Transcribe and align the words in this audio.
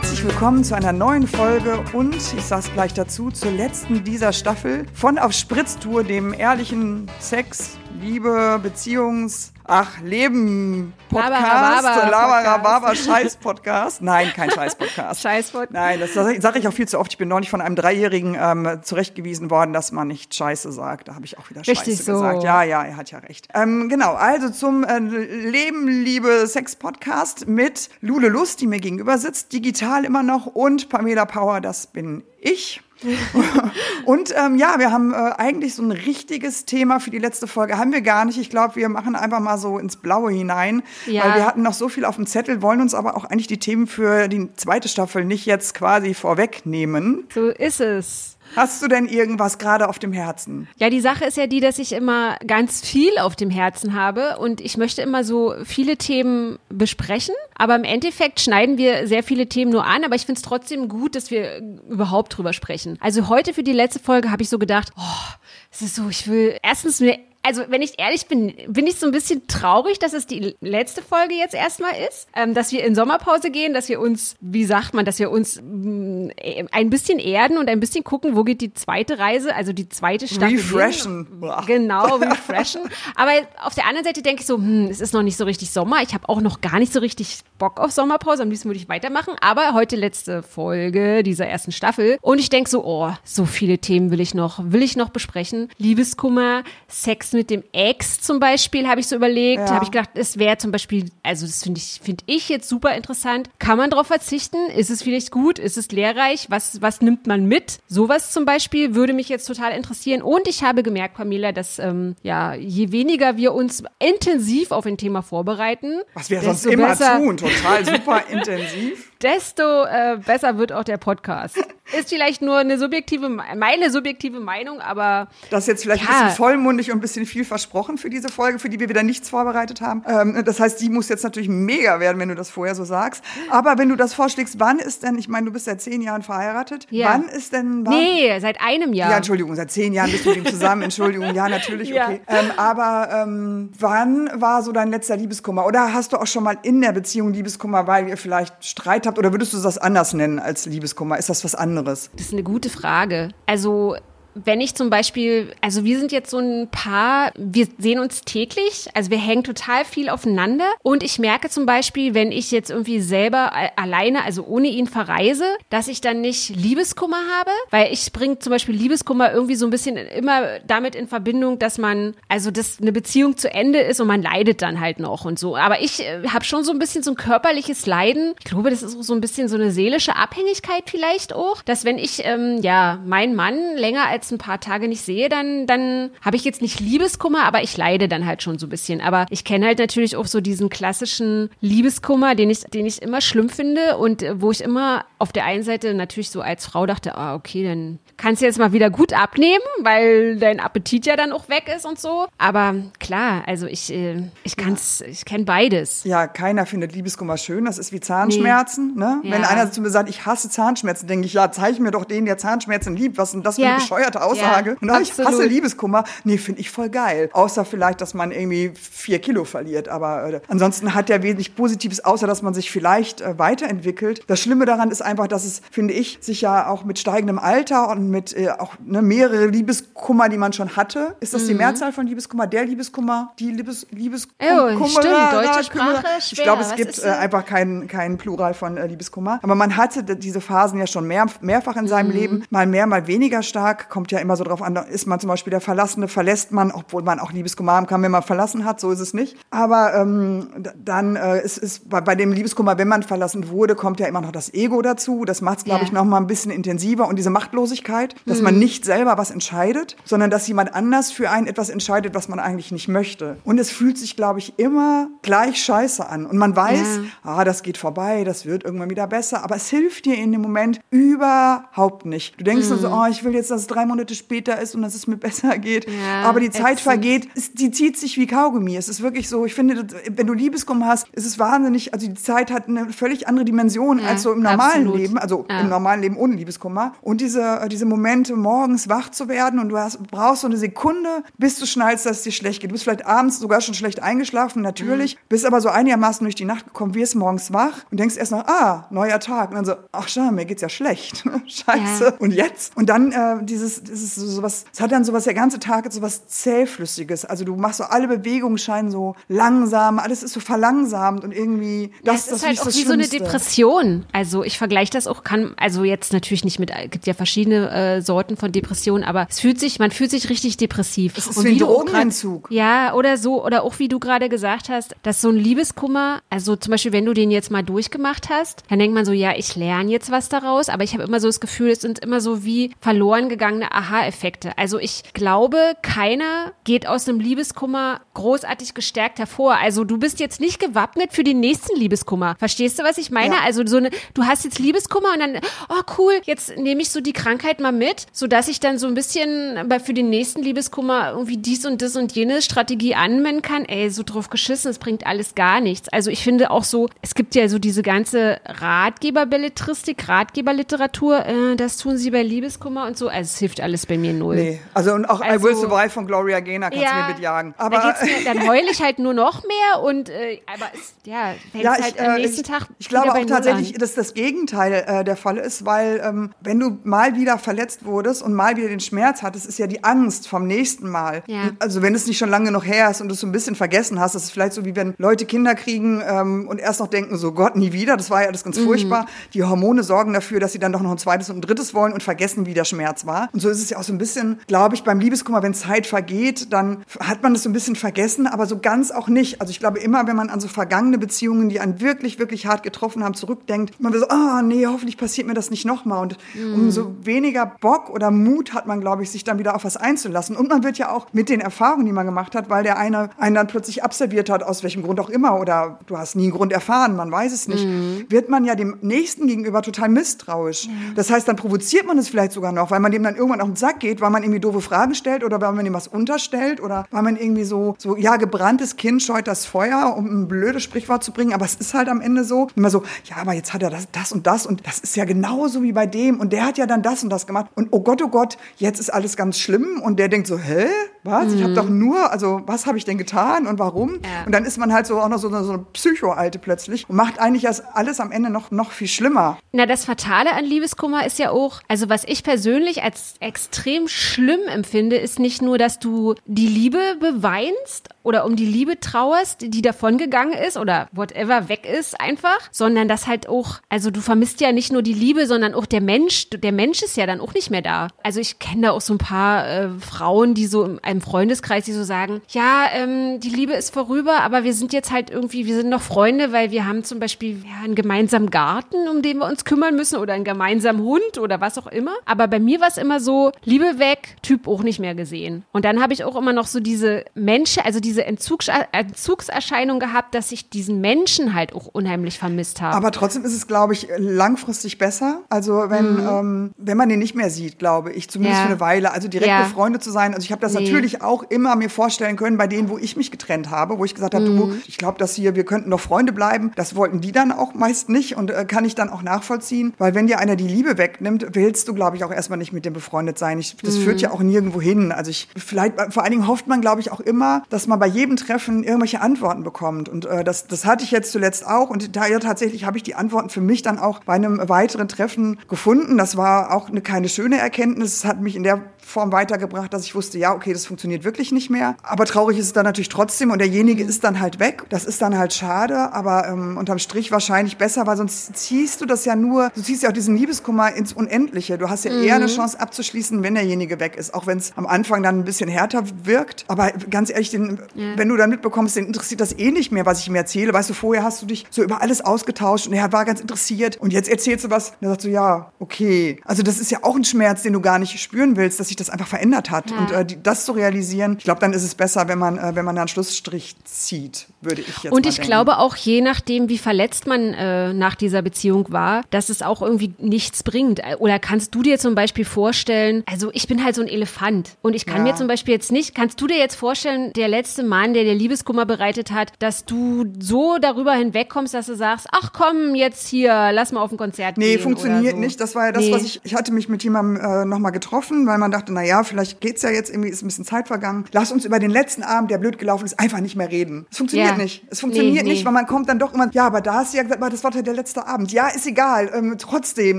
Herzlich 0.00 0.24
willkommen 0.24 0.64
zu 0.64 0.74
einer 0.74 0.94
neuen 0.94 1.26
Folge 1.26 1.78
und 1.92 2.16
ich 2.16 2.42
sag's 2.42 2.72
gleich 2.72 2.94
dazu, 2.94 3.30
zur 3.30 3.50
letzten 3.50 4.02
dieser 4.02 4.32
Staffel 4.32 4.86
von 4.94 5.18
Auf 5.18 5.32
Spritztour, 5.34 6.04
dem 6.04 6.32
ehrlichen 6.32 7.06
Sex, 7.18 7.76
Liebe, 8.00 8.58
Beziehungs, 8.62 9.52
ach, 9.70 10.00
Leben 10.00 10.92
Podcast, 11.08 11.84
Labarababa 11.84 12.94
Scheiß 12.94 13.36
Podcast. 13.36 14.02
Nein, 14.02 14.32
kein 14.34 14.50
Scheiß 14.50 14.74
Podcast. 14.74 15.22
Scheiß 15.22 15.50
Podcast. 15.52 15.72
Nein, 15.72 16.00
das 16.00 16.12
sage 16.14 16.58
ich 16.58 16.66
auch 16.66 16.72
viel 16.72 16.88
zu 16.88 16.98
oft. 16.98 17.12
Ich 17.12 17.18
bin 17.18 17.28
neulich 17.28 17.50
von 17.50 17.60
einem 17.60 17.76
Dreijährigen 17.76 18.36
ähm, 18.38 18.80
zurechtgewiesen 18.82 19.48
worden, 19.50 19.72
dass 19.72 19.92
man 19.92 20.08
nicht 20.08 20.34
Scheiße 20.34 20.72
sagt. 20.72 21.08
Da 21.08 21.14
habe 21.14 21.24
ich 21.24 21.38
auch 21.38 21.48
wieder 21.50 21.60
Richtig 21.60 21.98
Scheiße 21.98 22.02
so. 22.02 22.12
gesagt. 22.14 22.42
Ja, 22.42 22.64
ja, 22.64 22.82
er 22.82 22.96
hat 22.96 23.12
ja 23.12 23.18
recht. 23.18 23.48
Ähm, 23.54 23.88
genau, 23.88 24.14
also 24.14 24.50
zum 24.50 24.82
äh, 24.82 24.98
Leben, 24.98 25.86
Liebe, 25.86 26.46
Sex 26.48 26.74
Podcast 26.74 27.46
mit 27.46 27.90
Lule 28.00 28.28
Lust, 28.28 28.60
die 28.60 28.66
mir 28.66 28.80
gegenüber 28.80 29.18
sitzt, 29.18 29.52
digital 29.52 30.04
immer 30.04 30.24
noch 30.24 30.46
und 30.46 30.88
Pamela 30.88 31.26
Power, 31.26 31.60
das 31.60 31.86
bin 31.86 32.24
ich. 32.40 32.82
und 34.04 34.34
ähm, 34.36 34.56
ja, 34.56 34.78
wir 34.78 34.92
haben 34.92 35.12
äh, 35.14 35.16
eigentlich 35.16 35.74
so 35.74 35.82
ein 35.82 35.90
richtiges 35.90 36.66
Thema 36.66 37.00
für 37.00 37.10
die 37.10 37.18
letzte 37.18 37.46
Folge. 37.46 37.78
Haben 37.78 37.92
wir 37.92 38.02
gar 38.02 38.24
nicht. 38.24 38.38
Ich 38.38 38.50
glaube, 38.50 38.76
wir 38.76 38.88
machen 38.88 39.16
einfach 39.16 39.40
mal 39.40 39.56
so 39.60 39.78
ins 39.78 39.96
Blaue 39.96 40.32
hinein. 40.32 40.82
Ja. 41.06 41.24
Weil 41.24 41.34
wir 41.36 41.46
hatten 41.46 41.62
noch 41.62 41.74
so 41.74 41.88
viel 41.88 42.04
auf 42.04 42.16
dem 42.16 42.26
Zettel, 42.26 42.62
wollen 42.62 42.80
uns 42.80 42.94
aber 42.94 43.16
auch 43.16 43.24
eigentlich 43.24 43.46
die 43.46 43.58
Themen 43.58 43.86
für 43.86 44.26
die 44.26 44.52
zweite 44.56 44.88
Staffel 44.88 45.24
nicht 45.24 45.46
jetzt 45.46 45.74
quasi 45.74 46.14
vorwegnehmen. 46.14 47.28
So 47.32 47.48
ist 47.48 47.80
es. 47.80 48.36
Hast 48.56 48.82
du 48.82 48.88
denn 48.88 49.06
irgendwas 49.06 49.58
gerade 49.58 49.88
auf 49.88 49.98
dem 49.98 50.12
Herzen? 50.12 50.66
Ja, 50.76 50.90
die 50.90 51.00
Sache 51.00 51.24
ist 51.24 51.36
ja 51.36 51.46
die, 51.46 51.60
dass 51.60 51.78
ich 51.78 51.92
immer 51.92 52.36
ganz 52.46 52.80
viel 52.80 53.16
auf 53.18 53.36
dem 53.36 53.50
Herzen 53.50 53.94
habe 53.94 54.38
und 54.38 54.60
ich 54.60 54.76
möchte 54.76 55.02
immer 55.02 55.22
so 55.22 55.54
viele 55.64 55.96
Themen 55.96 56.58
besprechen. 56.68 57.34
Aber 57.54 57.76
im 57.76 57.84
Endeffekt 57.84 58.40
schneiden 58.40 58.76
wir 58.76 59.06
sehr 59.06 59.22
viele 59.22 59.48
Themen 59.48 59.70
nur 59.70 59.86
an, 59.86 60.04
aber 60.04 60.16
ich 60.16 60.26
finde 60.26 60.38
es 60.38 60.42
trotzdem 60.42 60.88
gut, 60.88 61.14
dass 61.14 61.30
wir 61.30 61.60
überhaupt 61.88 62.36
drüber 62.36 62.52
sprechen. 62.52 62.98
Also 63.00 63.28
heute 63.28 63.54
für 63.54 63.62
die 63.62 63.72
letzte 63.72 64.00
Folge 64.00 64.30
habe 64.32 64.42
ich 64.42 64.48
so 64.48 64.58
gedacht, 64.58 64.92
oh, 64.96 65.34
es 65.70 65.82
ist 65.82 65.94
so, 65.94 66.08
ich 66.08 66.26
will 66.26 66.58
erstens 66.62 67.00
mir 67.00 67.18
also 67.42 67.62
wenn 67.68 67.80
ich 67.80 67.98
ehrlich 67.98 68.26
bin, 68.26 68.52
bin 68.68 68.86
ich 68.86 68.96
so 68.96 69.06
ein 69.06 69.12
bisschen 69.12 69.46
traurig, 69.46 69.98
dass 69.98 70.12
es 70.12 70.26
die 70.26 70.56
letzte 70.60 71.00
Folge 71.02 71.34
jetzt 71.34 71.54
erstmal 71.54 71.92
ist, 72.08 72.28
ähm, 72.36 72.52
dass 72.52 72.70
wir 72.70 72.84
in 72.84 72.94
Sommerpause 72.94 73.50
gehen, 73.50 73.72
dass 73.72 73.88
wir 73.88 73.98
uns, 74.00 74.36
wie 74.40 74.64
sagt 74.64 74.92
man, 74.92 75.04
dass 75.06 75.18
wir 75.18 75.30
uns 75.30 75.60
mh, 75.62 76.32
ein 76.70 76.90
bisschen 76.90 77.18
erden 77.18 77.56
und 77.56 77.68
ein 77.68 77.80
bisschen 77.80 78.04
gucken, 78.04 78.36
wo 78.36 78.44
geht 78.44 78.60
die 78.60 78.74
zweite 78.74 79.18
Reise, 79.18 79.54
also 79.54 79.72
die 79.72 79.88
zweite 79.88 80.28
Staffel. 80.28 80.56
Refreshen. 80.56 81.26
Hin. 81.40 81.50
Genau, 81.66 82.16
refreshen. 82.16 82.82
Aber 83.14 83.30
auf 83.62 83.74
der 83.74 83.86
anderen 83.86 84.04
Seite 84.04 84.22
denke 84.22 84.40
ich 84.40 84.46
so, 84.46 84.56
hm, 84.56 84.88
es 84.90 85.00
ist 85.00 85.14
noch 85.14 85.22
nicht 85.22 85.36
so 85.36 85.44
richtig 85.44 85.70
Sommer. 85.70 86.02
Ich 86.02 86.14
habe 86.14 86.28
auch 86.28 86.40
noch 86.40 86.60
gar 86.60 86.78
nicht 86.78 86.92
so 86.92 87.00
richtig 87.00 87.38
Bock 87.58 87.78
auf 87.80 87.90
Sommerpause. 87.92 88.42
Am 88.42 88.50
liebsten 88.50 88.68
würde 88.68 88.78
ich 88.78 88.88
weitermachen. 88.88 89.34
Aber 89.40 89.72
heute 89.74 89.96
letzte 89.96 90.42
Folge 90.42 91.22
dieser 91.22 91.46
ersten 91.46 91.72
Staffel. 91.72 92.18
Und 92.22 92.38
ich 92.38 92.50
denke 92.50 92.68
so, 92.68 92.84
oh, 92.84 93.12
so 93.24 93.44
viele 93.46 93.78
Themen 93.78 94.10
will 94.10 94.20
ich 94.20 94.34
noch, 94.34 94.60
will 94.62 94.82
ich 94.82 94.96
noch 94.96 95.10
besprechen. 95.10 95.68
Liebeskummer, 95.78 96.64
Sex 96.88 97.29
mit 97.32 97.50
dem 97.50 97.62
Ex 97.72 98.20
zum 98.20 98.40
Beispiel, 98.40 98.88
habe 98.88 99.00
ich 99.00 99.08
so 99.08 99.16
überlegt. 99.16 99.60
Ja. 99.60 99.74
Habe 99.74 99.84
ich 99.84 99.90
gedacht, 99.90 100.10
es 100.14 100.38
wäre 100.38 100.58
zum 100.58 100.72
Beispiel, 100.72 101.10
also 101.22 101.46
das 101.46 101.62
finde 101.62 101.78
ich, 101.78 102.00
finde 102.02 102.24
ich 102.26 102.48
jetzt 102.48 102.68
super 102.68 102.94
interessant. 102.94 103.50
Kann 103.58 103.78
man 103.78 103.90
darauf 103.90 104.06
verzichten? 104.06 104.58
Ist 104.76 104.90
es 104.90 105.02
vielleicht 105.02 105.30
gut? 105.30 105.58
Ist 105.58 105.76
es 105.76 105.90
lehrreich? 105.92 106.46
Was, 106.50 106.80
was 106.82 107.00
nimmt 107.00 107.26
man 107.26 107.46
mit? 107.46 107.78
Sowas 107.88 108.32
zum 108.32 108.44
Beispiel 108.44 108.94
würde 108.94 109.12
mich 109.12 109.28
jetzt 109.28 109.46
total 109.46 109.72
interessieren. 109.72 110.22
Und 110.22 110.48
ich 110.48 110.62
habe 110.62 110.82
gemerkt, 110.82 111.16
Pamela, 111.16 111.52
dass 111.52 111.78
ähm, 111.78 112.16
ja, 112.22 112.54
je 112.54 112.92
weniger 112.92 113.36
wir 113.36 113.54
uns 113.54 113.82
intensiv 113.98 114.70
auf 114.70 114.86
ein 114.86 114.96
Thema 114.96 115.22
vorbereiten, 115.22 116.00
Was 116.14 116.30
wir 116.30 116.40
sonst 116.42 116.66
immer 116.66 116.88
besser, 116.88 117.18
tun, 117.18 117.36
total 117.36 117.84
super 117.84 118.24
intensiv. 118.30 119.06
desto 119.22 119.84
äh, 119.84 120.18
besser 120.24 120.58
wird 120.58 120.72
auch 120.72 120.84
der 120.84 120.96
Podcast. 120.98 121.56
Ist 121.98 122.10
vielleicht 122.10 122.40
nur 122.40 122.58
eine 122.58 122.78
subjektive, 122.78 123.28
meine 123.28 123.90
subjektive 123.90 124.38
Meinung, 124.38 124.80
aber 124.80 125.26
Das 125.50 125.64
ist 125.64 125.66
jetzt 125.66 125.82
vielleicht 125.82 126.04
Ja. 126.04 126.08
ein 126.10 126.24
bisschen 126.26 126.36
vollmundig 126.36 126.92
und 126.92 126.98
ein 126.98 127.00
bisschen 127.00 127.26
viel 127.26 127.44
versprochen 127.44 127.98
für 127.98 128.08
diese 128.10 128.28
Folge, 128.28 128.60
für 128.60 128.68
die 128.68 128.78
wir 128.78 128.88
wieder 128.88 129.02
nichts 129.02 129.28
vorbereitet 129.28 129.80
haben. 129.80 130.04
Ähm, 130.06 130.40
das 130.44 130.60
heißt, 130.60 130.80
die 130.80 130.88
muss 130.88 131.08
jetzt 131.08 131.24
natürlich 131.24 131.48
mega 131.48 131.98
werden, 131.98 132.20
wenn 132.20 132.28
du 132.28 132.36
das 132.36 132.48
vorher 132.48 132.76
so 132.76 132.84
sagst. 132.84 133.24
Aber 133.50 133.76
wenn 133.76 133.88
du 133.88 133.96
das 133.96 134.14
vorschlägst, 134.14 134.60
wann 134.60 134.78
ist 134.78 135.02
denn, 135.02 135.18
ich 135.18 135.26
meine, 135.28 135.46
du 135.46 135.52
bist 135.52 135.64
seit 135.64 135.80
zehn 135.80 136.00
Jahren 136.00 136.22
verheiratet, 136.22 136.86
Ja. 136.90 137.08
wann 137.08 137.24
ist 137.28 137.52
denn, 137.52 137.84
wann, 137.84 137.94
nee, 137.94 138.38
seit 138.38 138.60
einem 138.60 138.92
Jahr. 138.92 139.10
Ja, 139.10 139.16
Entschuldigung, 139.16 139.56
seit 139.56 139.72
zehn 139.72 139.92
Jahren 139.92 140.12
bist 140.12 140.24
du 140.24 140.28
mit 140.28 140.38
ihm 140.38 140.46
zusammen. 140.46 140.82
Entschuldigung, 140.90 141.34
ja, 141.34 141.48
natürlich, 141.48 141.88
Ja. 141.88 142.04
okay. 142.06 142.20
Ähm, 142.28 142.52
aber 142.56 143.08
ähm, 143.24 143.70
wann 143.80 144.30
war 144.40 144.62
so 144.62 144.70
dein 144.70 144.90
letzter 144.92 145.16
Liebeskummer? 145.16 145.66
Oder 145.66 145.92
hast 145.92 146.12
du 146.12 146.18
auch 146.18 146.26
schon 146.28 146.44
mal 146.44 146.56
in 146.62 146.80
der 146.80 146.92
Beziehung 146.92 147.32
Liebeskummer, 147.32 147.88
weil 147.88 148.08
ihr 148.08 148.16
vielleicht 148.16 148.64
Streit 148.64 149.06
habt? 149.10 149.18
Oder 149.18 149.32
würdest 149.32 149.52
du 149.52 149.60
das 149.60 149.78
anders 149.78 150.14
nennen 150.14 150.38
als 150.38 150.66
Liebeskummer? 150.66 151.18
Ist 151.18 151.28
das 151.28 151.44
was 151.44 151.54
anderes? 151.54 152.10
Das 152.12 152.26
ist 152.26 152.32
eine 152.32 152.42
gute 152.42 152.70
Frage. 152.70 153.28
Also 153.46 153.96
wenn 154.34 154.60
ich 154.60 154.74
zum 154.74 154.90
Beispiel, 154.90 155.52
also 155.60 155.84
wir 155.84 155.98
sind 155.98 156.12
jetzt 156.12 156.30
so 156.30 156.38
ein 156.38 156.68
Paar, 156.70 157.32
wir 157.36 157.66
sehen 157.78 157.98
uns 157.98 158.22
täglich, 158.22 158.88
also 158.94 159.10
wir 159.10 159.18
hängen 159.18 159.44
total 159.44 159.84
viel 159.84 160.08
aufeinander 160.08 160.66
und 160.82 161.02
ich 161.02 161.18
merke 161.18 161.48
zum 161.48 161.66
Beispiel, 161.66 162.14
wenn 162.14 162.32
ich 162.32 162.50
jetzt 162.50 162.70
irgendwie 162.70 163.00
selber 163.00 163.52
alleine, 163.76 164.24
also 164.24 164.44
ohne 164.44 164.68
ihn 164.68 164.86
verreise, 164.86 165.44
dass 165.68 165.88
ich 165.88 166.00
dann 166.00 166.20
nicht 166.20 166.50
Liebeskummer 166.50 167.18
habe, 167.38 167.50
weil 167.70 167.92
ich 167.92 168.12
bringe 168.12 168.38
zum 168.38 168.50
Beispiel 168.50 168.74
Liebeskummer 168.74 169.32
irgendwie 169.32 169.56
so 169.56 169.66
ein 169.66 169.70
bisschen 169.70 169.96
immer 169.96 170.60
damit 170.66 170.94
in 170.94 171.08
Verbindung, 171.08 171.58
dass 171.58 171.78
man, 171.78 172.14
also 172.28 172.50
dass 172.50 172.80
eine 172.80 172.92
Beziehung 172.92 173.36
zu 173.36 173.52
Ende 173.52 173.80
ist 173.80 174.00
und 174.00 174.06
man 174.06 174.22
leidet 174.22 174.62
dann 174.62 174.80
halt 174.80 175.00
noch 175.00 175.24
und 175.24 175.38
so. 175.38 175.56
Aber 175.56 175.80
ich 175.80 176.00
äh, 176.00 176.28
habe 176.28 176.44
schon 176.44 176.64
so 176.64 176.72
ein 176.72 176.78
bisschen 176.78 177.02
so 177.02 177.12
ein 177.12 177.16
körperliches 177.16 177.86
Leiden. 177.86 178.34
Ich 178.38 178.44
glaube, 178.44 178.70
das 178.70 178.82
ist 178.82 179.02
so 179.02 179.14
ein 179.14 179.20
bisschen 179.20 179.48
so 179.48 179.56
eine 179.56 179.70
seelische 179.70 180.16
Abhängigkeit 180.16 180.84
vielleicht 180.86 181.32
auch, 181.32 181.62
dass 181.62 181.84
wenn 181.84 181.98
ich, 181.98 182.24
ähm, 182.24 182.58
ja, 182.62 183.00
meinen 183.04 183.34
Mann 183.34 183.76
länger 183.76 184.06
als 184.06 184.19
ein 184.30 184.38
paar 184.38 184.60
Tage 184.60 184.88
nicht 184.88 185.02
sehe, 185.02 185.28
dann, 185.28 185.66
dann 185.66 186.10
habe 186.22 186.36
ich 186.36 186.44
jetzt 186.44 186.60
nicht 186.62 186.80
Liebeskummer, 186.80 187.44
aber 187.44 187.62
ich 187.62 187.76
leide 187.76 188.08
dann 188.08 188.26
halt 188.26 188.42
schon 188.42 188.58
so 188.58 188.66
ein 188.66 188.70
bisschen. 188.70 189.00
Aber 189.00 189.26
ich 189.30 189.44
kenne 189.44 189.66
halt 189.66 189.78
natürlich 189.78 190.16
auch 190.16 190.26
so 190.26 190.40
diesen 190.40 190.68
klassischen 190.68 191.50
Liebeskummer, 191.60 192.34
den 192.34 192.50
ich, 192.50 192.60
den 192.64 192.86
ich 192.86 193.00
immer 193.02 193.20
schlimm 193.20 193.48
finde 193.48 193.96
und 193.98 194.22
äh, 194.22 194.40
wo 194.40 194.50
ich 194.50 194.60
immer 194.60 195.04
auf 195.18 195.32
der 195.32 195.44
einen 195.44 195.62
Seite 195.62 195.94
natürlich 195.94 196.30
so 196.30 196.40
als 196.40 196.66
Frau 196.66 196.86
dachte, 196.86 197.16
ah, 197.16 197.34
okay, 197.34 197.64
dann 197.64 197.98
kannst 198.16 198.42
du 198.42 198.46
jetzt 198.46 198.58
mal 198.58 198.72
wieder 198.72 198.90
gut 198.90 199.12
abnehmen, 199.12 199.62
weil 199.82 200.36
dein 200.38 200.60
Appetit 200.60 201.06
ja 201.06 201.16
dann 201.16 201.32
auch 201.32 201.48
weg 201.48 201.72
ist 201.74 201.86
und 201.86 201.98
so. 201.98 202.26
Aber 202.38 202.74
klar, 202.98 203.42
also 203.46 203.66
ich, 203.66 203.92
äh, 203.92 204.22
ich 204.44 204.56
kann's, 204.56 205.00
ich 205.00 205.24
kenne 205.24 205.44
beides. 205.44 206.04
Ja, 206.04 206.26
keiner 206.26 206.66
findet 206.66 206.94
Liebeskummer 206.94 207.36
schön. 207.36 207.64
Das 207.64 207.78
ist 207.78 207.92
wie 207.92 208.00
Zahnschmerzen. 208.00 208.94
Ne? 208.96 209.20
Ja. 209.24 209.30
Wenn 209.32 209.44
einer 209.44 209.70
zu 209.72 209.80
mir 209.80 209.90
sagt, 209.90 210.08
ich 210.08 210.26
hasse 210.26 210.50
Zahnschmerzen, 210.50 211.06
denke 211.06 211.26
ich, 211.26 211.32
ja, 211.34 211.50
zeig 211.50 211.78
mir 211.78 211.90
doch 211.90 212.04
den, 212.04 212.24
der 212.24 212.38
Zahnschmerzen 212.38 212.96
liebt. 212.96 213.18
Was 213.18 213.32
denn 213.32 213.42
das 213.42 213.56
für 213.56 213.62
Ja. 213.62 213.72
eine 213.72 213.80
bescheuerte 214.10 214.22
Aussage? 214.22 214.76
Ja, 214.80 214.94
Und 214.96 215.02
ich 215.02 215.18
hasse. 215.18 215.44
Liebeskummer. 215.44 216.04
Nee, 216.24 216.38
finde 216.38 216.60
ich 216.60 216.70
voll 216.70 216.88
geil. 216.90 217.30
Außer 217.32 217.64
vielleicht, 217.64 218.00
dass 218.00 218.14
man 218.14 218.30
irgendwie 218.32 218.72
vier 218.74 219.18
Kilo 219.18 219.44
verliert. 219.44 219.88
Aber 219.88 220.24
äh, 220.34 220.40
ansonsten 220.48 220.94
hat 220.94 221.08
der 221.08 221.22
wenig 221.22 221.54
Positives, 221.56 222.04
außer 222.04 222.26
dass 222.26 222.42
man 222.42 222.54
sich 222.54 222.70
vielleicht 222.70 223.20
äh, 223.20 223.38
weiterentwickelt. 223.38 224.22
Das 224.26 224.40
Schlimme 224.40 224.64
daran 224.66 224.90
ist 224.90 225.02
einfach, 225.02 225.26
dass 225.28 225.44
es, 225.44 225.62
finde 225.70 225.94
ich, 225.94 226.18
sich 226.20 226.40
ja 226.42 226.68
auch 226.68 226.84
mit 226.84 226.98
steigendem 226.98 227.38
Alter 227.38 227.88
und 227.90 228.10
mit 228.10 228.36
äh, 228.36 228.50
auch 228.50 228.74
ne, 228.84 229.02
mehrere 229.02 229.46
Liebeskummer, 229.46 230.28
die 230.28 230.38
man 230.38 230.52
schon 230.52 230.76
hatte. 230.76 231.16
Ist 231.20 231.32
Mhm. 231.32 231.38
das 231.38 231.46
die 231.46 231.54
Mehrzahl 231.54 231.92
von 231.92 232.06
Liebeskummer? 232.06 232.46
Der 232.46 232.64
Liebeskummer? 232.64 233.32
Die 233.38 233.50
Liebes 233.50 233.86
Liebeskummer? 233.90 234.76
Oh, 234.80 234.86
stimmt. 234.86 235.32
Deutsche 235.32 235.64
Sprache, 235.64 236.04
Ich 236.18 236.42
glaube, 236.42 236.62
es 236.62 236.70
Was 236.70 236.76
gibt 236.76 236.98
äh, 237.04 237.08
einfach 237.08 237.44
keinen 237.44 237.88
keinen 237.88 238.18
Plural 238.18 238.54
von 238.54 238.76
äh, 238.76 238.86
Liebeskummer. 238.86 239.40
Aber 239.42 239.54
man 239.54 239.76
hatte 239.76 240.02
diese 240.16 240.40
Phasen 240.40 240.78
ja 240.78 240.86
schon 240.86 241.06
mehr, 241.06 241.26
mehrfach 241.40 241.76
in 241.76 241.84
Mhm. 241.84 241.88
seinem 241.88 242.10
Leben. 242.10 242.44
Mal 242.50 242.66
mehr, 242.66 242.86
mal 242.86 243.06
weniger 243.06 243.42
stark. 243.42 243.88
Kommt 244.00 244.12
ja 244.12 244.18
immer 244.18 244.34
so 244.36 244.44
drauf 244.44 244.62
an, 244.62 244.76
ist 244.90 245.06
man 245.06 245.20
zum 245.20 245.28
Beispiel 245.28 245.50
der 245.50 245.60
Verlassene, 245.60 246.08
verlässt 246.08 246.52
man, 246.52 246.72
obwohl 246.72 247.02
man 247.02 247.20
auch 247.20 247.32
Liebeskummer 247.32 247.72
haben 247.72 247.86
kann, 247.86 248.02
wenn 248.02 248.10
man 248.10 248.22
verlassen 248.22 248.64
hat. 248.64 248.80
So 248.80 248.90
ist 248.92 249.00
es 249.00 249.12
nicht. 249.12 249.36
Aber 249.50 249.92
ähm, 249.94 250.48
dann 250.82 251.16
äh, 251.16 251.44
ist 251.44 251.62
es 251.62 251.80
bei, 251.80 252.00
bei 252.00 252.14
dem 252.14 252.32
Liebeskummer, 252.32 252.78
wenn 252.78 252.88
man 252.88 253.02
verlassen 253.02 253.50
wurde, 253.50 253.74
kommt 253.74 254.00
ja 254.00 254.06
immer 254.06 254.22
noch 254.22 254.32
das 254.32 254.54
Ego 254.54 254.80
dazu. 254.80 255.26
Das 255.26 255.42
macht 255.42 255.58
es, 255.58 255.64
glaube 255.64 255.80
Ja. 255.80 255.84
ich, 255.86 255.92
noch 255.92 256.06
mal 256.06 256.16
ein 256.16 256.26
bisschen 256.26 256.50
intensiver. 256.50 257.06
Und 257.08 257.16
diese 257.16 257.28
Machtlosigkeit, 257.28 258.14
dass 258.24 258.38
Mhm. 258.38 258.44
man 258.44 258.58
nicht 258.58 258.86
selber 258.86 259.18
was 259.18 259.30
entscheidet, 259.30 259.96
sondern 260.06 260.30
dass 260.30 260.48
jemand 260.48 260.74
anders 260.74 261.12
für 261.12 261.28
einen 261.28 261.46
etwas 261.46 261.68
entscheidet, 261.68 262.14
was 262.14 262.26
man 262.28 262.38
eigentlich 262.40 262.72
nicht 262.72 262.88
möchte. 262.88 263.36
Und 263.44 263.58
es 263.60 263.70
fühlt 263.70 263.98
sich, 263.98 264.16
glaube 264.16 264.38
ich, 264.38 264.58
immer 264.58 265.08
gleich 265.20 265.62
scheiße 265.62 266.08
an. 266.08 266.24
Und 266.24 266.38
man 266.38 266.56
weiß, 266.56 267.00
ah, 267.22 267.44
das 267.44 267.62
geht 267.62 267.76
vorbei, 267.76 268.24
das 268.24 268.46
wird 268.46 268.64
irgendwann 268.64 268.88
wieder 268.88 269.06
besser. 269.06 269.44
Aber 269.44 269.56
es 269.56 269.68
hilft 269.68 270.06
dir 270.06 270.14
in 270.16 270.32
dem 270.32 270.40
Moment 270.40 270.80
überhaupt 270.90 272.06
nicht. 272.06 272.40
Du 272.40 272.44
denkst 272.44 272.68
nur 272.70 272.78
so, 272.78 272.88
oh, 272.88 273.06
ich 273.10 273.24
will 273.24 273.34
jetzt, 273.34 273.50
dass 273.50 273.62
es 273.62 273.66
drei 273.66 273.84
Monate 273.90 274.14
später 274.14 274.60
ist 274.60 274.74
und 274.74 274.82
dass 274.82 274.94
es 274.94 275.06
mir 275.06 275.16
besser 275.28 275.58
geht. 275.58 275.86
Ja, 275.88 276.22
Aber 276.28 276.40
die 276.40 276.50
Zeit 276.50 276.62
ätzend. 276.74 276.80
vergeht, 276.80 277.28
es, 277.34 277.52
die 277.52 277.70
zieht 277.70 277.96
sich 277.98 278.16
wie 278.16 278.26
Kaugummi. 278.26 278.76
Es 278.76 278.88
ist 278.88 279.02
wirklich 279.02 279.28
so, 279.28 279.44
ich 279.44 279.54
finde, 279.54 279.86
wenn 280.10 280.26
du 280.26 280.32
Liebeskummer 280.32 280.86
hast, 280.86 281.08
ist 281.12 281.26
es 281.26 281.38
wahnsinnig, 281.38 281.92
also 281.94 282.06
die 282.06 282.14
Zeit 282.14 282.50
hat 282.50 282.68
eine 282.68 282.92
völlig 282.92 283.26
andere 283.28 283.44
Dimension 283.44 283.98
Ja, 283.98 284.08
als 284.08 284.22
so 284.22 284.32
im 284.32 284.40
normalen 284.42 284.60
absolut. 284.86 284.96
Leben, 284.96 285.18
also 285.18 285.46
Ja. 285.50 285.60
im 285.60 285.68
normalen 285.68 286.00
Leben 286.02 286.16
ohne 286.16 286.34
Liebeskummer. 286.36 286.94
Und 287.02 287.20
diese, 287.20 287.42
äh, 287.62 287.68
diese 287.68 287.84
Momente, 287.86 288.36
morgens 288.36 288.88
wach 288.88 289.10
zu 289.10 289.28
werden 289.28 289.58
und 289.60 289.68
du 289.70 289.78
hast, 289.78 290.02
brauchst 290.10 290.42
so 290.42 290.46
eine 290.46 290.56
Sekunde, 290.56 291.22
bis 291.38 291.58
du 291.58 291.66
schnallst, 291.66 292.06
dass 292.06 292.18
es 292.18 292.22
dir 292.22 292.32
schlecht 292.32 292.60
geht. 292.60 292.70
Du 292.70 292.74
bist 292.74 292.84
vielleicht 292.84 293.06
abends 293.06 293.38
sogar 293.40 293.60
schon 293.60 293.74
schlecht 293.74 294.02
eingeschlafen, 294.02 294.62
natürlich, 294.62 295.16
Mhm. 295.16 295.18
bist 295.28 295.44
aber 295.44 295.60
so 295.60 295.68
einigermaßen 295.68 296.24
durch 296.24 296.34
die 296.34 296.44
Nacht 296.44 296.66
gekommen, 296.66 296.94
wirst 296.94 297.14
morgens 297.16 297.52
wach 297.52 297.84
und 297.90 297.98
denkst 298.00 298.16
erst 298.16 298.32
noch, 298.32 298.46
ah, 298.46 298.86
neuer 298.90 299.18
Tag. 299.20 299.50
Und 299.50 299.56
dann 299.56 299.64
so, 299.64 299.74
ach 299.92 300.08
schau, 300.08 300.30
mir 300.30 300.44
geht's 300.44 300.62
ja 300.62 300.68
schlecht. 300.68 301.24
Scheiße. 301.46 302.14
Und 302.18 302.32
jetzt? 302.32 302.76
Und 302.76 302.88
dann 302.88 303.12
äh, 303.12 303.36
dieses, 303.44 303.79
dieses 303.82 304.14
so, 304.14 304.26
sowas, 304.26 304.64
es 304.72 304.80
hat 304.80 304.92
dann 304.92 305.04
sowas, 305.04 305.24
der 305.24 305.34
ganze 305.34 305.58
Tag 305.58 305.84
hat 305.84 305.92
sowas 305.92 306.26
Zähflüssiges. 306.26 307.24
Also 307.24 307.44
du 307.44 307.56
machst 307.56 307.78
so, 307.78 307.84
alle 307.84 308.08
Bewegungen 308.08 308.58
scheinen 308.58 308.90
so 308.90 309.14
langsam, 309.28 309.98
alles 309.98 310.22
ist 310.22 310.34
so 310.34 310.40
verlangsamt 310.40 311.24
und 311.24 311.32
irgendwie, 311.32 311.92
das, 312.04 312.20
es 312.20 312.26
das 312.26 312.36
ist 312.38 312.46
halt 312.46 312.54
ist 312.54 312.60
auch 312.60 312.64
das 312.66 312.76
wie 312.76 312.84
so 312.84 312.92
eine 312.92 313.04
Schlimmste. 313.04 313.24
Depression. 313.24 314.06
Also 314.12 314.44
ich 314.44 314.58
vergleiche 314.58 314.92
das 314.92 315.06
auch, 315.06 315.24
kann, 315.24 315.54
also 315.56 315.84
jetzt 315.84 316.12
natürlich 316.12 316.44
nicht 316.44 316.58
mit, 316.58 316.72
gibt 316.90 317.06
ja 317.06 317.14
verschiedene 317.14 317.70
äh, 317.70 318.02
Sorten 318.02 318.36
von 318.36 318.52
Depressionen, 318.52 319.04
aber 319.04 319.26
es 319.28 319.40
fühlt 319.40 319.58
sich, 319.58 319.78
man 319.78 319.90
fühlt 319.90 320.10
sich 320.10 320.28
richtig 320.28 320.56
depressiv. 320.56 321.16
Es 321.16 321.26
ist 321.26 321.36
Und 321.36 321.44
wie 321.44 321.52
ein 321.52 321.58
Drogenentzug. 321.58 322.48
Ja, 322.50 322.94
oder 322.94 323.16
so, 323.16 323.44
oder 323.44 323.62
auch 323.62 323.78
wie 323.78 323.88
du 323.88 323.98
gerade 323.98 324.28
gesagt 324.28 324.68
hast, 324.68 324.96
dass 325.02 325.20
so 325.20 325.30
ein 325.30 325.36
Liebeskummer, 325.36 326.20
also 326.30 326.56
zum 326.56 326.70
Beispiel, 326.72 326.92
wenn 326.92 327.04
du 327.04 327.14
den 327.14 327.30
jetzt 327.30 327.50
mal 327.50 327.62
durchgemacht 327.62 328.28
hast, 328.30 328.64
dann 328.68 328.78
denkt 328.78 328.94
man 328.94 329.04
so, 329.04 329.12
ja, 329.12 329.32
ich 329.36 329.56
lerne 329.56 329.90
jetzt 329.90 330.10
was 330.10 330.28
daraus, 330.28 330.68
aber 330.68 330.84
ich 330.84 330.94
habe 330.94 331.04
immer 331.04 331.20
so 331.20 331.28
das 331.28 331.40
Gefühl, 331.40 331.70
es 331.70 331.80
sind 331.80 331.98
immer 331.98 332.20
so 332.20 332.44
wie 332.44 332.72
verloren 332.80 333.28
gegangene 333.28 333.69
Aha-Effekte. 333.70 334.56
Also 334.56 334.78
ich 334.78 335.12
glaube, 335.12 335.74
keiner 335.82 336.52
geht 336.64 336.86
aus 336.86 337.08
einem 337.08 337.20
Liebeskummer 337.20 338.00
großartig 338.14 338.74
gestärkt 338.74 339.18
hervor. 339.18 339.56
Also 339.56 339.84
du 339.84 339.98
bist 339.98 340.20
jetzt 340.20 340.40
nicht 340.40 340.58
gewappnet 340.60 341.12
für 341.12 341.24
den 341.24 341.40
nächsten 341.40 341.76
Liebeskummer. 341.78 342.36
Verstehst 342.38 342.78
du, 342.78 342.82
was 342.82 342.98
ich 342.98 343.10
meine? 343.10 343.34
Ja. 343.36 343.40
Also 343.44 343.66
so 343.66 343.76
eine, 343.76 343.90
du 344.14 344.24
hast 344.24 344.44
jetzt 344.44 344.58
Liebeskummer 344.58 345.12
und 345.14 345.20
dann, 345.20 345.36
oh 345.68 345.82
cool, 345.98 346.20
jetzt 346.24 346.56
nehme 346.56 346.82
ich 346.82 346.90
so 346.90 347.00
die 347.00 347.12
Krankheit 347.12 347.60
mal 347.60 347.72
mit, 347.72 348.06
sodass 348.12 348.48
ich 348.48 348.60
dann 348.60 348.78
so 348.78 348.86
ein 348.86 348.94
bisschen 348.94 349.68
bei, 349.68 349.80
für 349.80 349.94
den 349.94 350.10
nächsten 350.10 350.42
Liebeskummer 350.42 351.10
irgendwie 351.10 351.36
dies 351.36 351.64
und 351.66 351.82
das 351.82 351.96
und 351.96 352.12
jene 352.12 352.42
Strategie 352.42 352.94
anwenden 352.94 353.42
kann. 353.42 353.64
Ey, 353.64 353.90
so 353.90 354.02
drauf 354.02 354.30
geschissen, 354.30 354.70
es 354.70 354.78
bringt 354.78 355.06
alles 355.06 355.34
gar 355.34 355.60
nichts. 355.60 355.88
Also 355.88 356.10
ich 356.10 356.22
finde 356.22 356.50
auch 356.50 356.64
so, 356.64 356.88
es 357.02 357.14
gibt 357.14 357.34
ja 357.34 357.48
so 357.48 357.58
diese 357.58 357.82
ganze 357.82 358.40
Ratgeberbelletristik, 358.44 360.08
Ratgeberliteratur, 360.08 361.26
äh, 361.26 361.56
das 361.56 361.76
tun 361.76 361.96
sie 361.96 362.10
bei 362.10 362.22
Liebeskummer 362.22 362.86
und 362.86 362.98
so. 362.98 363.08
Also 363.08 363.20
es 363.22 363.38
hilft 363.38 363.59
alles 363.62 363.86
bei 363.86 363.98
mir 363.98 364.12
null. 364.12 364.36
Nee, 364.36 364.60
also 364.74 364.92
und 364.94 365.04
auch 365.06 365.20
I 365.20 365.30
Also- 365.30 365.44
Will 365.46 365.54
Survive 365.56 365.90
von 365.90 366.06
Gloria 366.06 366.40
Gaynor 366.40 366.70
kannst 366.70 366.84
du 366.86 366.94
mir 366.94 367.08
mitjagen. 367.14 367.54
da 367.58 367.64
Aber 367.64 367.78
mir, 367.78 367.94
dann 368.24 368.48
heule 368.48 368.70
ich 368.70 368.82
halt 368.82 368.98
nur 368.98 369.14
noch 369.14 369.42
mehr 369.44 369.82
und 369.82 370.08
äh, 370.08 370.40
aber 370.52 370.66
es, 370.74 370.94
ja, 371.04 371.34
fängt 371.52 371.64
ja, 371.64 371.72
halt 371.72 371.94
ich, 371.96 372.00
am 372.00 372.16
äh, 372.16 372.18
nächsten 372.18 372.40
ich, 372.40 372.46
Tag 372.46 372.66
ich 372.78 372.88
glaube 372.88 373.12
auch 373.12 373.26
tatsächlich, 373.26 373.72
dass 373.74 373.94
das 373.94 374.14
Gegenteil 374.14 374.84
äh, 374.86 375.04
der 375.04 375.16
Fall 375.16 375.36
ist, 375.38 375.64
weil 375.66 376.00
ähm, 376.04 376.30
wenn 376.40 376.58
du 376.60 376.78
mal 376.84 377.16
wieder 377.16 377.38
verletzt 377.38 377.84
wurdest 377.84 378.22
und 378.22 378.34
mal 378.34 378.56
wieder 378.56 378.68
den 378.68 378.80
Schmerz 378.80 379.22
hattest, 379.22 379.46
ist 379.46 379.58
ja 379.58 379.66
die 379.66 379.84
Angst 379.84 380.28
vom 380.28 380.46
nächsten 380.46 380.88
Mal. 380.88 381.22
Ja. 381.26 381.50
Also 381.58 381.82
wenn 381.82 381.94
es 381.94 382.06
nicht 382.06 382.18
schon 382.18 382.30
lange 382.30 382.50
noch 382.52 382.64
her 382.64 382.90
ist 382.90 383.00
und 383.00 383.08
du 383.08 383.14
es 383.14 383.20
so 383.20 383.26
ein 383.26 383.32
bisschen 383.32 383.54
vergessen 383.54 384.00
hast, 384.00 384.14
das 384.14 384.24
ist 384.24 384.30
vielleicht 384.30 384.52
so 384.52 384.64
wie 384.64 384.76
wenn 384.76 384.94
Leute 384.98 385.26
Kinder 385.26 385.54
kriegen 385.54 386.02
ähm, 386.06 386.46
und 386.48 386.58
erst 386.58 386.80
noch 386.80 386.88
denken, 386.88 387.16
so 387.16 387.32
Gott, 387.32 387.56
nie 387.56 387.72
wieder, 387.72 387.96
das 387.96 388.10
war 388.10 388.22
ja 388.22 388.28
alles 388.28 388.44
ganz 388.44 388.58
Mhm. 388.58 388.64
furchtbar. 388.64 389.06
Die 389.34 389.42
Hormone 389.42 389.82
sorgen 389.82 390.12
dafür, 390.12 390.40
dass 390.40 390.52
sie 390.52 390.58
dann 390.58 390.72
doch 390.72 390.80
noch 390.82 390.90
ein 390.90 390.98
zweites 390.98 391.30
und 391.30 391.38
ein 391.38 391.40
drittes 391.42 391.74
wollen 391.74 391.92
und 391.92 392.02
vergessen, 392.02 392.46
wie 392.46 392.54
der 392.54 392.64
Schmerz 392.64 393.06
war. 393.06 393.28
Und 393.32 393.39
so 393.40 393.48
ist 393.48 393.62
es 393.62 393.70
ja 393.70 393.78
auch 393.78 393.82
so 393.82 393.92
ein 393.92 393.98
bisschen, 393.98 394.38
glaube 394.46 394.74
ich, 394.74 394.84
beim 394.84 395.00
Liebeskummer, 395.00 395.42
wenn 395.42 395.54
Zeit 395.54 395.86
vergeht, 395.86 396.52
dann 396.52 396.78
hat 397.00 397.22
man 397.22 397.34
es 397.34 397.42
so 397.42 397.50
ein 397.50 397.52
bisschen 397.52 397.76
vergessen, 397.76 398.26
aber 398.26 398.46
so 398.46 398.58
ganz 398.58 398.90
auch 398.90 399.08
nicht. 399.08 399.40
Also 399.40 399.50
ich 399.50 399.60
glaube 399.60 399.78
immer, 399.78 400.06
wenn 400.06 400.16
man 400.16 400.30
an 400.30 400.40
so 400.40 400.48
vergangene 400.48 400.98
Beziehungen, 400.98 401.48
die 401.48 401.60
einen 401.60 401.80
wirklich, 401.80 402.18
wirklich 402.18 402.46
hart 402.46 402.62
getroffen 402.62 403.04
haben, 403.04 403.14
zurückdenkt, 403.14 403.80
man 403.80 403.92
will 403.92 404.00
so, 404.00 404.08
ah 404.08 404.42
nee, 404.42 404.66
hoffentlich 404.66 404.96
passiert 404.96 405.26
mir 405.26 405.34
das 405.34 405.50
nicht 405.50 405.64
nochmal. 405.64 406.02
Und 406.02 406.18
umso 406.54 406.94
weniger 407.02 407.46
Bock 407.60 407.90
oder 407.90 408.10
Mut 408.10 408.54
hat 408.54 408.66
man, 408.66 408.80
glaube 408.80 409.02
ich, 409.02 409.10
sich 409.10 409.24
dann 409.24 409.38
wieder 409.38 409.54
auf 409.54 409.64
was 409.64 409.76
einzulassen. 409.76 410.36
Und 410.36 410.48
man 410.48 410.64
wird 410.64 410.78
ja 410.78 410.92
auch 410.92 411.06
mit 411.12 411.28
den 411.28 411.40
Erfahrungen, 411.40 411.86
die 411.86 411.92
man 411.92 412.06
gemacht 412.06 412.34
hat, 412.34 412.50
weil 412.50 412.62
der 412.62 412.78
eine 412.78 413.10
einen 413.18 413.34
dann 413.34 413.46
plötzlich 413.46 413.82
absolviert 413.84 414.30
hat, 414.30 414.42
aus 414.42 414.62
welchem 414.62 414.82
Grund 414.82 415.00
auch 415.00 415.10
immer, 415.10 415.40
oder 415.40 415.78
du 415.86 415.96
hast 415.96 416.16
nie 416.16 416.24
einen 416.24 416.32
Grund 416.32 416.52
erfahren, 416.52 416.96
man 416.96 417.10
weiß 417.10 417.32
es 417.32 417.48
nicht, 417.48 417.66
wird 418.10 418.28
man 418.28 418.44
ja 418.44 418.54
dem 418.54 418.76
Nächsten 418.82 419.26
gegenüber 419.26 419.62
total 419.62 419.88
misstrauisch. 419.88 420.68
Das 420.94 421.10
heißt, 421.10 421.28
dann 421.28 421.36
provoziert 421.36 421.86
man 421.86 421.98
es 421.98 422.08
vielleicht 422.08 422.32
sogar 422.32 422.52
noch, 422.52 422.70
weil 422.70 422.80
man 422.80 422.92
dem 422.92 423.02
dann 423.02 423.14
irgendwann 423.30 423.40
auf 423.40 423.48
den 423.48 423.56
Sack 423.56 423.80
geht, 423.80 424.00
weil 424.00 424.10
man 424.10 424.22
irgendwie 424.22 424.40
doofe 424.40 424.60
Fragen 424.60 424.94
stellt 424.94 425.24
oder 425.24 425.40
weil 425.40 425.52
man 425.52 425.64
ihm 425.66 425.72
was 425.74 425.88
unterstellt 425.88 426.60
oder 426.60 426.84
weil 426.90 427.02
man 427.02 427.16
irgendwie 427.16 427.44
so, 427.44 427.74
so 427.78 427.96
ja, 427.96 428.16
gebranntes 428.16 428.76
Kind 428.76 429.02
scheut 429.02 429.26
das 429.26 429.46
Feuer, 429.46 429.94
um 429.96 430.06
ein 430.06 430.28
blödes 430.28 430.62
Sprichwort 430.62 431.02
zu 431.04 431.12
bringen, 431.12 431.32
aber 431.32 431.44
es 431.44 431.54
ist 431.54 431.74
halt 431.74 431.88
am 431.88 432.00
Ende 432.00 432.24
so, 432.24 432.48
immer 432.56 432.70
so, 432.70 432.82
ja, 433.04 433.16
aber 433.16 433.32
jetzt 433.32 433.54
hat 433.54 433.62
er 433.62 433.70
das, 433.70 433.88
das 433.92 434.12
und 434.12 434.26
das 434.26 434.46
und 434.46 434.66
das 434.66 434.78
ist 434.78 434.96
ja 434.96 435.04
genauso 435.04 435.62
wie 435.62 435.72
bei 435.72 435.86
dem 435.86 436.20
und 436.20 436.32
der 436.32 436.44
hat 436.44 436.58
ja 436.58 436.66
dann 436.66 436.82
das 436.82 437.02
und 437.02 437.10
das 437.10 437.26
gemacht 437.26 437.46
und 437.54 437.68
oh 437.70 437.80
Gott, 437.80 438.02
oh 438.02 438.08
Gott, 438.08 438.36
jetzt 438.56 438.80
ist 438.80 438.90
alles 438.92 439.16
ganz 439.16 439.38
schlimm 439.38 439.80
und 439.82 439.98
der 439.98 440.08
denkt 440.08 440.26
so, 440.26 440.38
hä, 440.38 440.66
was? 441.02 441.32
Ich 441.32 441.42
habe 441.42 441.54
doch 441.54 441.68
nur, 441.68 442.10
also 442.12 442.42
was 442.46 442.66
habe 442.66 442.76
ich 442.76 442.84
denn 442.84 442.98
getan 442.98 443.46
und 443.46 443.58
warum? 443.58 443.94
Ja. 444.02 444.26
Und 444.26 444.32
dann 444.32 444.44
ist 444.44 444.58
man 444.58 444.72
halt 444.72 444.86
so 444.86 445.00
auch 445.00 445.08
noch 445.08 445.18
so, 445.18 445.28
eine- 445.28 445.44
so 445.44 445.52
eine 445.52 445.64
Psycho-Alte 445.72 446.38
plötzlich 446.38 446.88
und 446.88 446.96
macht 446.96 447.18
eigentlich 447.18 447.42
das 447.44 447.60
alles 447.74 448.00
am 448.00 448.12
Ende 448.12 448.28
noch, 448.30 448.50
noch 448.50 448.70
viel 448.70 448.86
schlimmer. 448.88 449.38
Na, 449.52 449.64
das 449.66 449.84
Fatale 449.86 450.32
an 450.34 450.44
Liebeskummer 450.44 451.06
ist 451.06 451.18
ja 451.18 451.30
auch, 451.30 451.62
also 451.68 451.88
was 451.88 452.04
ich 452.04 452.22
persönlich 452.22 452.82
als 452.82 453.14
extrem 453.20 453.86
schlimm 453.86 454.40
empfinde, 454.48 454.96
ist 454.96 455.18
nicht 455.18 455.42
nur, 455.42 455.58
dass 455.58 455.78
du 455.78 456.14
die 456.26 456.46
Liebe 456.46 456.96
beweinst 456.98 457.90
oder 458.02 458.24
um 458.24 458.36
die 458.36 458.46
Liebe 458.46 458.80
trauerst, 458.80 459.42
die 459.42 459.62
davongegangen 459.62 460.34
ist 460.34 460.56
oder 460.56 460.88
whatever 460.92 461.48
weg 461.48 461.66
ist 461.66 462.00
einfach, 462.00 462.38
sondern 462.50 462.88
dass 462.88 463.06
halt 463.06 463.28
auch, 463.28 463.60
also 463.68 463.90
du 463.90 464.00
vermisst 464.00 464.40
ja 464.40 464.52
nicht 464.52 464.72
nur 464.72 464.82
die 464.82 464.94
Liebe, 464.94 465.26
sondern 465.26 465.54
auch 465.54 465.66
der 465.66 465.80
Mensch, 465.80 466.30
der 466.30 466.52
Mensch 466.52 466.82
ist 466.82 466.96
ja 466.96 467.06
dann 467.06 467.20
auch 467.20 467.34
nicht 467.34 467.50
mehr 467.50 467.62
da. 467.62 467.88
Also 468.02 468.20
ich 468.20 468.38
kenne 468.38 468.62
da 468.62 468.70
auch 468.72 468.80
so 468.80 468.94
ein 468.94 468.98
paar 468.98 469.48
äh, 469.48 469.68
Frauen, 469.80 470.34
die 470.34 470.46
so 470.46 470.64
in 470.64 470.78
einem 470.80 471.00
Freundeskreis, 471.00 471.64
die 471.64 471.72
so 471.72 471.84
sagen, 471.84 472.22
ja, 472.28 472.66
ähm, 472.74 473.20
die 473.20 473.28
Liebe 473.28 473.52
ist 473.52 473.72
vorüber, 473.72 474.20
aber 474.20 474.44
wir 474.44 474.54
sind 474.54 474.72
jetzt 474.72 474.90
halt 474.90 475.10
irgendwie, 475.10 475.46
wir 475.46 475.56
sind 475.56 475.68
noch 475.68 475.82
Freunde, 475.82 476.32
weil 476.32 476.50
wir 476.50 476.66
haben 476.66 476.84
zum 476.84 477.00
Beispiel 477.00 477.42
ja, 477.44 477.64
einen 477.64 477.74
gemeinsamen 477.74 478.30
Garten, 478.30 478.88
um 478.88 479.02
den 479.02 479.18
wir 479.18 479.26
uns 479.26 479.44
kümmern 479.44 479.76
müssen 479.76 479.98
oder 479.98 480.14
einen 480.14 480.24
gemeinsamen 480.24 480.82
Hund 480.82 481.18
oder 481.18 481.40
was 481.40 481.58
auch 481.58 481.66
immer. 481.66 481.92
Aber 482.06 482.28
bei 482.28 482.38
mir 482.38 482.60
war 482.60 482.68
es 482.68 482.76
immer 482.76 483.00
so, 483.00 483.32
Liebe 483.44 483.78
weg, 483.78 484.16
Typ 484.22 484.48
auch 484.48 484.62
nicht 484.62 484.78
mehr 484.78 484.94
gesehen. 484.94 485.44
Und 485.52 485.64
dann 485.64 485.82
habe 485.82 485.92
ich 485.92 486.04
auch 486.04 486.16
immer 486.16 486.32
noch 486.32 486.46
so 486.46 486.60
diese 486.60 487.04
Menschen, 487.14 487.62
also 487.64 487.80
diese 487.90 488.04
Entzugs 488.04 488.48
Entzugserscheinung 488.72 489.80
gehabt, 489.80 490.14
dass 490.14 490.30
ich 490.32 490.48
diesen 490.50 490.80
Menschen 490.80 491.34
halt 491.34 491.54
auch 491.54 491.66
unheimlich 491.66 492.18
vermisst 492.18 492.60
habe. 492.60 492.76
Aber 492.76 492.90
trotzdem 492.92 493.24
ist 493.24 493.34
es, 493.34 493.46
glaube 493.48 493.72
ich, 493.72 493.88
langfristig 493.98 494.78
besser. 494.78 495.22
Also 495.28 495.64
wenn, 495.68 495.98
ähm, 495.98 496.50
wenn 496.56 496.76
man 496.76 496.88
den 496.88 496.98
nicht 497.00 497.14
mehr 497.16 497.30
sieht, 497.30 497.58
glaube 497.58 497.92
ich, 497.92 498.08
zumindest 498.08 498.30
Mhm. 498.30 498.30
Ja. 498.42 498.46
für 498.46 498.52
eine 498.52 498.60
Weile. 498.60 498.92
Also 498.92 499.08
direkt 499.08 499.28
Ja. 499.30 499.42
befreundet 499.42 499.82
zu 499.82 499.90
sein. 499.90 500.14
Also 500.14 500.24
ich 500.24 500.30
habe 500.32 500.40
das 500.40 500.54
Nee. 500.54 500.62
natürlich 500.62 501.02
auch 501.02 501.24
immer 501.24 501.56
mir 501.56 501.68
vorstellen 501.70 502.16
können 502.16 502.36
bei 502.36 502.46
denen, 502.46 502.68
wo 502.68 502.78
ich 502.78 502.96
mich 502.96 503.10
getrennt 503.10 503.50
habe, 503.50 503.78
wo 503.78 503.84
ich 503.84 503.94
gesagt 503.94 504.14
habe, 504.14 504.24
du, 504.24 504.32
Mhm. 504.46 504.62
ich 504.68 504.78
glaube, 504.78 504.98
dass 504.98 505.14
hier, 505.14 505.34
wir 505.34 505.44
könnten 505.44 505.70
noch 505.70 505.80
Freunde 505.80 506.12
bleiben. 506.12 506.52
Das 506.56 506.76
wollten 506.76 507.00
die 507.00 507.10
dann 507.12 507.32
auch 507.32 507.54
meist 507.54 507.88
nicht 507.88 508.16
und 508.16 508.30
äh, 508.30 508.44
kann 508.44 508.64
ich 508.64 508.74
dann 508.76 508.90
auch 508.90 509.02
nachvollziehen. 509.02 509.74
Weil 509.78 509.94
wenn 509.94 510.06
dir 510.06 510.18
einer 510.20 510.36
die 510.36 510.46
Liebe 510.46 510.78
wegnimmt, 510.78 511.26
willst 511.32 511.66
du, 511.66 511.74
glaube 511.74 511.96
ich, 511.96 512.04
auch 512.04 512.12
erstmal 512.12 512.38
nicht 512.38 512.52
mit 512.52 512.64
dem 512.64 512.72
befreundet 512.72 513.18
sein. 513.18 513.38
Ich, 513.40 513.56
das 513.56 513.76
Mhm. 513.78 513.82
führt 513.82 514.00
ja 514.00 514.10
auch 514.12 514.20
nirgendwo 514.20 514.60
hin. 514.60 514.92
Also 514.92 515.10
ich, 515.10 515.28
vielleicht, 515.36 515.74
vor 515.92 516.02
allen 516.04 516.12
Dingen 516.12 516.26
hofft 516.28 516.46
man, 516.46 516.60
glaube 516.60 516.80
ich, 516.80 516.92
auch 516.92 517.00
immer, 517.00 517.42
dass 517.48 517.66
man 517.66 517.79
bei 517.80 517.88
jedem 517.88 518.16
Treffen 518.16 518.62
irgendwelche 518.62 519.00
Antworten 519.00 519.42
bekommt. 519.42 519.88
Und 519.88 520.06
äh, 520.06 520.22
das, 520.22 520.46
das 520.46 520.64
hatte 520.64 520.84
ich 520.84 520.92
jetzt 520.92 521.10
zuletzt 521.10 521.44
auch. 521.44 521.70
Und 521.70 521.96
da 521.96 522.06
ja 522.06 522.20
tatsächlich 522.20 522.64
habe 522.64 522.76
ich 522.76 522.84
die 522.84 522.94
Antworten 522.94 523.30
für 523.30 523.40
mich 523.40 523.62
dann 523.62 523.78
auch 523.78 524.04
bei 524.04 524.12
einem 524.12 524.48
weiteren 524.48 524.86
Treffen 524.86 525.40
gefunden. 525.48 525.98
Das 525.98 526.16
war 526.16 526.54
auch 526.54 526.68
eine 526.68 526.82
keine 526.82 527.08
schöne 527.08 527.38
Erkenntnis. 527.38 527.96
Es 527.96 528.04
hat 528.04 528.20
mich 528.20 528.36
in 528.36 528.44
der 528.44 528.62
Form 528.90 529.12
weitergebracht, 529.12 529.72
dass 529.72 529.84
ich 529.84 529.94
wusste, 529.94 530.18
ja, 530.18 530.34
okay, 530.34 530.52
das 530.52 530.66
funktioniert 530.66 531.04
wirklich 531.04 531.32
nicht 531.32 531.48
mehr. 531.48 531.76
Aber 531.82 532.04
traurig 532.04 532.38
ist 532.38 532.46
es 532.46 532.52
dann 532.52 532.64
natürlich 532.64 532.88
trotzdem 532.88 533.30
und 533.30 533.38
derjenige 533.38 533.84
ist 533.84 534.04
dann 534.04 534.20
halt 534.20 534.40
weg. 534.40 534.64
Das 534.68 534.84
ist 534.84 535.00
dann 535.00 535.16
halt 535.16 535.32
schade, 535.32 535.92
aber 535.92 536.28
ähm, 536.28 536.56
unterm 536.56 536.78
Strich 536.78 537.12
wahrscheinlich 537.12 537.56
besser, 537.56 537.86
weil 537.86 537.96
sonst 537.96 538.36
ziehst 538.36 538.80
du 538.80 538.86
das 538.86 539.04
ja 539.04 539.16
nur, 539.16 539.50
du 539.54 539.62
ziehst 539.62 539.82
ja 539.82 539.90
auch 539.90 539.94
diesen 539.94 540.16
Liebeskummer 540.16 540.74
ins 540.74 540.92
Unendliche. 540.92 541.56
Du 541.56 541.70
hast 541.70 541.84
ja 541.84 541.92
eher 541.92 542.16
eine 542.16 542.26
Chance 542.26 542.58
abzuschließen, 542.58 543.22
wenn 543.22 543.34
derjenige 543.34 543.80
weg 543.80 543.96
ist, 543.96 544.12
auch 544.12 544.26
wenn 544.26 544.38
es 544.38 544.52
am 544.56 544.66
Anfang 544.66 545.02
dann 545.02 545.20
ein 545.20 545.24
bisschen 545.24 545.48
härter 545.48 545.84
wirkt. 546.04 546.44
Aber 546.48 546.72
ganz 546.90 547.10
ehrlich, 547.10 547.30
den 547.30 547.60
ja. 547.74 547.96
wenn 547.96 548.08
du 548.08 548.16
dann 548.16 548.30
mitbekommst, 548.30 548.76
den 548.76 548.86
interessiert 548.86 549.20
das 549.20 549.38
eh 549.38 549.50
nicht 549.52 549.70
mehr, 549.70 549.86
was 549.86 550.00
ich 550.00 550.08
ihm 550.08 550.14
erzähle. 550.14 550.52
Weißt 550.52 550.70
du, 550.70 550.74
vorher 550.74 551.04
hast 551.04 551.22
du 551.22 551.26
dich 551.26 551.46
so 551.50 551.62
über 551.62 551.80
alles 551.80 552.00
ausgetauscht 552.00 552.66
und 552.66 552.72
er 552.72 552.92
war 552.92 553.04
ganz 553.04 553.20
interessiert 553.20 553.76
und 553.76 553.92
jetzt 553.92 554.08
erzählst 554.08 554.44
du 554.46 554.50
was 554.50 554.70
und 554.70 554.82
er 554.82 554.90
sagt 554.90 555.02
so, 555.02 555.08
ja, 555.08 555.52
okay. 555.60 556.20
Also 556.24 556.42
das 556.42 556.58
ist 556.58 556.70
ja 556.70 556.78
auch 556.82 556.96
ein 556.96 557.04
Schmerz, 557.04 557.42
den 557.42 557.52
du 557.52 557.60
gar 557.60 557.78
nicht 557.78 557.98
spüren 558.00 558.36
willst, 558.36 558.58
dass 558.58 558.68
sich 558.68 558.76
das 558.80 558.90
einfach 558.90 559.06
verändert 559.06 559.50
hat. 559.50 559.70
Ja. 559.70 559.78
Und 559.78 559.92
äh, 559.92 560.04
die, 560.04 560.22
das 560.22 560.44
zu 560.44 560.52
realisieren, 560.52 561.16
ich 561.18 561.24
glaube, 561.24 561.40
dann 561.40 561.52
ist 561.52 561.62
es 561.62 561.74
besser, 561.74 562.08
wenn 562.08 562.18
man, 562.18 562.38
äh, 562.38 562.54
wenn 562.54 562.64
man 562.64 562.74
da 562.74 562.82
einen 562.82 562.88
Schlussstrich 562.88 563.56
zieht, 563.64 564.26
würde 564.40 564.62
ich 564.62 564.82
jetzt 564.82 564.92
Und 564.92 565.06
ich 565.06 565.16
denken. 565.16 565.30
glaube 565.30 565.58
auch, 565.58 565.76
je 565.76 566.00
nachdem, 566.00 566.48
wie 566.48 566.58
verletzt 566.58 567.06
man 567.06 567.34
äh, 567.34 567.72
nach 567.72 567.94
dieser 567.94 568.22
Beziehung 568.22 568.66
war, 568.70 569.02
dass 569.10 569.28
es 569.28 569.42
auch 569.42 569.62
irgendwie 569.62 569.94
nichts 569.98 570.42
bringt. 570.42 570.80
Oder 570.98 571.18
kannst 571.18 571.54
du 571.54 571.62
dir 571.62 571.78
zum 571.78 571.94
Beispiel 571.94 572.24
vorstellen, 572.24 573.02
also 573.06 573.30
ich 573.32 573.46
bin 573.46 573.64
halt 573.64 573.74
so 573.74 573.82
ein 573.82 573.88
Elefant 573.88 574.56
und 574.62 574.74
ich 574.74 574.86
kann 574.86 575.06
ja. 575.06 575.12
mir 575.12 575.14
zum 575.14 575.26
Beispiel 575.26 575.54
jetzt 575.54 575.72
nicht, 575.72 575.94
kannst 575.94 576.20
du 576.20 576.26
dir 576.26 576.38
jetzt 576.38 576.54
vorstellen, 576.54 577.12
der 577.14 577.28
letzte 577.28 577.62
Mann, 577.62 577.94
der 577.94 578.04
dir 578.04 578.14
Liebeskummer 578.14 578.66
bereitet 578.66 579.12
hat, 579.12 579.32
dass 579.38 579.64
du 579.64 580.06
so 580.18 580.58
darüber 580.60 580.92
hinwegkommst, 580.94 581.54
dass 581.54 581.66
du 581.66 581.76
sagst, 581.76 582.06
ach 582.12 582.32
komm, 582.32 582.74
jetzt 582.74 583.08
hier, 583.08 583.52
lass 583.52 583.72
mal 583.72 583.80
auf 583.80 583.92
ein 583.92 583.98
Konzert 583.98 584.38
nee, 584.38 584.44
gehen. 584.44 584.56
Nee, 584.56 584.62
funktioniert 584.62 585.14
so. 585.14 585.20
nicht. 585.20 585.40
Das 585.40 585.54
war 585.54 585.66
ja 585.66 585.72
das, 585.72 585.84
nee. 585.84 585.92
was 585.92 586.02
ich, 586.02 586.20
ich 586.24 586.34
hatte 586.34 586.52
mich 586.52 586.68
mit 586.68 586.82
jemandem 586.82 587.22
äh, 587.22 587.44
nochmal 587.44 587.72
getroffen, 587.72 588.26
weil 588.26 588.38
man 588.38 588.50
dachte, 588.60 588.72
na 588.72 588.82
ja, 588.82 589.02
vielleicht 589.02 589.40
geht's 589.40 589.62
ja 589.62 589.70
jetzt 589.70 589.90
irgendwie, 589.90 590.08
ist 590.08 590.22
ein 590.22 590.26
bisschen 590.26 590.44
Zeit 590.44 590.68
vergangen. 590.68 591.04
Lass 591.12 591.32
uns 591.32 591.44
über 591.44 591.58
den 591.58 591.70
letzten 591.70 592.02
Abend, 592.02 592.30
der 592.30 592.38
blöd 592.38 592.58
gelaufen 592.58 592.84
ist, 592.84 592.98
einfach 592.98 593.20
nicht 593.20 593.36
mehr 593.36 593.50
reden. 593.50 593.86
Es 593.90 593.98
funktioniert 593.98 594.30
ja. 594.30 594.36
nicht. 594.36 594.64
Es 594.70 594.80
funktioniert 594.80 595.24
nee, 595.24 595.32
nicht, 595.32 595.44
weil 595.44 595.52
man 595.52 595.66
kommt 595.66 595.88
dann 595.88 595.98
doch 595.98 596.14
immer, 596.14 596.30
ja, 596.32 596.46
aber 596.46 596.60
da 596.60 596.74
hast 596.74 596.92
du 596.92 596.98
ja 596.98 597.02
gesagt, 597.02 597.20
das 597.32 597.44
war 597.44 597.50
der 597.50 597.74
letzte 597.74 598.06
Abend. 598.06 598.32
Ja, 598.32 598.48
ist 598.48 598.66
egal. 598.66 599.10
Ähm, 599.14 599.36
trotzdem, 599.38 599.98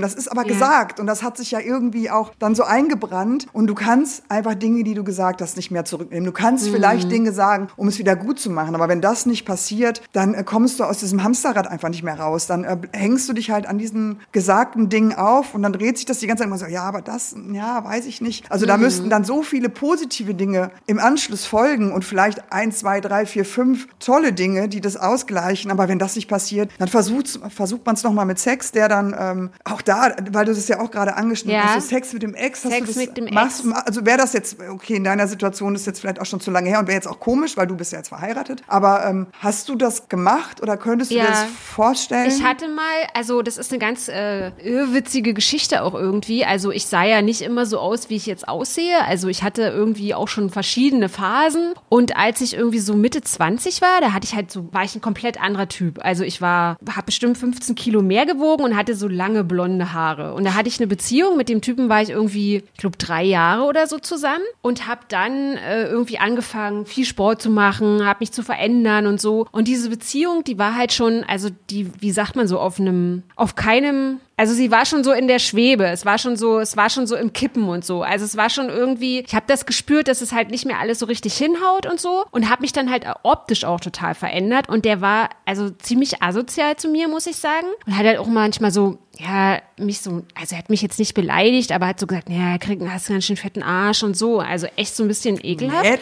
das 0.00 0.14
ist 0.14 0.28
aber 0.28 0.42
ja. 0.42 0.48
gesagt 0.48 1.00
und 1.00 1.06
das 1.06 1.22
hat 1.22 1.36
sich 1.36 1.50
ja 1.50 1.60
irgendwie 1.60 2.10
auch 2.10 2.32
dann 2.38 2.54
so 2.54 2.62
eingebrannt 2.62 3.46
und 3.52 3.66
du 3.66 3.74
kannst 3.74 4.22
einfach 4.28 4.54
Dinge, 4.54 4.84
die 4.84 4.94
du 4.94 5.04
gesagt 5.04 5.42
hast, 5.42 5.56
nicht 5.56 5.70
mehr 5.70 5.84
zurücknehmen. 5.84 6.24
Du 6.24 6.32
kannst 6.32 6.66
mhm. 6.68 6.72
vielleicht 6.72 7.10
Dinge 7.10 7.32
sagen, 7.32 7.68
um 7.76 7.88
es 7.88 7.98
wieder 7.98 8.16
gut 8.16 8.38
zu 8.38 8.50
machen, 8.50 8.74
aber 8.74 8.88
wenn 8.88 9.00
das 9.00 9.26
nicht 9.26 9.44
passiert, 9.44 10.02
dann 10.12 10.34
äh, 10.34 10.44
kommst 10.44 10.80
du 10.80 10.84
aus 10.84 10.98
diesem 10.98 11.22
Hamsterrad 11.22 11.66
einfach 11.66 11.88
nicht 11.88 12.02
mehr 12.02 12.18
raus. 12.18 12.46
Dann 12.46 12.64
äh, 12.64 12.76
hängst 12.92 13.28
du 13.28 13.32
dich 13.32 13.50
halt 13.50 13.66
an 13.66 13.78
diesen 13.78 14.20
gesagten 14.32 14.88
Dingen 14.88 15.14
auf 15.14 15.54
und 15.54 15.62
dann 15.62 15.72
dreht 15.72 15.96
sich 15.96 16.06
das 16.06 16.18
die 16.18 16.26
ganze 16.26 16.42
Zeit 16.42 16.48
immer 16.48 16.58
so, 16.58 16.66
ja, 16.66 16.82
aber 16.82 17.02
das, 17.02 17.34
ja, 17.52 17.84
weiß 17.84 18.06
ich 18.06 18.20
nicht. 18.20 18.50
Also 18.52 18.66
mhm. 18.66 18.68
da 18.68 18.76
müssten 18.76 19.08
dann 19.08 19.24
so 19.24 19.42
viele 19.42 19.70
positive 19.70 20.34
Dinge 20.34 20.70
im 20.86 20.98
Anschluss 20.98 21.46
folgen 21.46 21.90
und 21.90 22.04
vielleicht 22.04 22.52
ein, 22.52 22.70
zwei, 22.70 23.00
drei, 23.00 23.24
vier, 23.24 23.46
fünf 23.46 23.88
tolle 23.98 24.34
Dinge, 24.34 24.68
die 24.68 24.82
das 24.82 24.98
ausgleichen. 24.98 25.70
Aber 25.70 25.88
wenn 25.88 25.98
das 25.98 26.16
nicht 26.16 26.28
passiert, 26.28 26.70
dann 26.78 26.88
versucht, 26.88 27.40
versucht 27.48 27.86
man 27.86 27.94
es 27.94 28.02
nochmal 28.02 28.26
mit 28.26 28.38
Sex, 28.38 28.70
der 28.70 28.90
dann 28.90 29.16
ähm, 29.18 29.50
auch 29.64 29.80
da, 29.80 30.14
weil 30.32 30.44
du 30.44 30.54
das 30.54 30.68
ja 30.68 30.80
auch 30.80 30.90
gerade 30.90 31.16
angeschnitten 31.16 31.58
ja. 31.58 31.74
hast, 31.74 31.88
Sex 31.88 32.12
mit 32.12 32.22
dem 32.22 32.34
Ex, 32.34 32.60
Sex 32.60 32.74
hast 32.74 32.80
du 32.82 32.86
das, 32.86 32.96
mit 32.96 33.16
dem 33.16 33.32
machst, 33.32 33.64
Ex. 33.64 33.74
Also 33.86 34.04
wäre 34.04 34.18
das 34.18 34.34
jetzt, 34.34 34.58
okay, 34.70 34.96
in 34.96 35.04
deiner 35.04 35.26
Situation 35.28 35.74
ist 35.74 35.86
jetzt 35.86 36.00
vielleicht 36.00 36.20
auch 36.20 36.26
schon 36.26 36.40
zu 36.40 36.50
lange 36.50 36.68
her 36.68 36.78
und 36.78 36.88
wäre 36.88 36.96
jetzt 36.96 37.08
auch 37.08 37.20
komisch, 37.20 37.56
weil 37.56 37.66
du 37.66 37.74
bist 37.74 37.92
ja 37.92 37.98
jetzt 37.98 38.08
verheiratet. 38.08 38.62
Aber 38.66 39.06
ähm, 39.06 39.28
hast 39.38 39.70
du 39.70 39.76
das 39.76 40.10
gemacht 40.10 40.60
oder 40.60 40.76
könntest 40.76 41.10
du 41.10 41.14
ja. 41.14 41.24
dir 41.24 41.30
das 41.30 41.44
vorstellen? 41.44 42.28
Ich 42.28 42.44
hatte 42.44 42.68
mal, 42.68 42.82
also 43.14 43.40
das 43.40 43.56
ist 43.56 43.72
eine 43.72 43.78
ganz 43.78 44.08
äh, 44.08 44.48
irrwitzige 44.62 45.32
Geschichte 45.32 45.82
auch 45.82 45.94
irgendwie. 45.94 46.44
Also 46.44 46.70
ich 46.70 46.86
sah 46.86 47.04
ja 47.04 47.22
nicht 47.22 47.40
immer 47.40 47.64
so 47.64 47.78
aus, 47.78 48.10
wie 48.10 48.16
ich 48.16 48.26
jetzt 48.26 48.41
aussehe. 48.44 49.04
Also 49.04 49.28
ich 49.28 49.42
hatte 49.42 49.62
irgendwie 49.62 50.14
auch 50.14 50.28
schon 50.28 50.50
verschiedene 50.50 51.08
Phasen. 51.08 51.74
Und 51.88 52.16
als 52.16 52.40
ich 52.40 52.54
irgendwie 52.54 52.78
so 52.78 52.94
Mitte 52.94 53.22
20 53.22 53.80
war, 53.82 54.00
da 54.00 54.12
hatte 54.12 54.26
ich 54.26 54.34
halt 54.34 54.50
so, 54.50 54.72
war 54.72 54.84
ich 54.84 54.94
ein 54.94 55.00
komplett 55.00 55.40
anderer 55.40 55.68
Typ. 55.68 56.04
Also 56.04 56.24
ich 56.24 56.40
war, 56.40 56.76
habe 56.88 57.06
bestimmt 57.06 57.38
15 57.38 57.74
Kilo 57.74 58.02
mehr 58.02 58.26
gewogen 58.26 58.64
und 58.64 58.76
hatte 58.76 58.94
so 58.94 59.08
lange 59.08 59.44
blonde 59.44 59.92
Haare. 59.92 60.34
Und 60.34 60.44
da 60.44 60.54
hatte 60.54 60.68
ich 60.68 60.78
eine 60.78 60.86
Beziehung 60.86 61.36
mit 61.36 61.48
dem 61.48 61.60
Typen, 61.60 61.88
war 61.88 62.02
ich 62.02 62.10
irgendwie, 62.10 62.62
ich 62.72 62.78
glaube, 62.78 62.96
drei 62.98 63.24
Jahre 63.24 63.64
oder 63.64 63.86
so 63.86 63.98
zusammen 63.98 64.44
und 64.60 64.86
habe 64.86 65.02
dann 65.08 65.56
äh, 65.56 65.84
irgendwie 65.84 66.18
angefangen, 66.18 66.86
viel 66.86 67.04
Sport 67.04 67.42
zu 67.42 67.50
machen, 67.50 68.04
habe 68.04 68.18
mich 68.20 68.32
zu 68.32 68.42
verändern 68.42 69.06
und 69.06 69.20
so. 69.20 69.46
Und 69.52 69.68
diese 69.68 69.90
Beziehung, 69.90 70.44
die 70.44 70.58
war 70.58 70.74
halt 70.74 70.92
schon, 70.92 71.24
also 71.24 71.48
die, 71.70 71.90
wie 72.00 72.10
sagt 72.10 72.36
man 72.36 72.48
so, 72.48 72.58
auf 72.58 72.78
einem, 72.78 73.22
auf 73.36 73.54
keinem 73.54 74.20
also 74.42 74.54
sie 74.54 74.72
war 74.72 74.84
schon 74.86 75.04
so 75.04 75.12
in 75.12 75.28
der 75.28 75.38
Schwebe. 75.38 75.86
Es 75.86 76.04
war 76.04 76.18
schon 76.18 76.34
so, 76.34 76.58
es 76.58 76.76
war 76.76 76.90
schon 76.90 77.06
so 77.06 77.14
im 77.14 77.32
Kippen 77.32 77.68
und 77.68 77.84
so. 77.84 78.02
Also 78.02 78.24
es 78.24 78.36
war 78.36 78.50
schon 78.50 78.70
irgendwie, 78.70 79.20
ich 79.20 79.36
habe 79.36 79.44
das 79.46 79.66
gespürt, 79.66 80.08
dass 80.08 80.20
es 80.20 80.32
halt 80.32 80.50
nicht 80.50 80.66
mehr 80.66 80.80
alles 80.80 80.98
so 80.98 81.06
richtig 81.06 81.36
hinhaut 81.36 81.86
und 81.86 82.00
so 82.00 82.24
und 82.32 82.50
habe 82.50 82.62
mich 82.62 82.72
dann 82.72 82.90
halt 82.90 83.06
optisch 83.22 83.64
auch 83.64 83.78
total 83.78 84.16
verändert 84.16 84.68
und 84.68 84.84
der 84.84 85.00
war 85.00 85.30
also 85.46 85.70
ziemlich 85.70 86.24
asozial 86.24 86.74
zu 86.74 86.88
mir, 86.88 87.06
muss 87.06 87.28
ich 87.28 87.36
sagen. 87.36 87.68
Und 87.86 87.96
hat 87.96 88.04
halt 88.04 88.18
auch 88.18 88.26
manchmal 88.26 88.72
so 88.72 88.98
ja, 89.18 89.60
mich 89.76 90.00
so, 90.00 90.22
also 90.34 90.54
er 90.54 90.58
hat 90.58 90.70
mich 90.70 90.80
jetzt 90.80 90.98
nicht 90.98 91.12
beleidigt, 91.12 91.72
aber 91.72 91.86
hat 91.86 92.00
so 92.00 92.06
gesagt, 92.06 92.30
ja, 92.30 92.56
krieg, 92.56 92.80
hast 92.88 93.08
du 93.08 93.12
einen 93.12 93.16
ganz 93.16 93.26
schön 93.26 93.36
fetten 93.36 93.62
Arsch 93.62 94.02
und 94.02 94.16
so. 94.16 94.40
Also 94.40 94.66
echt 94.76 94.96
so 94.96 95.04
ein 95.04 95.08
bisschen 95.08 95.38
ekelhaft. 95.42 95.84
Nett. 95.84 96.00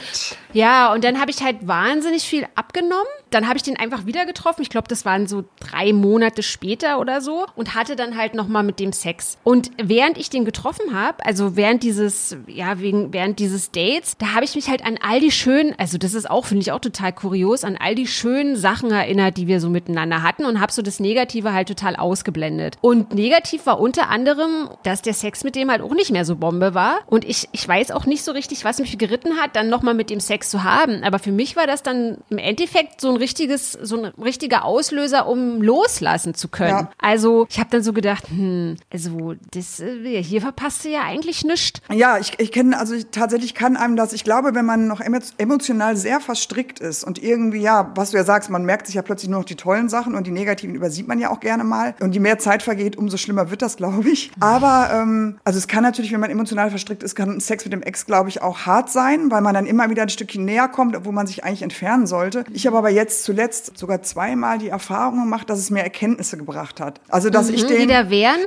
Ja, 0.53 0.93
und 0.93 1.03
dann 1.03 1.21
habe 1.21 1.31
ich 1.31 1.43
halt 1.43 1.67
wahnsinnig 1.67 2.23
viel 2.23 2.47
abgenommen. 2.55 3.07
Dann 3.31 3.49
habe 3.49 3.57
ich 3.57 3.63
den 3.63 3.77
einfach 3.77 4.07
wieder 4.07 4.27
getroffen. 4.27 4.63
Ich 4.63 4.71
glaube, 4.71 4.89
das 4.89 5.05
waren 5.05 5.27
so 5.27 5.45
drei 5.61 5.93
Monate 5.93 6.43
später 6.43 7.01
oder 7.01 7.21
so 7.21 7.47
und 7.57 7.75
hatte 7.75 7.97
dann 7.97 8.17
halt 8.17 8.35
nochmal 8.35 8.63
mit 8.63 8.79
dem 8.81 8.93
Sex. 8.93 9.39
Und 9.45 9.71
während 9.81 10.17
ich 10.17 10.31
den 10.31 10.45
getroffen 10.45 10.95
habe, 10.95 11.25
also 11.25 11.57
während 11.57 11.83
dieses, 11.83 12.37
ja, 12.47 12.81
wegen, 12.81 13.13
während 13.13 13.39
dieses 13.39 13.71
Dates, 13.71 14.17
da 14.19 14.35
habe 14.35 14.45
ich 14.45 14.55
mich 14.55 14.69
halt 14.69 14.85
an 14.85 14.99
all 15.01 15.21
die 15.21 15.31
schönen, 15.31 15.75
also 15.79 15.99
das 15.99 16.15
ist 16.15 16.29
auch, 16.29 16.47
finde 16.47 16.63
ich 16.63 16.73
auch 16.73 16.81
total 16.81 17.13
kurios, 17.13 17.65
an 17.65 17.77
all 17.77 17.95
die 17.95 18.07
schönen 18.07 18.57
Sachen 18.57 18.91
erinnert, 18.91 19.37
die 19.37 19.47
wir 19.47 19.61
so 19.61 19.69
miteinander 19.69 20.23
hatten 20.23 20.45
und 20.45 20.61
habe 20.61 20.73
so 20.73 20.83
das 20.83 21.01
Negative 21.01 21.53
halt 21.53 21.69
total 21.69 21.97
ausgeblendet. 21.97 22.77
Und 22.81 23.00
und 23.01 23.15
negativ 23.15 23.65
war 23.65 23.81
unter 23.81 24.11
anderem, 24.11 24.69
dass 24.83 25.01
der 25.01 25.15
Sex 25.15 25.43
mit 25.43 25.57
dem 25.57 25.71
halt 25.71 25.81
auch 25.81 25.95
nicht 25.95 26.11
mehr 26.11 26.27
so 26.27 26.37
Bombe 26.37 26.75
war. 26.75 26.99
Und 27.07 27.25
ich, 27.25 27.49
ich 27.53 27.67
weiß 27.67 27.93
auch 27.93 28.05
nicht 28.05 28.23
so 28.23 28.33
richtig, 28.33 28.65
was 28.67 28.79
mich 28.79 28.99
geritten 28.99 29.39
hat, 29.39 29.57
dann 29.57 29.71
nochmal 29.71 29.95
mit 29.95 30.11
dem 30.11 30.21
Sex 30.21 30.51
zu 30.51 30.65
haben. 30.65 31.03
Aber 31.03 31.19
für 31.19 31.33
mich 31.33 31.57
war 31.57 31.67
das 31.67 31.83
dann 31.83 32.19
im 32.29 32.37
Endeffekt 32.37 33.01
so 33.01 33.09
ein 33.09 33.17
richtiges, 33.17 33.73
so 33.73 34.03
ein 34.03 34.05
richtiger 34.23 34.67
Auslöser, 34.67 35.27
um 35.27 35.63
loslassen 35.63 36.35
zu 36.35 36.49
können. 36.49 36.71
Ja. 36.71 36.91
Also 36.99 37.47
ich 37.49 37.59
habe 37.59 37.71
dann 37.71 37.83
so 37.83 37.95
gedacht, 37.95 38.29
hm, 38.29 38.77
also 38.93 39.35
das, 39.53 39.81
äh, 39.81 40.23
hier 40.23 40.43
verpasst 40.43 40.85
du 40.85 40.91
ja 40.91 41.01
eigentlich 41.03 41.43
nichts. 41.43 41.81
Ja, 41.91 42.19
ich, 42.19 42.39
ich 42.39 42.53
kenne, 42.53 42.79
also 42.79 42.95
ich, 42.95 43.07
tatsächlich 43.11 43.55
kann 43.55 43.79
einem 43.79 43.97
das, 43.97 44.13
ich 44.13 44.25
glaube, 44.25 44.55
wenn 44.55 44.67
man 44.67 44.89
noch 44.89 45.01
emotional 45.01 45.97
sehr 45.97 46.21
verstrickt 46.21 46.81
ist 46.81 47.03
und 47.03 47.23
irgendwie, 47.23 47.61
ja, 47.61 47.93
was 47.95 48.11
du 48.11 48.19
ja 48.19 48.25
sagst, 48.25 48.51
man 48.51 48.65
merkt 48.65 48.87
sich 48.87 48.97
ja 48.97 49.03
plötzlich 49.03 49.31
nur 49.31 49.41
noch 49.41 49.47
die 49.47 49.57
tollen 49.57 49.89
Sachen 49.89 50.15
und 50.15 50.27
die 50.27 50.33
negativen 50.33 50.75
übersieht 50.75 51.09
man 51.09 51.19
ja 51.19 51.31
auch 51.31 51.41
gerne 51.41 51.65
mal. 51.65 51.95
Und 52.01 52.13
je 52.13 52.21
mehr 52.21 52.39
Zeit 52.39 52.63
vergeht, 52.63 52.90
geht, 52.91 52.99
umso 52.99 53.17
schlimmer 53.17 53.51
wird 53.51 53.63
das, 53.63 53.77
glaube 53.77 54.09
ich. 54.09 54.31
Aber 54.41 54.91
ähm, 54.93 55.39
also 55.45 55.59
es 55.59 55.69
kann 55.69 55.83
natürlich, 55.83 56.13
wenn 56.13 56.21
man 56.21 56.31
emotional 56.31 56.71
verstrickt 56.71 57.03
ist, 57.03 57.15
kann 57.15 57.41
Sex 57.41 57.65
mit 57.65 57.73
dem 57.73 57.83
Ex, 57.83 58.07
glaube 58.07 58.29
ich, 58.29 58.43
auch 58.43 58.61
hart 58.67 58.91
sein, 58.91 59.31
weil 59.31 59.41
man 59.41 59.55
dann 59.55 59.67
immer 59.67 59.91
wieder 59.91 60.03
ein 60.03 60.09
Stückchen 60.09 60.45
näher 60.45 60.69
kommt, 60.69 60.97
obwohl 60.97 61.13
man 61.13 61.27
sich 61.27 61.45
eigentlich 61.45 61.63
entfernen 61.63 62.07
sollte. 62.07 62.45
Ich 62.53 62.67
habe 62.67 62.77
aber 62.77 62.91
jetzt 62.91 63.25
zuletzt 63.25 63.79
sogar 63.79 64.03
zweimal 64.03 64.59
die 64.59 64.69
Erfahrung 64.69 65.21
gemacht, 65.21 65.49
dass 65.49 65.59
es 65.59 65.71
mir 65.71 65.83
Erkenntnisse 65.83 66.37
gebracht 66.37 66.81
hat. 66.81 67.01
Also 67.09 67.31
dass 67.31 67.49
mhm, 67.49 67.55
ich 67.55 67.67
den, 67.67 67.91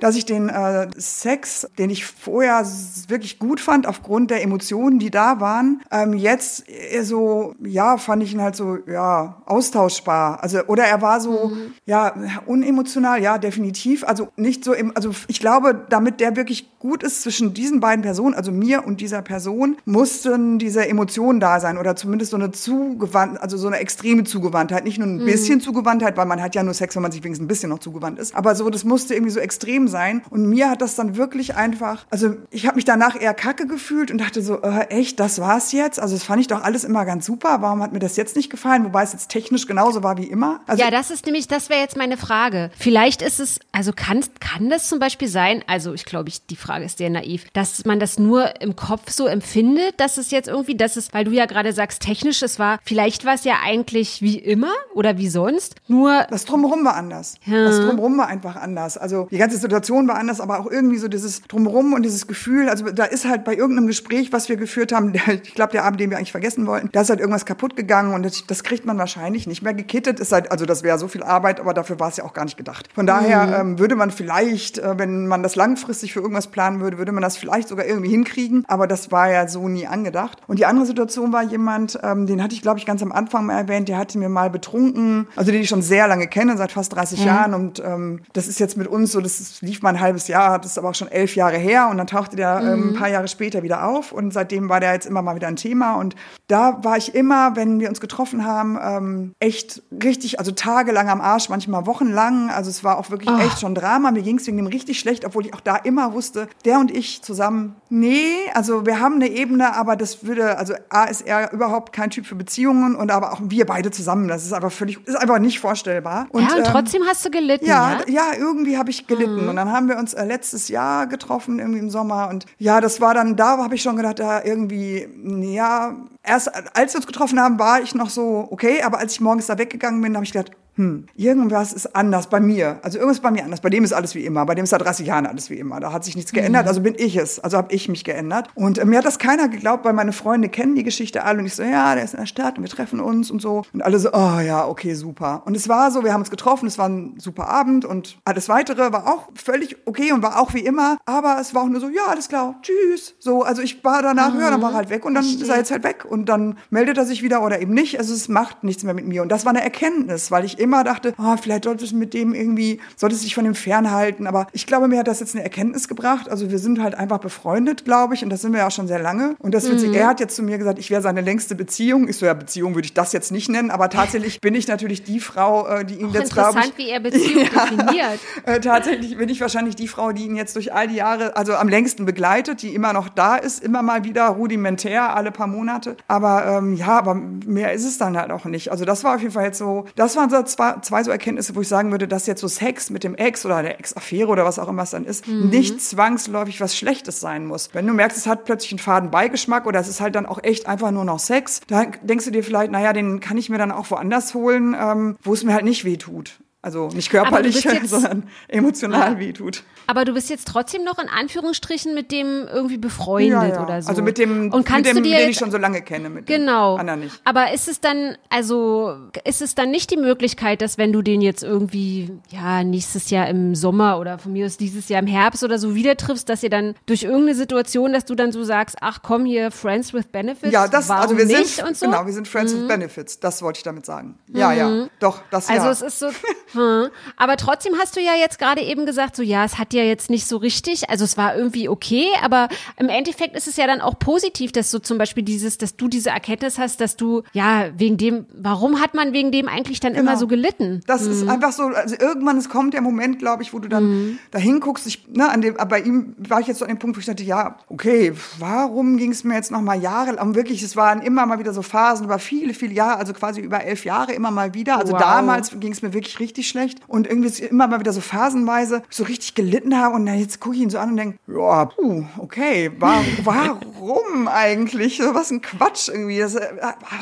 dass 0.01 0.15
ich 0.15 0.25
den 0.25 0.49
äh, 0.49 0.87
Sex, 0.97 1.67
den 1.77 1.89
ich 1.89 2.05
vorher 2.05 2.65
wirklich 3.07 3.39
gut 3.39 3.59
fand 3.59 3.87
aufgrund 3.87 4.31
der 4.31 4.43
Emotionen, 4.43 4.99
die 4.99 5.11
da 5.11 5.39
waren, 5.39 5.81
ähm, 5.91 6.13
jetzt 6.13 6.65
so 7.01 7.55
ja 7.63 7.97
fand 7.97 8.23
ich 8.23 8.33
ihn 8.33 8.41
halt 8.41 8.55
so 8.55 8.77
ja 8.87 9.41
austauschbar. 9.45 10.43
Also 10.43 10.63
oder 10.67 10.83
er 10.83 11.01
war 11.01 11.21
so 11.21 11.49
mhm. 11.49 11.73
ja 11.85 12.13
unemotional, 12.45 13.21
ja 13.21 13.37
definitiv. 13.37 14.03
Also 14.03 14.29
nicht 14.35 14.63
so 14.63 14.73
im, 14.73 14.91
also 14.95 15.11
ich 15.27 15.39
glaube, 15.39 15.85
damit 15.89 16.19
der 16.19 16.35
wirklich 16.35 16.79
gut 16.79 17.03
ist 17.03 17.21
zwischen 17.21 17.53
diesen 17.53 17.79
beiden 17.79 18.01
Personen, 18.01 18.33
also 18.33 18.51
mir 18.51 18.85
und 18.85 18.99
dieser 18.99 19.21
Person, 19.21 19.77
mussten 19.85 20.59
diese 20.59 20.87
Emotionen 20.87 21.39
da 21.39 21.59
sein 21.59 21.77
oder 21.77 21.95
zumindest 21.95 22.31
so 22.31 22.37
eine 22.37 22.51
zugewandt, 22.51 23.41
also 23.41 23.57
so 23.57 23.67
eine 23.67 23.77
extreme 23.77 24.23
Zugewandtheit, 24.23 24.83
nicht 24.83 24.97
nur 24.97 25.07
ein 25.07 25.19
mhm. 25.19 25.25
bisschen 25.25 25.61
Zugewandtheit, 25.61 26.17
weil 26.17 26.25
man 26.25 26.41
hat 26.41 26.55
ja 26.55 26.63
nur 26.63 26.73
Sex, 26.73 26.95
wenn 26.95 27.03
man 27.03 27.11
sich 27.11 27.23
wenigstens 27.23 27.45
ein 27.45 27.47
bisschen 27.47 27.69
noch 27.69 27.79
zugewandt 27.79 28.19
ist, 28.19 28.35
aber 28.35 28.55
so, 28.55 28.69
das 28.69 28.83
musste 28.83 29.13
irgendwie 29.13 29.31
so 29.31 29.39
extrem 29.39 29.87
sein 29.87 30.23
und 30.29 30.47
mir 30.47 30.69
hat 30.69 30.81
das 30.81 30.95
dann 30.95 31.15
wirklich 31.15 31.55
einfach, 31.55 32.05
also 32.09 32.35
ich 32.49 32.65
habe 32.65 32.75
mich 32.75 32.85
danach 32.85 33.19
eher 33.19 33.33
kacke 33.33 33.67
gefühlt 33.67 34.11
und 34.11 34.17
dachte 34.17 34.41
so, 34.41 34.61
äh, 34.61 34.87
echt, 34.89 35.19
das 35.19 35.39
war's 35.39 35.71
jetzt? 35.71 35.99
Also 35.99 36.15
das 36.15 36.23
fand 36.23 36.41
ich 36.41 36.47
doch 36.47 36.63
alles 36.63 36.83
immer 36.83 37.05
ganz 37.05 37.25
super, 37.25 37.61
warum 37.61 37.81
hat 37.81 37.93
mir 37.93 37.99
das 37.99 38.17
jetzt 38.17 38.35
nicht 38.35 38.49
gefallen, 38.49 38.83
wobei 38.83 39.03
es 39.03 39.13
jetzt 39.13 39.29
technisch 39.29 39.67
genauso 39.67 40.03
war 40.03 40.17
wie 40.17 40.25
immer? 40.25 40.61
Also, 40.67 40.83
ja, 40.83 40.91
das 40.91 41.11
ist 41.11 41.25
nämlich, 41.25 41.47
das 41.47 41.69
wäre 41.69 41.81
jetzt 41.81 41.95
meine 41.95 42.17
Frage. 42.17 42.71
Vielleicht 42.77 43.21
ist 43.21 43.39
es, 43.39 43.59
also 43.71 43.93
kann, 43.95 44.22
kann 44.39 44.69
das 44.69 44.87
zum 44.87 44.99
Beispiel 44.99 45.27
sein, 45.27 45.63
also 45.67 45.93
ich 45.93 46.05
glaube, 46.05 46.29
ich, 46.29 46.45
die 46.45 46.55
Frage 46.55 46.85
ist 46.85 46.97
sehr 46.97 47.09
naiv, 47.09 47.45
dass 47.53 47.85
man 47.85 47.99
das 47.99 48.19
nur 48.19 48.61
im 48.61 48.75
Kopf 48.75 49.11
so 49.11 49.27
empfindet, 49.27 49.99
dass 49.99 50.17
es 50.17 50.31
jetzt 50.31 50.47
irgendwie, 50.47 50.75
dass 50.75 50.95
es, 50.95 51.13
weil 51.13 51.25
du 51.25 51.31
ja 51.31 51.45
gerade 51.45 51.73
sagst, 51.73 52.01
technisch, 52.01 52.41
es 52.41 52.59
war, 52.59 52.79
vielleicht 52.83 53.25
war 53.25 53.33
es 53.33 53.43
ja 53.43 53.55
eigentlich 53.63 54.21
wie 54.21 54.37
immer 54.37 54.71
oder 54.93 55.17
wie 55.17 55.27
sonst, 55.27 55.75
nur. 55.87 56.25
Das 56.29 56.45
Drumherum 56.45 56.85
war 56.85 56.95
anders. 56.95 57.35
Ja. 57.45 57.65
Das 57.65 57.79
Drumherum 57.79 58.17
war 58.17 58.27
einfach 58.27 58.55
anders. 58.55 58.97
Also 58.97 59.27
die 59.31 59.37
ganze 59.37 59.57
Situation 59.57 60.07
war 60.07 60.15
anders, 60.15 60.39
aber 60.41 60.59
auch 60.59 60.69
irgendwie 60.69 60.97
so 60.97 61.07
dieses 61.07 61.41
Drumherum 61.43 61.93
und 61.93 62.03
dieses 62.03 62.27
Gefühl, 62.27 62.69
also 62.69 62.85
da 62.91 63.05
ist 63.05 63.25
halt 63.25 63.43
bei 63.43 63.55
irgendeinem 63.55 63.87
Gespräch, 63.87 64.31
was 64.31 64.49
wir 64.49 64.55
geführt 64.55 64.91
haben, 64.91 65.13
ich 65.43 65.55
glaube, 65.55 65.71
der 65.71 65.83
Abend, 65.83 65.99
den 65.99 66.09
wir 66.09 66.17
eigentlich 66.17 66.31
vergessen 66.31 66.67
wollten, 66.67 66.89
da 66.91 67.01
ist 67.01 67.09
halt 67.09 67.19
irgendwas 67.19 67.45
kaputt 67.45 67.75
gegangen 67.75 68.13
und 68.13 68.23
das, 68.23 68.45
das 68.47 68.63
kriegt 68.63 68.85
man 68.85 68.97
wahrscheinlich 68.97 69.47
nicht 69.47 69.61
mehr 69.61 69.73
gekittet. 69.73 70.19
Ist 70.19 70.31
halt, 70.31 70.51
also 70.51 70.65
das 70.65 70.83
wäre 70.83 70.97
so 70.97 71.07
viel 71.07 71.23
Arbeit, 71.23 71.59
aber 71.59 71.73
dafür 71.73 71.99
war 71.99 72.09
es 72.09 72.17
ja 72.17 72.23
auch 72.23 72.33
gar 72.33 72.45
nicht 72.45 72.57
gedacht. 72.57 72.89
Von 72.93 73.05
daher 73.05 73.47
mhm. 73.47 73.71
ähm, 73.71 73.79
würde 73.79 73.95
man 73.95 74.11
vielleicht, 74.13 74.77
äh, 74.77 74.97
wenn 74.97 75.27
man 75.27 75.43
das 75.43 75.55
langfristig 75.55 76.13
für 76.13 76.19
irgendwas 76.19 76.47
planen 76.47 76.79
würde, 76.79 76.97
würde 76.97 77.11
man 77.11 77.21
das 77.21 77.37
vielleicht 77.37 77.67
sogar 77.67 77.85
irgendwie 77.85 78.09
hinkriegen. 78.09 78.63
Aber 78.67 78.87
das 78.87 79.11
war 79.11 79.31
ja 79.31 79.47
so 79.47 79.67
nie 79.67 79.87
angedacht. 79.87 80.37
Und 80.47 80.59
die 80.59 80.65
andere 80.65 80.85
Situation 80.85 81.33
war 81.33 81.43
jemand, 81.43 81.99
ähm, 82.03 82.25
den 82.25 82.41
hatte 82.41 82.55
ich, 82.55 82.61
glaube 82.61 82.79
ich, 82.79 82.85
ganz 82.85 83.01
am 83.01 83.11
Anfang 83.11 83.45
mal 83.45 83.57
erwähnt, 83.57 83.89
der 83.89 83.97
hatte 83.97 84.17
mir 84.17 84.29
mal 84.29 84.49
betrunken, 84.49 85.27
also 85.35 85.51
den 85.51 85.61
ich 85.61 85.69
schon 85.69 85.81
sehr 85.81 86.07
lange 86.07 86.27
kenne, 86.27 86.57
seit 86.57 86.71
fast 86.71 86.93
30 86.93 87.19
mhm. 87.19 87.25
Jahren. 87.25 87.53
Und 87.53 87.83
ähm, 87.85 88.21
das 88.33 88.47
ist 88.47 88.59
jetzt 88.59 88.77
mit 88.77 88.87
uns 88.87 89.11
so, 89.11 89.21
das 89.21 89.61
lief 89.61 89.81
mal 89.81 89.89
ein 89.89 89.99
halbes 89.99 90.27
Jahr, 90.27 90.59
das 90.59 90.71
ist 90.71 90.77
aber 90.77 90.89
auch 90.89 90.95
schon 90.95 91.09
elf 91.09 91.35
Jahre 91.35 91.57
her. 91.57 91.87
Und 91.89 91.97
dann 91.97 92.07
tauchte 92.07 92.35
der 92.35 92.61
ähm, 92.61 92.79
mhm. 92.79 92.89
ein 92.89 92.93
paar 92.95 93.09
Jahre 93.09 93.27
später 93.27 93.63
wieder 93.63 93.85
auf. 93.85 94.11
Und 94.11 94.31
seitdem 94.31 94.69
war 94.69 94.79
der 94.79 94.93
jetzt 94.93 95.05
immer 95.05 95.21
mal 95.21 95.35
wieder 95.35 95.47
ein 95.47 95.55
Thema. 95.55 95.95
Und 95.95 96.15
da 96.47 96.83
war 96.83 96.97
ich 96.97 97.15
immer, 97.15 97.55
wenn 97.55 97.79
wir 97.79 97.89
uns 97.89 98.01
getroffen 98.01 98.45
haben, 98.45 98.77
ähm, 98.81 99.33
echt 99.39 99.81
richtig, 100.03 100.39
also 100.39 100.51
tagelang 100.51 101.09
am 101.09 101.21
Arsch, 101.21 101.49
manchmal 101.49 101.85
wochenlang. 101.85 102.49
Also 102.49 102.69
es 102.69 102.83
war 102.83 102.97
auch 102.97 103.09
wirklich 103.09 103.29
oh. 103.29 103.39
echt 103.39 103.59
schon 103.59 103.75
Drama. 103.75 104.02
Mir 104.11 104.21
ging 104.21 104.37
es 104.37 104.47
wegen 104.47 104.57
dem 104.57 104.67
richtig 104.67 104.99
schlecht, 104.99 105.25
obwohl 105.25 105.45
ich 105.45 105.53
auch 105.53 105.61
da 105.61 105.75
immer 105.75 106.13
wusste, 106.13 106.47
der 106.65 106.79
und 106.79 106.91
ich 106.91 107.21
zusammen, 107.21 107.75
nee, 107.89 108.35
also 108.53 108.85
wir 108.85 108.99
haben 108.99 109.15
eine 109.15 109.29
Ebene, 109.29 109.75
aber 109.75 109.95
das 109.95 110.25
würde, 110.25 110.57
also 110.57 110.73
A 110.89 111.05
ist 111.05 111.21
er 111.21 111.51
überhaupt 111.53 111.93
kein 111.93 112.09
Typ 112.09 112.25
für 112.25 112.35
Beziehungen 112.35 112.95
und 112.95 113.11
aber 113.11 113.33
auch 113.33 113.41
wir 113.43 113.65
beide 113.65 113.91
zusammen. 113.91 114.27
Das 114.27 114.45
ist 114.45 114.53
einfach 114.53 114.71
völlig, 114.71 115.05
ist 115.07 115.15
einfach 115.15 115.39
nicht 115.39 115.59
vorstellbar. 115.59 116.27
Und, 116.29 116.43
ja, 116.43 116.57
und 116.57 116.59
ähm, 116.59 116.63
trotzdem 116.65 117.03
hast 117.07 117.25
du 117.25 117.29
gelitten. 117.29 117.65
Ja, 117.65 117.99
ja, 118.07 118.31
ja 118.31 118.37
irgendwie 118.37 118.77
habe 118.77 118.89
ich 118.89 119.07
gelitten. 119.07 119.43
Mhm. 119.43 119.49
Und 119.49 119.55
dann 119.55 119.71
haben 119.71 119.87
wir 119.87 119.97
uns 119.97 120.13
äh, 120.13 120.25
letztes 120.25 120.67
Jahr 120.67 121.07
getroffen, 121.07 121.59
irgendwie 121.59 121.79
im 121.79 121.89
Sommer. 121.89 122.29
Und 122.29 122.45
ja, 122.57 122.81
das 122.81 123.01
war 123.01 123.13
dann, 123.13 123.35
da 123.35 123.57
habe 123.57 123.75
ich 123.75 123.81
schon 123.81 123.95
gedacht, 123.95 124.19
da 124.19 124.43
irgendwie, 124.43 125.07
ja, 125.53 125.95
erst 126.23 126.51
als 126.75 126.93
wir 126.93 126.97
uns 126.97 127.07
getroffen 127.07 127.39
haben, 127.39 127.59
war 127.59 127.81
ich 127.81 127.95
noch 127.95 128.09
so, 128.09 128.47
okay, 128.49 128.81
aber 128.81 128.99
als 128.99 129.13
ich 129.13 129.21
morgens 129.21 129.47
da 129.47 129.57
weggegangen 129.57 130.01
bin, 130.01 130.15
habe 130.15 130.25
ich 130.25 130.31
gedacht, 130.31 130.51
hm, 130.75 131.05
irgendwas 131.15 131.71
ist 131.71 131.95
anders 131.95 132.27
bei 132.27 132.39
mir. 132.39 132.79
Also 132.81 132.97
irgendwas 132.97 133.17
ist 133.17 133.23
bei 133.23 133.31
mir 133.31 133.43
anders. 133.43 133.61
Bei 133.61 133.69
dem 133.69 133.83
ist 133.83 133.93
alles 133.93 134.15
wie 134.15 134.25
immer. 134.25 134.45
Bei 134.45 134.55
dem 134.55 134.63
ist 134.63 134.71
seit 134.71 134.81
30 134.81 135.05
Jahren 135.05 135.27
alles 135.27 135.49
wie 135.49 135.55
immer. 135.55 135.79
Da 135.79 135.93
hat 135.93 136.03
sich 136.03 136.15
nichts 136.15 136.31
geändert. 136.31 136.63
Mhm. 136.63 136.67
Also 136.67 136.81
bin 136.81 136.95
ich 136.97 137.15
es. 137.15 137.39
Also 137.39 137.57
habe 137.57 137.73
ich 137.73 137.89
mich 137.89 138.03
geändert. 138.03 138.49
Und 138.55 138.79
äh, 138.79 138.85
mir 138.85 138.97
hat 138.97 139.05
das 139.05 139.19
keiner 139.19 139.49
geglaubt, 139.49 139.85
weil 139.85 139.93
meine 139.93 140.13
Freunde 140.13 140.49
kennen 140.49 140.75
die 140.75 140.83
Geschichte 140.83 141.23
alle. 141.23 141.39
Und 141.39 141.45
ich 141.45 141.55
so, 141.55 141.61
ja, 141.61 141.93
der 141.93 142.03
ist 142.03 142.15
in 142.15 142.19
der 142.19 142.25
Stadt 142.25 142.57
und 142.57 142.63
wir 142.63 142.69
treffen 142.69 142.99
uns 142.99 143.29
und 143.29 143.41
so. 143.41 143.63
Und 143.71 143.83
alle 143.83 143.99
so, 143.99 144.09
oh 144.13 144.39
ja, 144.39 144.67
okay, 144.67 144.95
super. 144.95 145.43
Und 145.45 145.55
es 145.55 145.69
war 145.69 145.91
so, 145.91 146.03
wir 146.03 146.13
haben 146.13 146.21
uns 146.21 146.31
getroffen. 146.31 146.65
Es 146.65 146.79
war 146.79 146.89
ein 146.89 147.15
super 147.17 147.49
Abend 147.49 147.85
und 147.85 148.17
alles 148.25 148.49
weitere 148.49 148.91
war 148.91 149.07
auch 149.07 149.29
völlig 149.35 149.77
okay 149.85 150.11
und 150.11 150.23
war 150.23 150.39
auch 150.39 150.55
wie 150.55 150.65
immer. 150.65 150.97
Aber 151.05 151.37
es 151.39 151.53
war 151.53 151.63
auch 151.63 151.69
nur 151.69 151.81
so, 151.81 151.89
ja, 151.89 152.07
alles 152.07 152.29
klar, 152.29 152.59
tschüss. 152.63 153.15
So, 153.19 153.43
also 153.43 153.61
ich 153.61 153.83
war 153.83 154.01
danach, 154.01 154.33
mhm. 154.33 154.39
ja, 154.39 154.49
dann 154.49 154.61
war 154.61 154.71
er 154.71 154.77
halt 154.77 154.89
weg 154.89 155.05
und 155.05 155.13
dann 155.13 155.23
ist 155.23 155.47
er 155.47 155.57
jetzt 155.57 155.71
halt 155.71 155.83
weg. 155.83 156.05
Und 156.09 156.29
dann 156.29 156.57
meldet 156.71 156.97
er 156.97 157.05
sich 157.05 157.21
wieder 157.21 157.43
oder 157.43 157.61
eben 157.61 157.73
nicht. 157.75 157.99
Also 157.99 158.13
es 158.13 158.27
macht 158.27 158.63
nichts 158.63 158.83
mehr 158.83 158.95
mit 158.95 159.07
mir. 159.07 159.21
Und 159.21 159.29
das 159.29 159.45
war 159.45 159.51
eine 159.51 159.63
Erkenntnis, 159.63 160.31
weil 160.31 160.45
ich 160.45 160.62
immer 160.63 160.83
dachte, 160.83 161.13
oh, 161.17 161.35
vielleicht 161.37 161.65
solltest 161.65 161.91
du 161.91 161.97
mit 161.97 162.13
dem 162.13 162.33
irgendwie, 162.33 162.79
solltest 162.95 163.21
du 163.21 163.25
dich 163.25 163.35
von 163.35 163.43
dem 163.43 163.55
fernhalten. 163.55 164.25
Aber 164.25 164.47
ich 164.53 164.65
glaube, 164.65 164.87
mir 164.87 164.99
hat 164.99 165.07
das 165.07 165.19
jetzt 165.19 165.35
eine 165.35 165.43
Erkenntnis 165.43 165.87
gebracht. 165.87 166.29
Also 166.29 166.49
wir 166.49 166.59
sind 166.59 166.81
halt 166.81 166.95
einfach 166.95 167.19
befreundet, 167.19 167.85
glaube 167.85 168.15
ich. 168.15 168.23
Und 168.23 168.29
das 168.29 168.41
sind 168.41 168.53
wir 168.53 168.59
ja 168.59 168.71
schon 168.71 168.87
sehr 168.87 168.99
lange. 168.99 169.35
Und 169.39 169.53
das 169.53 169.69
mhm. 169.69 169.93
er 169.93 170.07
hat 170.07 170.19
jetzt 170.19 170.35
zu 170.35 170.43
mir 170.43 170.57
gesagt, 170.57 170.79
ich 170.79 170.89
wäre 170.89 171.01
seine 171.01 171.21
längste 171.21 171.55
Beziehung. 171.55 172.07
Ich 172.07 172.17
so, 172.17 172.25
ja, 172.25 172.33
Beziehung 172.33 172.75
würde 172.75 172.85
ich 172.85 172.93
das 172.93 173.13
jetzt 173.13 173.31
nicht 173.31 173.49
nennen. 173.49 173.69
Aber 173.69 173.89
tatsächlich 173.89 174.41
bin 174.41 174.55
ich 174.55 174.67
natürlich 174.67 175.03
die 175.03 175.19
Frau, 175.19 175.67
äh, 175.67 175.85
die 175.85 175.95
ihn 175.95 176.07
auch 176.07 176.13
jetzt, 176.13 176.33
glaube 176.33 176.59
ich. 176.59 176.65
Interessant, 176.65 176.77
wie 176.77 176.89
er 176.89 176.99
Beziehung 176.99 177.43
ja, 177.55 177.65
definiert. 177.65 178.19
Äh, 178.45 178.59
tatsächlich 178.59 179.17
bin 179.17 179.29
ich 179.29 179.41
wahrscheinlich 179.41 179.75
die 179.75 179.87
Frau, 179.87 180.11
die 180.11 180.25
ihn 180.25 180.35
jetzt 180.35 180.55
durch 180.55 180.73
all 180.73 180.87
die 180.87 180.95
Jahre, 180.95 181.35
also 181.35 181.55
am 181.55 181.67
längsten 181.67 182.05
begleitet, 182.05 182.61
die 182.61 182.73
immer 182.73 182.93
noch 182.93 183.09
da 183.09 183.35
ist, 183.35 183.63
immer 183.63 183.81
mal 183.81 184.03
wieder 184.03 184.27
rudimentär, 184.27 185.15
alle 185.15 185.31
paar 185.31 185.47
Monate. 185.47 185.97
Aber 186.07 186.45
ähm, 186.45 186.75
ja, 186.75 186.97
aber 186.97 187.15
mehr 187.15 187.73
ist 187.73 187.85
es 187.85 187.97
dann 187.97 188.17
halt 188.17 188.31
auch 188.31 188.45
nicht. 188.45 188.71
Also 188.71 188.85
das 188.85 189.03
war 189.03 189.15
auf 189.15 189.21
jeden 189.21 189.33
Fall 189.33 189.45
jetzt 189.45 189.57
so, 189.57 189.85
das 189.95 190.15
waren 190.15 190.29
so 190.29 190.43
zwei, 190.53 190.79
zwei 190.81 191.03
so 191.03 191.11
Erkenntnisse, 191.11 191.55
wo 191.55 191.61
ich 191.61 191.67
sagen 191.67 191.91
würde, 191.91 192.07
dass 192.07 192.25
jetzt 192.25 192.41
so 192.41 192.47
Sex 192.47 192.89
mit 192.89 193.03
dem 193.03 193.15
Ex 193.15 193.45
oder 193.45 193.61
der 193.61 193.79
Ex-Affäre 193.79 194.27
oder 194.27 194.45
was 194.45 194.59
auch 194.59 194.67
immer 194.67 194.83
es 194.83 194.91
dann 194.91 195.05
ist, 195.05 195.27
mhm. 195.27 195.49
nicht 195.49 195.81
zwangsläufig 195.81 196.61
was 196.61 196.75
Schlechtes 196.77 197.19
sein 197.19 197.45
muss. 197.45 197.69
Wenn 197.73 197.85
du 197.85 197.93
merkst, 197.93 198.17
es 198.17 198.27
hat 198.27 198.45
plötzlich 198.45 198.71
einen 198.71 198.79
faden 198.79 199.11
Beigeschmack 199.11 199.65
oder 199.65 199.79
es 199.79 199.87
ist 199.87 200.01
halt 200.01 200.15
dann 200.15 200.25
auch 200.25 200.39
echt 200.43 200.67
einfach 200.67 200.91
nur 200.91 201.05
noch 201.05 201.19
Sex, 201.19 201.61
dann 201.67 201.93
denkst 202.01 202.25
du 202.25 202.31
dir 202.31 202.43
vielleicht, 202.43 202.71
naja, 202.71 202.93
den 202.93 203.19
kann 203.19 203.37
ich 203.37 203.49
mir 203.49 203.57
dann 203.57 203.71
auch 203.71 203.89
woanders 203.91 204.33
holen, 204.33 204.75
ähm, 204.79 205.17
wo 205.21 205.33
es 205.33 205.43
mir 205.43 205.53
halt 205.53 205.65
nicht 205.65 205.85
weh 205.85 205.97
tut. 205.97 206.39
Also 206.61 206.87
nicht 206.87 207.09
körperlich, 207.09 207.67
sondern 207.83 208.29
emotional 208.47 209.13
ja. 209.13 209.19
wehtut. 209.19 209.63
Aber 209.87 210.05
du 210.05 210.13
bist 210.13 210.29
jetzt 210.29 210.47
trotzdem 210.47 210.83
noch 210.83 210.99
in 210.99 211.09
Anführungsstrichen 211.09 211.93
mit 211.93 212.11
dem 212.11 212.47
irgendwie 212.51 212.77
befreundet 212.77 213.31
ja, 213.31 213.47
ja. 213.47 213.63
oder 213.63 213.81
so. 213.81 213.89
Also 213.89 214.01
mit 214.01 214.17
dem, 214.17 214.51
und 214.51 214.65
kannst 214.65 214.85
mit 214.85 214.97
dem 214.97 215.03
du 215.03 215.09
dir, 215.09 215.17
den 215.17 215.29
ich 215.29 215.37
schon 215.37 215.51
so 215.51 215.57
lange 215.57 215.81
kenne. 215.81 216.09
Mit 216.09 216.25
genau. 216.25 216.75
anderen 216.75 217.01
nicht. 217.01 217.21
Aber 217.23 217.51
ist 217.51 217.67
es 217.67 217.81
dann, 217.81 218.17
also 218.29 218.95
ist 219.25 219.41
es 219.41 219.55
dann 219.55 219.71
nicht 219.71 219.91
die 219.91 219.97
Möglichkeit, 219.97 220.61
dass 220.61 220.77
wenn 220.77 220.93
du 220.93 221.01
den 221.01 221.21
jetzt 221.21 221.43
irgendwie, 221.43 222.11
ja, 222.29 222.63
nächstes 222.63 223.09
Jahr 223.09 223.27
im 223.27 223.55
Sommer 223.55 223.99
oder 223.99 224.17
von 224.17 224.33
mir 224.33 224.45
aus 224.45 224.57
dieses 224.57 224.89
Jahr 224.89 225.01
im 225.01 225.07
Herbst 225.07 225.43
oder 225.43 225.59
so 225.59 225.75
wieder 225.75 225.97
triffst, 225.97 226.29
dass 226.29 226.43
ihr 226.43 226.49
dann 226.49 226.75
durch 226.85 227.03
irgendeine 227.03 227.35
Situation, 227.35 227.93
dass 227.93 228.05
du 228.05 228.15
dann 228.15 228.31
so 228.31 228.43
sagst, 228.43 228.77
ach 228.81 228.99
komm 229.03 229.25
hier, 229.25 229.51
Friends 229.51 229.93
with 229.93 230.07
Benefits. 230.07 230.53
Ja, 230.53 230.67
das, 230.67 230.89
also 230.89 231.17
wir 231.17 231.27
sind, 231.27 231.47
so? 231.47 231.85
genau, 231.85 232.05
wir 232.05 232.13
sind 232.13 232.27
Friends 232.27 232.53
mhm. 232.53 232.61
with 232.61 232.67
Benefits. 232.67 233.19
Das 233.19 233.41
wollte 233.41 233.57
ich 233.57 233.63
damit 233.63 233.85
sagen. 233.85 234.17
Ja, 234.27 234.49
mhm. 234.49 234.57
ja, 234.57 234.87
doch, 234.99 235.21
das 235.29 235.49
Also 235.49 235.65
ja. 235.65 235.71
es 235.71 235.81
ist 235.81 235.99
so, 235.99 236.07
hm. 236.53 236.89
aber 237.17 237.37
trotzdem 237.37 237.73
hast 237.79 237.95
du 237.95 238.01
ja 238.01 238.13
jetzt 238.15 238.39
gerade 238.39 238.61
eben 238.61 238.85
gesagt, 238.85 239.15
so 239.15 239.23
ja, 239.23 239.43
es 239.43 239.57
hat 239.57 239.72
ja 239.73 239.83
jetzt 239.83 240.09
nicht 240.09 240.25
so 240.27 240.37
richtig. 240.37 240.89
Also 240.89 241.03
es 241.03 241.17
war 241.17 241.35
irgendwie 241.35 241.69
okay, 241.69 242.07
aber 242.21 242.47
im 242.77 242.89
Endeffekt 242.89 243.35
ist 243.35 243.47
es 243.47 243.57
ja 243.57 243.67
dann 243.67 243.81
auch 243.81 243.99
positiv, 243.99 244.51
dass 244.51 244.71
du 244.71 244.79
zum 244.79 244.97
Beispiel 244.97 245.23
dieses, 245.23 245.57
dass 245.57 245.75
du 245.75 245.87
diese 245.87 246.09
Erkenntnis 246.09 246.57
hast, 246.57 246.81
dass 246.81 246.95
du, 246.95 247.23
ja, 247.33 247.69
wegen 247.77 247.97
dem, 247.97 248.25
warum 248.33 248.79
hat 248.79 248.93
man 248.93 249.13
wegen 249.13 249.31
dem 249.31 249.47
eigentlich 249.47 249.79
dann 249.79 249.93
genau. 249.93 250.03
immer 250.11 250.17
so 250.17 250.27
gelitten? 250.27 250.81
Das 250.87 251.03
mhm. 251.03 251.11
ist 251.11 251.27
einfach 251.27 251.51
so, 251.51 251.63
also 251.63 251.95
irgendwann, 251.99 252.37
es 252.37 252.49
kommt 252.49 252.73
der 252.73 252.81
Moment, 252.81 253.19
glaube 253.19 253.43
ich, 253.43 253.53
wo 253.53 253.59
du 253.59 253.67
dann 253.67 253.83
mhm. 253.83 254.19
dahin 254.31 254.59
guckst. 254.59 254.87
Ich, 254.87 255.07
ne, 255.09 255.29
an 255.29 255.41
dem, 255.41 255.55
bei 255.55 255.81
ihm 255.81 256.15
war 256.17 256.39
ich 256.39 256.47
jetzt 256.47 256.59
so 256.59 256.65
an 256.65 256.69
dem 256.69 256.79
Punkt, 256.79 256.97
wo 256.97 256.99
ich 256.99 257.05
dachte, 257.05 257.23
ja, 257.23 257.57
okay, 257.69 258.13
warum 258.39 258.97
ging 258.97 259.11
es 259.11 259.23
mir 259.23 259.35
jetzt 259.35 259.51
noch 259.51 259.61
mal 259.61 259.79
Jahre 259.79 260.13
lang? 260.13 260.35
Wirklich, 260.35 260.63
es 260.63 260.75
waren 260.75 261.01
immer 261.01 261.25
mal 261.25 261.39
wieder 261.39 261.53
so 261.53 261.61
Phasen, 261.61 262.05
über 262.05 262.19
viele, 262.19 262.53
viele 262.53 262.73
Jahre, 262.73 262.97
also 262.97 263.13
quasi 263.13 263.41
über 263.41 263.63
elf 263.63 263.85
Jahre 263.85 264.13
immer 264.13 264.31
mal 264.31 264.53
wieder. 264.53 264.77
Also 264.77 264.93
wow. 264.93 264.99
damals 264.99 265.51
ging 265.59 265.71
es 265.71 265.81
mir 265.81 265.93
wirklich 265.93 266.19
richtig 266.19 266.47
schlecht 266.47 266.79
und 266.87 267.07
irgendwie 267.07 267.43
immer 267.43 267.67
mal 267.67 267.79
wieder 267.79 267.93
so 267.93 268.01
phasenweise 268.01 268.83
so 268.89 269.03
richtig 269.03 269.35
gelitten 269.35 269.62
habe 269.71 269.95
und 269.95 270.03
na, 270.03 270.15
jetzt 270.15 270.39
gucke 270.39 270.55
ich 270.55 270.61
ihn 270.61 270.69
so 270.69 270.77
an 270.77 270.91
und 270.91 270.97
denke, 270.97 271.17
ja, 271.27 271.65
puh, 271.65 272.03
okay, 272.17 272.71
warum, 272.79 273.05
warum 273.23 274.27
eigentlich? 274.27 274.99
Was 275.13 275.31
ein 275.31 275.41
Quatsch 275.41 275.89
irgendwie. 275.89 276.19
Das, 276.19 276.35
äh, 276.35 276.47